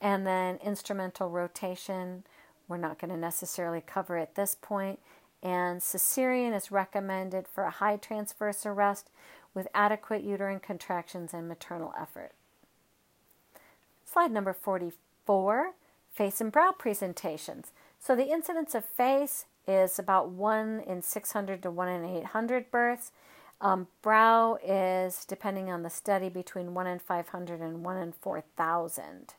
And 0.00 0.26
then 0.26 0.58
instrumental 0.62 1.30
rotation, 1.30 2.24
we're 2.68 2.76
not 2.76 2.98
going 2.98 3.10
to 3.10 3.16
necessarily 3.16 3.80
cover 3.80 4.16
at 4.16 4.34
this 4.34 4.56
point. 4.60 4.98
and 5.42 5.80
cesarean 5.80 6.56
is 6.56 6.72
recommended 6.72 7.46
for 7.46 7.64
a 7.64 7.70
high 7.70 7.96
transverse 7.96 8.64
arrest 8.66 9.10
with 9.54 9.68
adequate 9.74 10.24
uterine 10.24 10.60
contractions 10.60 11.32
and 11.32 11.46
maternal 11.46 11.92
effort. 12.00 12.32
Slide 14.04 14.32
number 14.32 14.52
44 14.52 15.74
face 16.16 16.40
and 16.40 16.50
brow 16.50 16.72
presentations. 16.76 17.72
So, 18.00 18.16
the 18.16 18.32
incidence 18.32 18.74
of 18.74 18.84
face 18.84 19.44
is 19.68 19.98
about 19.98 20.30
1 20.30 20.80
in 20.86 21.02
600 21.02 21.62
to 21.62 21.70
1 21.70 21.88
in 21.88 22.04
800 22.04 22.70
births. 22.70 23.12
Um, 23.60 23.88
brow 24.02 24.58
is, 24.64 25.24
depending 25.24 25.70
on 25.70 25.82
the 25.82 25.90
study, 25.90 26.28
between 26.28 26.74
1 26.74 26.86
in 26.86 26.98
500 26.98 27.60
and 27.60 27.84
1 27.84 27.96
in 27.98 28.12
4,000. 28.12 29.34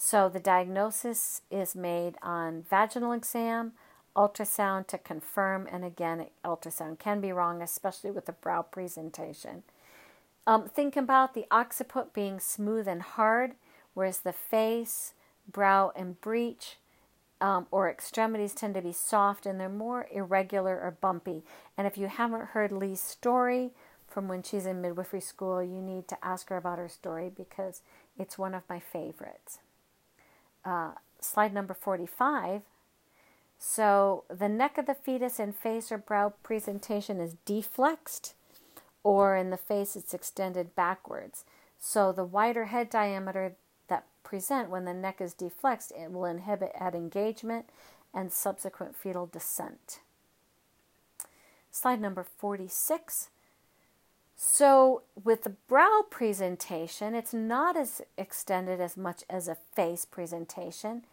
So, 0.00 0.28
the 0.28 0.38
diagnosis 0.38 1.42
is 1.50 1.74
made 1.74 2.14
on 2.22 2.62
vaginal 2.62 3.10
exam 3.10 3.72
ultrasound 4.16 4.86
to 4.86 4.96
confirm, 4.96 5.68
and 5.70 5.84
again, 5.84 6.26
ultrasound 6.44 7.00
can 7.00 7.20
be 7.20 7.32
wrong, 7.32 7.60
especially 7.60 8.12
with 8.12 8.26
the 8.26 8.32
brow 8.32 8.62
presentation. 8.62 9.64
Um, 10.46 10.68
think 10.68 10.96
about 10.96 11.34
the 11.34 11.46
occiput 11.50 12.14
being 12.14 12.38
smooth 12.38 12.86
and 12.86 13.02
hard, 13.02 13.56
whereas 13.94 14.20
the 14.20 14.32
face, 14.32 15.14
brow, 15.50 15.92
and 15.96 16.20
breech 16.20 16.78
um, 17.40 17.66
or 17.72 17.90
extremities 17.90 18.54
tend 18.54 18.74
to 18.74 18.82
be 18.82 18.92
soft 18.92 19.46
and 19.46 19.60
they're 19.60 19.68
more 19.68 20.06
irregular 20.12 20.80
or 20.80 20.96
bumpy. 21.00 21.42
And 21.76 21.88
if 21.88 21.98
you 21.98 22.06
haven't 22.06 22.46
heard 22.46 22.70
Lee's 22.70 23.00
story 23.00 23.72
from 24.06 24.28
when 24.28 24.44
she's 24.44 24.64
in 24.64 24.80
midwifery 24.80 25.20
school, 25.20 25.62
you 25.62 25.82
need 25.82 26.06
to 26.08 26.24
ask 26.24 26.48
her 26.50 26.56
about 26.56 26.78
her 26.78 26.88
story 26.88 27.30
because 27.34 27.82
it's 28.16 28.38
one 28.38 28.54
of 28.54 28.62
my 28.68 28.80
favorites. 28.80 29.58
Uh, 30.68 30.90
slide 31.20 31.54
number 31.54 31.72
45 31.72 32.62
so 33.58 34.24
the 34.28 34.48
neck 34.48 34.78
of 34.78 34.86
the 34.86 34.94
fetus 34.94 35.40
in 35.40 35.52
face 35.52 35.90
or 35.90 35.98
brow 35.98 36.32
presentation 36.42 37.20
is 37.20 37.34
deflexed, 37.44 38.34
or 39.02 39.36
in 39.36 39.50
the 39.50 39.56
face 39.56 39.96
it's 39.96 40.14
extended 40.14 40.76
backwards. 40.76 41.44
So 41.78 42.12
the 42.12 42.24
wider 42.24 42.66
head 42.66 42.88
diameter 42.88 43.56
that 43.88 44.06
present 44.22 44.70
when 44.70 44.84
the 44.84 44.94
neck 44.94 45.20
is 45.20 45.34
deflexed, 45.34 45.92
it 45.92 46.12
will 46.12 46.24
inhibit 46.24 46.76
head 46.76 46.94
engagement 46.94 47.66
and 48.14 48.32
subsequent 48.32 48.96
fetal 48.96 49.26
descent. 49.26 50.00
Slide 51.70 52.00
number 52.00 52.24
46. 52.24 53.28
So, 54.40 55.02
with 55.24 55.42
the 55.42 55.56
brow 55.66 56.04
presentation, 56.08 57.16
it's 57.16 57.34
not 57.34 57.76
as 57.76 58.00
extended 58.16 58.80
as 58.80 58.96
much 58.96 59.24
as 59.28 59.48
a 59.48 59.56
face 59.74 60.04
presentation. 60.04 61.04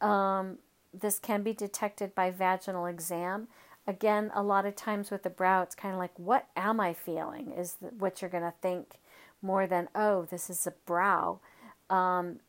Um, 0.00 0.58
this 0.92 1.20
can 1.20 1.44
be 1.44 1.52
detected 1.52 2.16
by 2.16 2.32
vaginal 2.32 2.86
exam. 2.86 3.46
Again, 3.86 4.32
a 4.34 4.42
lot 4.42 4.66
of 4.66 4.74
times 4.74 5.12
with 5.12 5.22
the 5.22 5.30
brow, 5.30 5.62
it's 5.62 5.76
kind 5.76 5.94
of 5.94 6.00
like, 6.00 6.18
what 6.18 6.48
am 6.56 6.80
I 6.80 6.94
feeling? 6.94 7.52
Is 7.52 7.76
what 7.96 8.20
you're 8.20 8.28
going 8.28 8.42
to 8.42 8.54
think 8.60 8.98
more 9.40 9.68
than, 9.68 9.88
oh, 9.94 10.26
this 10.28 10.50
is 10.50 10.66
a 10.66 10.74
brow. 10.84 11.38
Um, 11.88 12.40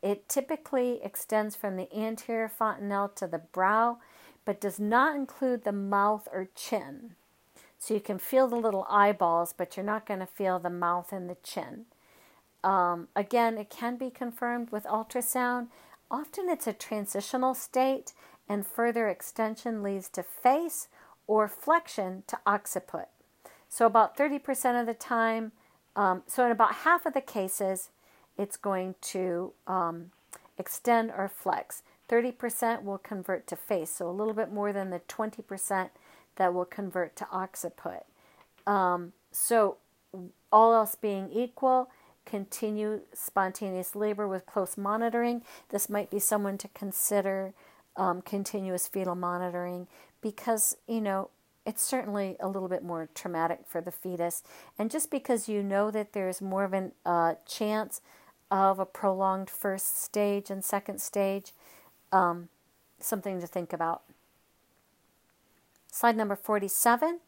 it 0.00 0.30
typically 0.30 0.98
extends 1.04 1.56
from 1.56 1.76
the 1.76 1.94
anterior 1.94 2.48
fontanelle 2.48 3.10
to 3.16 3.26
the 3.26 3.42
brow, 3.52 3.98
but 4.46 4.62
does 4.62 4.80
not 4.80 5.14
include 5.14 5.64
the 5.64 5.72
mouth 5.72 6.26
or 6.32 6.48
chin. 6.54 7.16
So 7.82 7.94
you 7.94 8.00
can 8.00 8.18
feel 8.18 8.46
the 8.46 8.54
little 8.54 8.86
eyeballs, 8.88 9.52
but 9.52 9.76
you're 9.76 9.84
not 9.84 10.06
going 10.06 10.20
to 10.20 10.26
feel 10.26 10.60
the 10.60 10.70
mouth 10.70 11.12
and 11.12 11.28
the 11.28 11.36
chin. 11.42 11.86
Um, 12.62 13.08
again, 13.16 13.58
it 13.58 13.70
can 13.70 13.96
be 13.96 14.08
confirmed 14.08 14.70
with 14.70 14.84
ultrasound, 14.84 15.66
Often 16.12 16.50
it's 16.50 16.66
a 16.66 16.74
transitional 16.74 17.54
state, 17.54 18.12
and 18.46 18.66
further 18.66 19.08
extension 19.08 19.82
leads 19.82 20.10
to 20.10 20.22
face 20.22 20.88
or 21.26 21.48
flexion 21.48 22.22
to 22.26 22.38
occiput. 22.46 23.08
So, 23.70 23.86
about 23.86 24.16
30% 24.16 24.78
of 24.78 24.86
the 24.86 24.94
time, 24.94 25.52
um, 25.96 26.22
so 26.26 26.44
in 26.44 26.52
about 26.52 26.74
half 26.74 27.06
of 27.06 27.14
the 27.14 27.22
cases, 27.22 27.88
it's 28.36 28.58
going 28.58 28.94
to 29.00 29.54
um, 29.66 30.10
extend 30.58 31.10
or 31.16 31.28
flex. 31.28 31.82
30% 32.10 32.84
will 32.84 32.98
convert 32.98 33.46
to 33.46 33.56
face, 33.56 33.90
so 33.90 34.08
a 34.08 34.12
little 34.12 34.34
bit 34.34 34.52
more 34.52 34.70
than 34.70 34.90
the 34.90 35.00
20% 35.00 35.88
that 36.36 36.54
will 36.54 36.64
convert 36.64 37.16
to 37.16 37.26
occiput. 37.32 38.06
Um, 38.66 39.12
so, 39.30 39.76
all 40.52 40.74
else 40.74 40.94
being 40.94 41.30
equal, 41.32 41.88
continue 42.24 43.00
spontaneous 43.12 43.96
labor 43.96 44.28
with 44.28 44.46
close 44.46 44.76
monitoring. 44.76 45.42
This 45.70 45.88
might 45.88 46.10
be 46.10 46.18
someone 46.18 46.58
to 46.58 46.68
consider 46.68 47.54
um, 47.96 48.22
continuous 48.22 48.88
fetal 48.88 49.14
monitoring 49.14 49.88
because, 50.20 50.76
you 50.86 51.00
know, 51.00 51.30
it's 51.64 51.82
certainly 51.82 52.36
a 52.40 52.48
little 52.48 52.68
bit 52.68 52.82
more 52.82 53.08
traumatic 53.14 53.60
for 53.66 53.80
the 53.80 53.90
fetus. 53.90 54.42
And 54.78 54.90
just 54.90 55.10
because 55.10 55.48
you 55.48 55.62
know 55.62 55.90
that 55.90 56.12
there's 56.12 56.40
more 56.40 56.64
of 56.64 56.74
a 56.74 56.90
uh, 57.06 57.34
chance 57.46 58.00
of 58.50 58.78
a 58.78 58.86
prolonged 58.86 59.48
first 59.48 60.02
stage 60.02 60.50
and 60.50 60.64
second 60.64 61.00
stage, 61.00 61.52
um, 62.10 62.48
something 62.98 63.40
to 63.40 63.46
think 63.46 63.72
about. 63.72 64.02
Slide 65.92 66.16
number 66.16 66.36
47. 66.36 67.20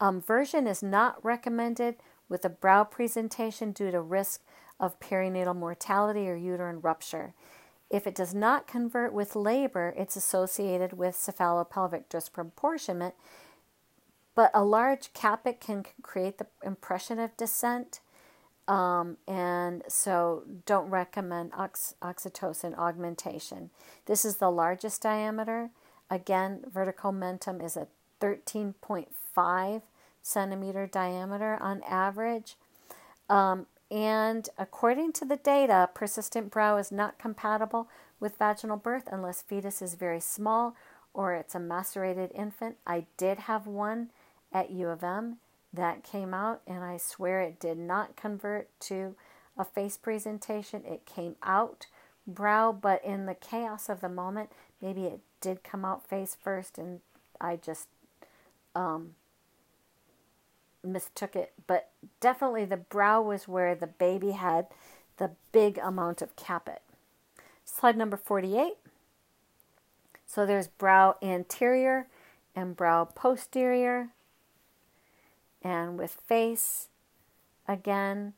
Um, 0.00 0.22
version 0.22 0.66
is 0.66 0.82
not 0.82 1.22
recommended 1.22 1.96
with 2.30 2.46
a 2.46 2.48
brow 2.48 2.82
presentation 2.82 3.72
due 3.72 3.90
to 3.90 4.00
risk 4.00 4.42
of 4.80 4.98
perinatal 4.98 5.54
mortality 5.54 6.26
or 6.26 6.34
uterine 6.34 6.80
rupture. 6.80 7.34
If 7.90 8.06
it 8.06 8.14
does 8.14 8.34
not 8.34 8.66
convert 8.66 9.12
with 9.12 9.36
labor, 9.36 9.92
it's 9.98 10.16
associated 10.16 10.94
with 10.94 11.14
cephalopelvic 11.14 12.04
disproportionment, 12.08 13.12
but 14.34 14.50
a 14.54 14.64
large 14.64 15.12
caput 15.12 15.60
can 15.60 15.84
create 16.02 16.38
the 16.38 16.46
impression 16.64 17.18
of 17.18 17.36
descent. 17.36 18.00
Um, 18.66 19.18
and 19.28 19.82
so 19.88 20.44
don't 20.64 20.88
recommend 20.88 21.52
ox- 21.54 21.94
oxytocin 22.00 22.76
augmentation. 22.78 23.68
This 24.06 24.24
is 24.24 24.38
the 24.38 24.50
largest 24.50 25.02
diameter. 25.02 25.68
Again, 26.10 26.64
vertical 26.72 27.12
mentum 27.12 27.62
is 27.62 27.76
a 27.76 27.88
13.5 28.26 29.82
centimeter 30.22 30.86
diameter 30.86 31.56
on 31.60 31.82
average. 31.88 32.56
Um, 33.28 33.66
and 33.90 34.48
according 34.58 35.12
to 35.14 35.24
the 35.24 35.36
data, 35.36 35.88
persistent 35.94 36.50
brow 36.50 36.76
is 36.76 36.90
not 36.90 37.18
compatible 37.18 37.88
with 38.18 38.38
vaginal 38.38 38.76
birth 38.76 39.04
unless 39.10 39.42
fetus 39.42 39.80
is 39.80 39.94
very 39.94 40.20
small 40.20 40.74
or 41.14 41.34
it's 41.34 41.54
a 41.54 41.60
macerated 41.60 42.32
infant. 42.34 42.76
I 42.86 43.06
did 43.16 43.38
have 43.40 43.66
one 43.66 44.10
at 44.52 44.70
U 44.70 44.88
of 44.88 45.04
M 45.04 45.36
that 45.72 46.02
came 46.02 46.34
out, 46.34 46.62
and 46.66 46.82
I 46.82 46.96
swear 46.96 47.40
it 47.40 47.60
did 47.60 47.78
not 47.78 48.16
convert 48.16 48.68
to 48.80 49.14
a 49.56 49.64
face 49.64 49.96
presentation. 49.96 50.82
It 50.84 51.06
came 51.06 51.36
out 51.42 51.86
brow, 52.26 52.72
but 52.72 53.04
in 53.04 53.26
the 53.26 53.34
chaos 53.34 53.88
of 53.88 54.00
the 54.00 54.08
moment, 54.08 54.50
maybe 54.82 55.04
it 55.04 55.20
did 55.40 55.62
come 55.62 55.84
out 55.84 56.06
face 56.06 56.36
first 56.42 56.76
and 56.76 57.00
I 57.40 57.56
just 57.56 57.88
um, 58.76 59.14
mistook 60.84 61.34
it. 61.34 61.52
But 61.66 61.90
definitely 62.20 62.64
the 62.64 62.76
brow 62.76 63.20
was 63.22 63.48
where 63.48 63.74
the 63.74 63.86
baby 63.86 64.32
had 64.32 64.66
the 65.16 65.32
big 65.50 65.78
amount 65.78 66.22
of 66.22 66.36
caput. 66.36 66.82
Slide 67.64 67.96
number 67.96 68.16
48. 68.16 68.74
So 70.26 70.46
there's 70.46 70.68
brow 70.68 71.16
anterior 71.22 72.06
and 72.54 72.76
brow 72.76 73.04
posterior. 73.06 74.10
And 75.62 75.98
with 75.98 76.12
face, 76.26 76.88
again, 77.66 78.34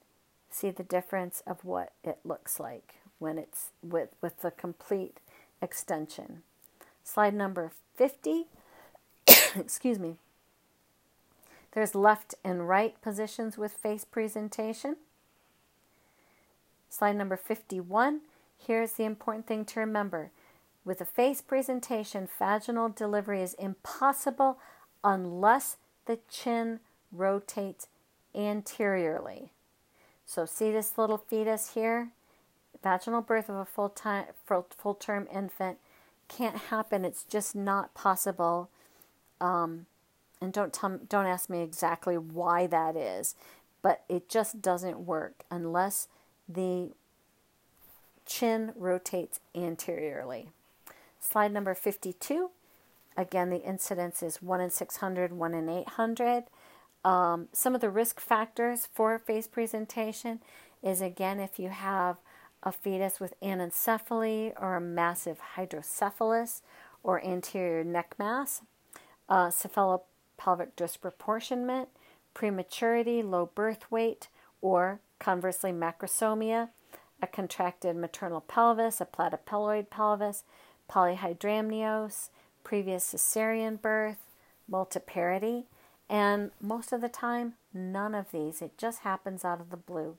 see 0.50 0.70
the 0.70 0.82
difference 0.82 1.42
of 1.46 1.64
what 1.64 1.92
it 2.02 2.18
looks 2.24 2.58
like 2.58 2.94
when 3.18 3.36
it's 3.36 3.70
with, 3.82 4.10
with 4.22 4.40
the 4.40 4.50
complete 4.50 5.18
extension. 5.60 6.42
Slide 7.02 7.34
number 7.34 7.72
50. 7.96 8.46
Excuse 9.56 9.98
me. 9.98 10.16
There's 11.72 11.94
left 11.94 12.34
and 12.44 12.68
right 12.68 13.00
positions 13.02 13.58
with 13.58 13.72
face 13.72 14.04
presentation. 14.04 14.96
Slide 16.88 17.16
number 17.16 17.36
51. 17.36 18.22
Here's 18.56 18.92
the 18.92 19.04
important 19.04 19.46
thing 19.46 19.64
to 19.66 19.80
remember. 19.80 20.30
With 20.84 21.00
a 21.00 21.04
face 21.04 21.42
presentation, 21.42 22.28
vaginal 22.38 22.88
delivery 22.88 23.42
is 23.42 23.54
impossible 23.54 24.58
unless 25.04 25.76
the 26.06 26.18
chin 26.30 26.80
rotates 27.12 27.88
anteriorly. 28.34 29.50
So 30.24 30.46
see 30.46 30.70
this 30.70 30.96
little 30.96 31.18
fetus 31.18 31.74
here? 31.74 32.10
Vaginal 32.82 33.22
birth 33.22 33.48
of 33.48 33.56
a 33.56 33.64
full 33.64 33.88
time 33.88 34.26
full 34.46 34.94
term 34.94 35.28
infant 35.32 35.78
can't 36.28 36.56
happen. 36.56 37.04
It's 37.04 37.24
just 37.24 37.54
not 37.54 37.94
possible. 37.94 38.68
Um, 39.40 39.86
and 40.40 40.52
don't 40.52 40.72
tell, 40.72 40.98
don't 41.08 41.26
ask 41.26 41.50
me 41.50 41.62
exactly 41.62 42.16
why 42.16 42.66
that 42.66 42.96
is, 42.96 43.34
but 43.82 44.02
it 44.08 44.28
just 44.28 44.62
doesn't 44.62 45.00
work 45.06 45.44
unless 45.50 46.08
the 46.48 46.90
chin 48.26 48.72
rotates 48.76 49.40
anteriorly. 49.54 50.50
Slide 51.20 51.52
number 51.52 51.74
52. 51.74 52.50
Again, 53.16 53.50
the 53.50 53.62
incidence 53.62 54.22
is 54.22 54.40
1 54.40 54.60
in 54.60 54.70
600, 54.70 55.32
1 55.32 55.54
in 55.54 55.68
800. 55.68 56.44
Um, 57.04 57.48
some 57.52 57.74
of 57.74 57.80
the 57.80 57.90
risk 57.90 58.20
factors 58.20 58.88
for 58.92 59.18
face 59.18 59.46
presentation 59.46 60.40
is 60.82 61.00
again 61.00 61.40
if 61.40 61.58
you 61.58 61.70
have 61.70 62.18
a 62.62 62.72
fetus 62.72 63.20
with 63.20 63.38
anencephaly 63.40 64.52
or 64.60 64.76
a 64.76 64.80
massive 64.80 65.38
hydrocephalus 65.56 66.62
or 67.02 67.24
anterior 67.24 67.84
neck 67.84 68.14
mass, 68.18 68.62
uh, 69.28 69.50
cephalopelvic 70.38 70.76
disproportionment, 70.76 71.88
prematurity, 72.34 73.22
low 73.22 73.46
birth 73.54 73.90
weight, 73.90 74.28
or 74.60 75.00
conversely 75.18 75.72
macrosomia, 75.72 76.70
a 77.20 77.26
contracted 77.26 77.96
maternal 77.96 78.40
pelvis, 78.40 79.00
a 79.00 79.06
platypelloid 79.06 79.90
pelvis, 79.90 80.44
polyhydramnios, 80.90 82.28
previous 82.64 83.12
cesarean 83.12 83.80
birth, 83.80 84.18
multiparity, 84.70 85.64
and 86.08 86.50
most 86.60 86.92
of 86.92 87.00
the 87.00 87.08
time, 87.08 87.54
none 87.74 88.14
of 88.14 88.30
these. 88.30 88.62
It 88.62 88.78
just 88.78 89.00
happens 89.00 89.44
out 89.44 89.60
of 89.60 89.70
the 89.70 89.76
blue. 89.76 90.16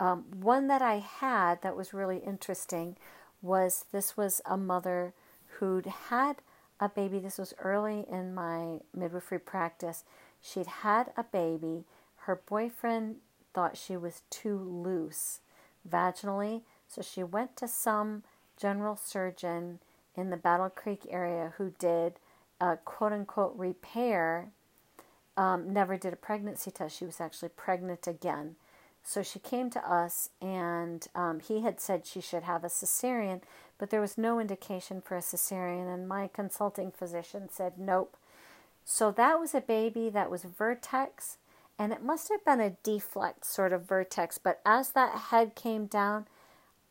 Um, 0.00 0.24
one 0.34 0.66
that 0.66 0.82
I 0.82 0.98
had 0.98 1.62
that 1.62 1.76
was 1.76 1.94
really 1.94 2.18
interesting 2.18 2.96
was 3.40 3.84
this 3.92 4.16
was 4.16 4.40
a 4.44 4.56
mother 4.56 5.12
who'd 5.58 5.86
had 5.86 6.36
a 6.82 6.88
baby. 6.88 7.20
This 7.20 7.38
was 7.38 7.54
early 7.62 8.04
in 8.10 8.34
my 8.34 8.80
midwifery 8.92 9.38
practice. 9.38 10.02
She'd 10.40 10.66
had 10.66 11.12
a 11.16 11.22
baby. 11.22 11.84
Her 12.16 12.34
boyfriend 12.34 13.16
thought 13.54 13.76
she 13.76 13.96
was 13.96 14.22
too 14.30 14.58
loose 14.58 15.40
vaginally, 15.88 16.62
so 16.88 17.00
she 17.00 17.22
went 17.22 17.56
to 17.56 17.68
some 17.68 18.24
general 18.56 18.96
surgeon 18.96 19.78
in 20.16 20.30
the 20.30 20.36
Battle 20.36 20.70
Creek 20.70 21.06
area 21.08 21.54
who 21.56 21.72
did 21.78 22.14
a 22.60 22.76
quote 22.84 23.12
unquote 23.12 23.54
repair. 23.56 24.48
Um, 25.36 25.72
never 25.72 25.96
did 25.96 26.12
a 26.12 26.16
pregnancy 26.16 26.72
test. 26.72 26.98
She 26.98 27.06
was 27.06 27.20
actually 27.20 27.50
pregnant 27.50 28.08
again. 28.08 28.56
So 29.04 29.22
she 29.22 29.38
came 29.38 29.68
to 29.70 29.90
us, 29.90 30.30
and 30.40 31.06
um, 31.14 31.40
he 31.40 31.62
had 31.62 31.80
said 31.80 32.06
she 32.06 32.20
should 32.20 32.44
have 32.44 32.62
a 32.64 32.68
cesarean, 32.68 33.40
but 33.78 33.90
there 33.90 34.00
was 34.00 34.16
no 34.16 34.38
indication 34.38 35.00
for 35.00 35.16
a 35.16 35.20
cesarean, 35.20 35.92
and 35.92 36.08
my 36.08 36.28
consulting 36.32 36.92
physician 36.92 37.48
said 37.50 37.78
nope. 37.78 38.16
So 38.84 39.10
that 39.12 39.40
was 39.40 39.54
a 39.54 39.60
baby 39.60 40.08
that 40.10 40.30
was 40.30 40.44
vertex, 40.44 41.38
and 41.78 41.92
it 41.92 42.02
must 42.02 42.28
have 42.28 42.44
been 42.44 42.60
a 42.60 42.76
deflect 42.82 43.44
sort 43.44 43.72
of 43.72 43.88
vertex, 43.88 44.38
but 44.38 44.60
as 44.64 44.90
that 44.90 45.18
head 45.30 45.54
came 45.54 45.86
down, 45.86 46.26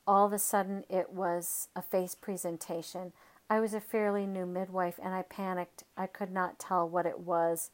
all 0.05 0.25
of 0.25 0.33
a 0.33 0.39
sudden 0.39 0.83
it 0.89 1.11
was 1.11 1.69
a 1.75 1.81
face 1.81 2.15
presentation. 2.15 3.13
I 3.49 3.59
was 3.59 3.73
a 3.73 3.81
fairly 3.81 4.25
new 4.25 4.45
midwife, 4.45 4.99
and 5.01 5.13
I 5.13 5.21
panicked. 5.21 5.83
I 5.95 6.07
could 6.07 6.31
not 6.31 6.59
tell 6.59 6.87
what 6.87 7.05
it 7.05 7.19
was 7.19 7.69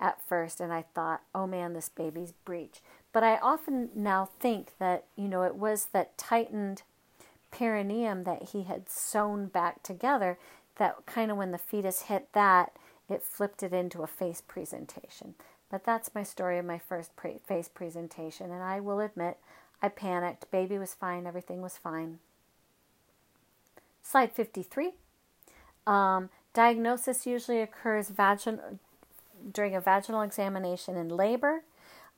at 0.00 0.20
first, 0.20 0.60
and 0.60 0.72
I 0.72 0.84
thought, 0.94 1.22
oh 1.34 1.46
man, 1.46 1.72
this 1.74 1.88
baby's 1.88 2.32
breech. 2.32 2.80
But 3.12 3.22
I 3.22 3.36
often 3.36 3.90
now 3.94 4.30
think 4.40 4.78
that, 4.78 5.04
you 5.16 5.28
know, 5.28 5.42
it 5.42 5.56
was 5.56 5.86
that 5.92 6.16
tightened 6.16 6.82
perineum 7.50 8.24
that 8.24 8.50
he 8.52 8.62
had 8.62 8.88
sewn 8.88 9.46
back 9.46 9.82
together 9.82 10.38
that 10.76 11.04
kind 11.06 11.30
of 11.30 11.36
when 11.36 11.52
the 11.52 11.58
fetus 11.58 12.02
hit 12.02 12.28
that, 12.32 12.72
it 13.08 13.22
flipped 13.22 13.62
it 13.62 13.72
into 13.74 14.02
a 14.02 14.06
face 14.06 14.40
presentation. 14.40 15.34
But 15.70 15.84
that's 15.84 16.14
my 16.14 16.22
story 16.22 16.58
of 16.58 16.64
my 16.64 16.78
first 16.78 17.14
pre- 17.16 17.40
face 17.46 17.68
presentation, 17.68 18.50
and 18.50 18.62
I 18.62 18.80
will 18.80 19.00
admit 19.00 19.38
I 19.82 19.88
panicked. 19.88 20.50
Baby 20.50 20.78
was 20.78 20.94
fine, 20.94 21.26
everything 21.26 21.60
was 21.60 21.76
fine. 21.76 22.18
Slide 24.02 24.32
53. 24.32 24.92
Um, 25.86 26.30
diagnosis 26.54 27.26
usually 27.26 27.60
occurs 27.60 28.10
vagin- 28.10 28.78
during 29.52 29.74
a 29.74 29.80
vaginal 29.80 30.22
examination 30.22 30.96
in 30.96 31.08
labor. 31.08 31.64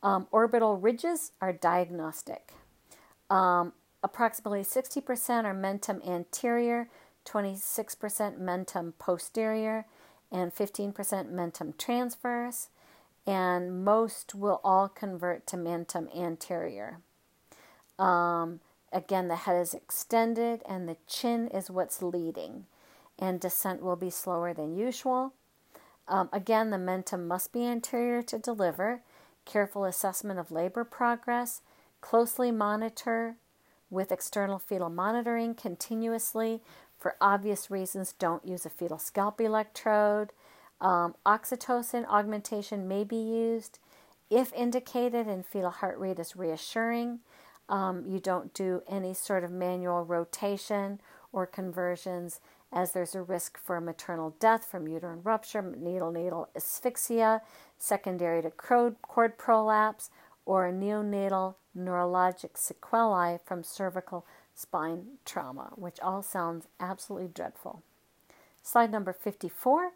Um, 0.05 0.29
orbital 0.31 0.77
ridges 0.77 1.33
are 1.41 1.55
diagnostic. 1.55 2.53
Um, 3.31 3.73
approximately 4.03 4.61
60% 4.61 5.45
are 5.45 5.55
mentum 5.55 6.07
anterior, 6.07 6.89
26% 7.25 8.39
mentum 8.39 8.93
posterior, 8.99 9.87
and 10.31 10.55
15% 10.55 10.93
mentum 11.33 11.79
transverse, 11.79 12.69
and 13.27 13.83
most 13.83 14.35
will 14.35 14.61
all 14.63 14.89
convert 14.89 15.47
to 15.47 15.57
mentum 15.57 16.15
anterior. 16.15 16.99
Um, 17.99 18.61
again, 18.93 19.29
the 19.29 19.37
head 19.37 19.57
is 19.57 19.73
extended 19.73 20.61
and 20.69 20.87
the 20.87 20.99
chin 21.07 21.49
is 21.49 21.71
what's 21.71 22.03
leading, 22.03 22.67
and 23.19 23.41
descent 23.41 23.83
will 23.83 23.97
be 23.97 24.11
slower 24.11 24.53
than 24.53 24.77
usual. 24.77 25.33
Um, 26.07 26.29
again, 26.31 26.69
the 26.69 26.77
mentum 26.77 27.27
must 27.27 27.55
be 27.55 27.65
anterior 27.67 28.21
to 28.25 28.39
deliver 28.39 29.01
careful 29.45 29.85
assessment 29.85 30.39
of 30.39 30.51
labor 30.51 30.85
progress, 30.85 31.61
closely 32.01 32.51
monitor 32.51 33.37
with 33.91 34.13
external 34.13 34.59
fetal 34.59 34.91
monitoring 34.91 35.55
continuously. 35.55 36.61
For 36.99 37.17
obvious 37.21 37.71
reasons, 37.71 38.13
don't 38.13 38.47
use 38.47 38.67
a 38.67 38.71
fetal 38.71 38.99
scalp 38.99 39.41
electrode. 39.41 40.33
Um, 40.81 41.15
oxytocin 41.25 42.07
augmentation 42.09 42.89
may 42.89 43.05
be 43.05 43.17
used 43.17 43.79
if 44.31 44.53
indicated 44.53 45.27
and 45.27 45.47
fetal 45.47 45.71
heart 45.71 45.99
rate 45.99 46.19
is 46.19 46.37
reassuring. 46.37 47.21
Um, 47.69 48.05
you 48.07 48.19
don't 48.19 48.53
do 48.53 48.83
any 48.89 49.15
sort 49.15 49.45
of 49.45 49.51
manual 49.51 50.05
rotation 50.05 51.01
or 51.33 51.47
conversions 51.47 52.41
as 52.73 52.93
there's 52.93 53.15
a 53.15 53.23
risk 53.23 53.57
for 53.57 53.81
maternal 53.81 54.35
death 54.41 54.65
from 54.65 54.89
uterine 54.89 55.21
rupture, 55.23 55.63
needle 55.63 56.11
needle 56.11 56.49
asphyxia, 56.57 57.41
secondary 57.79 58.43
to 58.43 58.51
cord 58.51 59.39
prolapse, 59.39 60.11
or 60.47 60.67
a 60.67 60.73
neonatal 60.73 61.55
neurologic 61.77 62.57
sequelae 62.57 63.39
from 63.45 63.63
cervical 63.63 64.27
spine 64.55 65.19
trauma, 65.25 65.73
which 65.75 65.99
all 66.01 66.23
sounds 66.23 66.67
absolutely 66.79 67.29
dreadful. 67.29 67.83
Slide 68.63 68.91
number 68.91 69.13
54. 69.13 69.93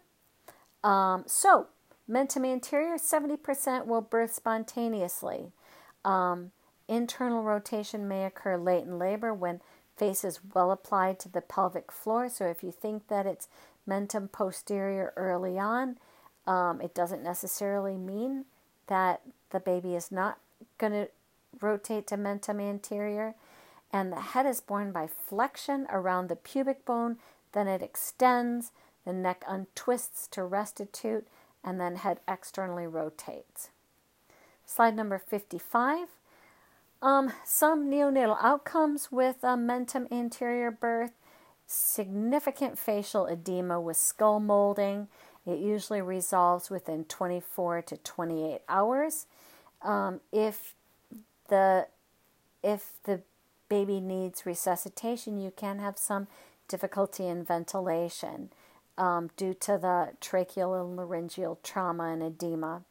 Um, 0.83 1.23
so, 1.25 1.67
mentum 2.09 2.45
anterior, 2.45 2.95
70% 2.95 3.85
will 3.85 4.01
birth 4.01 4.33
spontaneously. 4.33 5.51
Um, 6.03 6.51
internal 6.87 7.43
rotation 7.43 8.07
may 8.07 8.25
occur 8.25 8.57
late 8.57 8.83
in 8.83 8.99
labor 8.99 9.33
when 9.33 9.61
face 9.97 10.23
is 10.23 10.39
well 10.53 10.71
applied 10.71 11.19
to 11.19 11.29
the 11.29 11.41
pelvic 11.41 11.91
floor. 11.91 12.29
So, 12.29 12.45
if 12.45 12.63
you 12.63 12.71
think 12.71 13.07
that 13.07 13.25
it's 13.25 13.47
mentum 13.87 14.31
posterior 14.31 15.13
early 15.15 15.57
on, 15.57 15.97
um, 16.49 16.81
it 16.81 16.95
doesn't 16.95 17.21
necessarily 17.21 17.95
mean 17.95 18.45
that 18.87 19.21
the 19.51 19.59
baby 19.59 19.93
is 19.93 20.11
not 20.11 20.39
going 20.79 20.93
to 20.93 21.07
rotate 21.61 22.07
to 22.07 22.17
mentum 22.17 22.59
anterior. 22.59 23.35
and 23.91 24.11
the 24.11 24.21
head 24.21 24.45
is 24.45 24.61
borne 24.61 24.91
by 24.91 25.07
flexion 25.07 25.87
around 25.89 26.27
the 26.27 26.35
pubic 26.35 26.85
bone, 26.85 27.17
then 27.53 27.67
it 27.67 27.81
extends, 27.81 28.71
the 29.03 29.13
neck 29.13 29.43
untwists 29.47 30.27
to 30.29 30.43
restitute, 30.43 31.27
and 31.63 31.79
then 31.79 31.95
head 31.95 32.19
externally 32.27 32.85
rotates. 32.85 33.69
Slide 34.65 34.95
number 34.95 35.17
55. 35.17 36.07
Um, 37.01 37.33
some 37.43 37.89
neonatal 37.89 38.37
outcomes 38.41 39.11
with 39.11 39.37
a 39.41 39.55
mentum 39.55 40.11
anterior 40.11 40.69
birth 40.69 41.13
significant 41.71 42.79
facial 42.79 43.27
edema 43.27 43.79
with 43.79 43.95
skull 43.95 44.39
molding. 44.39 45.07
It 45.45 45.59
usually 45.59 46.01
resolves 46.01 46.69
within 46.69 47.05
24 47.05 47.81
to 47.83 47.97
28 47.97 48.61
hours. 48.67 49.25
Um, 49.81 50.19
if 50.31 50.75
the 51.47 51.87
if 52.61 52.93
the 53.05 53.21
baby 53.69 53.99
needs 53.99 54.45
resuscitation, 54.45 55.39
you 55.39 55.51
can 55.51 55.79
have 55.79 55.97
some 55.97 56.27
difficulty 56.67 57.25
in 57.25 57.43
ventilation 57.43 58.49
um, 58.97 59.29
due 59.37 59.53
to 59.53 59.77
the 59.77 60.11
tracheal 60.21 60.79
and 60.79 60.97
laryngeal 60.97 61.59
trauma 61.63 62.05
and 62.05 62.21
edema. 62.21 62.83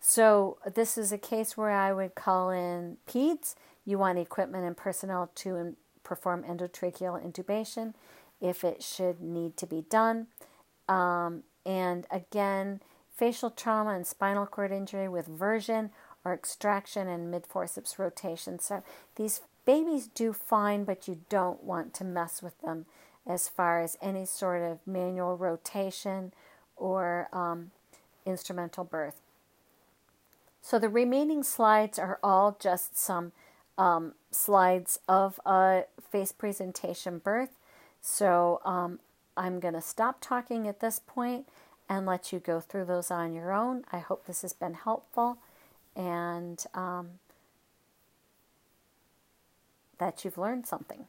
So, 0.00 0.58
this 0.74 0.96
is 0.96 1.10
a 1.12 1.18
case 1.18 1.56
where 1.56 1.70
I 1.70 1.92
would 1.92 2.14
call 2.14 2.50
in 2.50 2.98
PEDS. 3.06 3.54
You 3.84 3.98
want 3.98 4.18
equipment 4.18 4.64
and 4.64 4.76
personnel 4.76 5.30
to 5.36 5.76
perform 6.04 6.44
endotracheal 6.44 7.20
intubation 7.24 7.94
if 8.40 8.62
it 8.62 8.82
should 8.82 9.20
need 9.20 9.56
to 9.56 9.66
be 9.66 9.82
done. 9.90 10.28
Um, 10.88 11.42
and 11.66 12.06
again, 12.10 12.80
facial 13.14 13.50
trauma 13.50 13.90
and 13.90 14.06
spinal 14.06 14.46
cord 14.46 14.70
injury 14.70 15.08
with 15.08 15.26
version 15.26 15.90
or 16.24 16.32
extraction 16.32 17.08
and 17.08 17.30
mid 17.30 17.46
forceps 17.46 17.98
rotation. 17.98 18.58
So 18.58 18.82
these 19.16 19.40
babies 19.64 20.06
do 20.06 20.32
fine, 20.32 20.84
but 20.84 21.08
you 21.08 21.20
don't 21.28 21.62
want 21.64 21.92
to 21.94 22.04
mess 22.04 22.42
with 22.42 22.58
them 22.60 22.86
as 23.26 23.48
far 23.48 23.82
as 23.82 23.98
any 24.00 24.24
sort 24.24 24.62
of 24.62 24.78
manual 24.86 25.36
rotation 25.36 26.32
or 26.76 27.28
um, 27.32 27.72
instrumental 28.24 28.84
birth. 28.84 29.20
So 30.62 30.78
the 30.78 30.88
remaining 30.88 31.42
slides 31.42 31.98
are 31.98 32.18
all 32.22 32.56
just 32.60 32.98
some 32.98 33.32
um, 33.78 34.14
slides 34.30 34.98
of 35.08 35.40
a 35.46 35.84
face 36.10 36.32
presentation 36.32 37.18
birth. 37.18 37.50
So 38.00 38.60
um, 38.64 39.00
I'm 39.36 39.60
going 39.60 39.74
to 39.74 39.82
stop 39.82 40.18
talking 40.20 40.66
at 40.66 40.80
this 40.80 41.00
point 41.04 41.48
and 41.88 42.06
let 42.06 42.32
you 42.32 42.38
go 42.38 42.60
through 42.60 42.86
those 42.86 43.10
on 43.10 43.32
your 43.32 43.52
own. 43.52 43.84
I 43.92 43.98
hope 43.98 44.26
this 44.26 44.42
has 44.42 44.52
been 44.52 44.74
helpful 44.74 45.38
and 45.94 46.64
um, 46.74 47.20
that 49.98 50.24
you've 50.24 50.38
learned 50.38 50.66
something. 50.66 51.06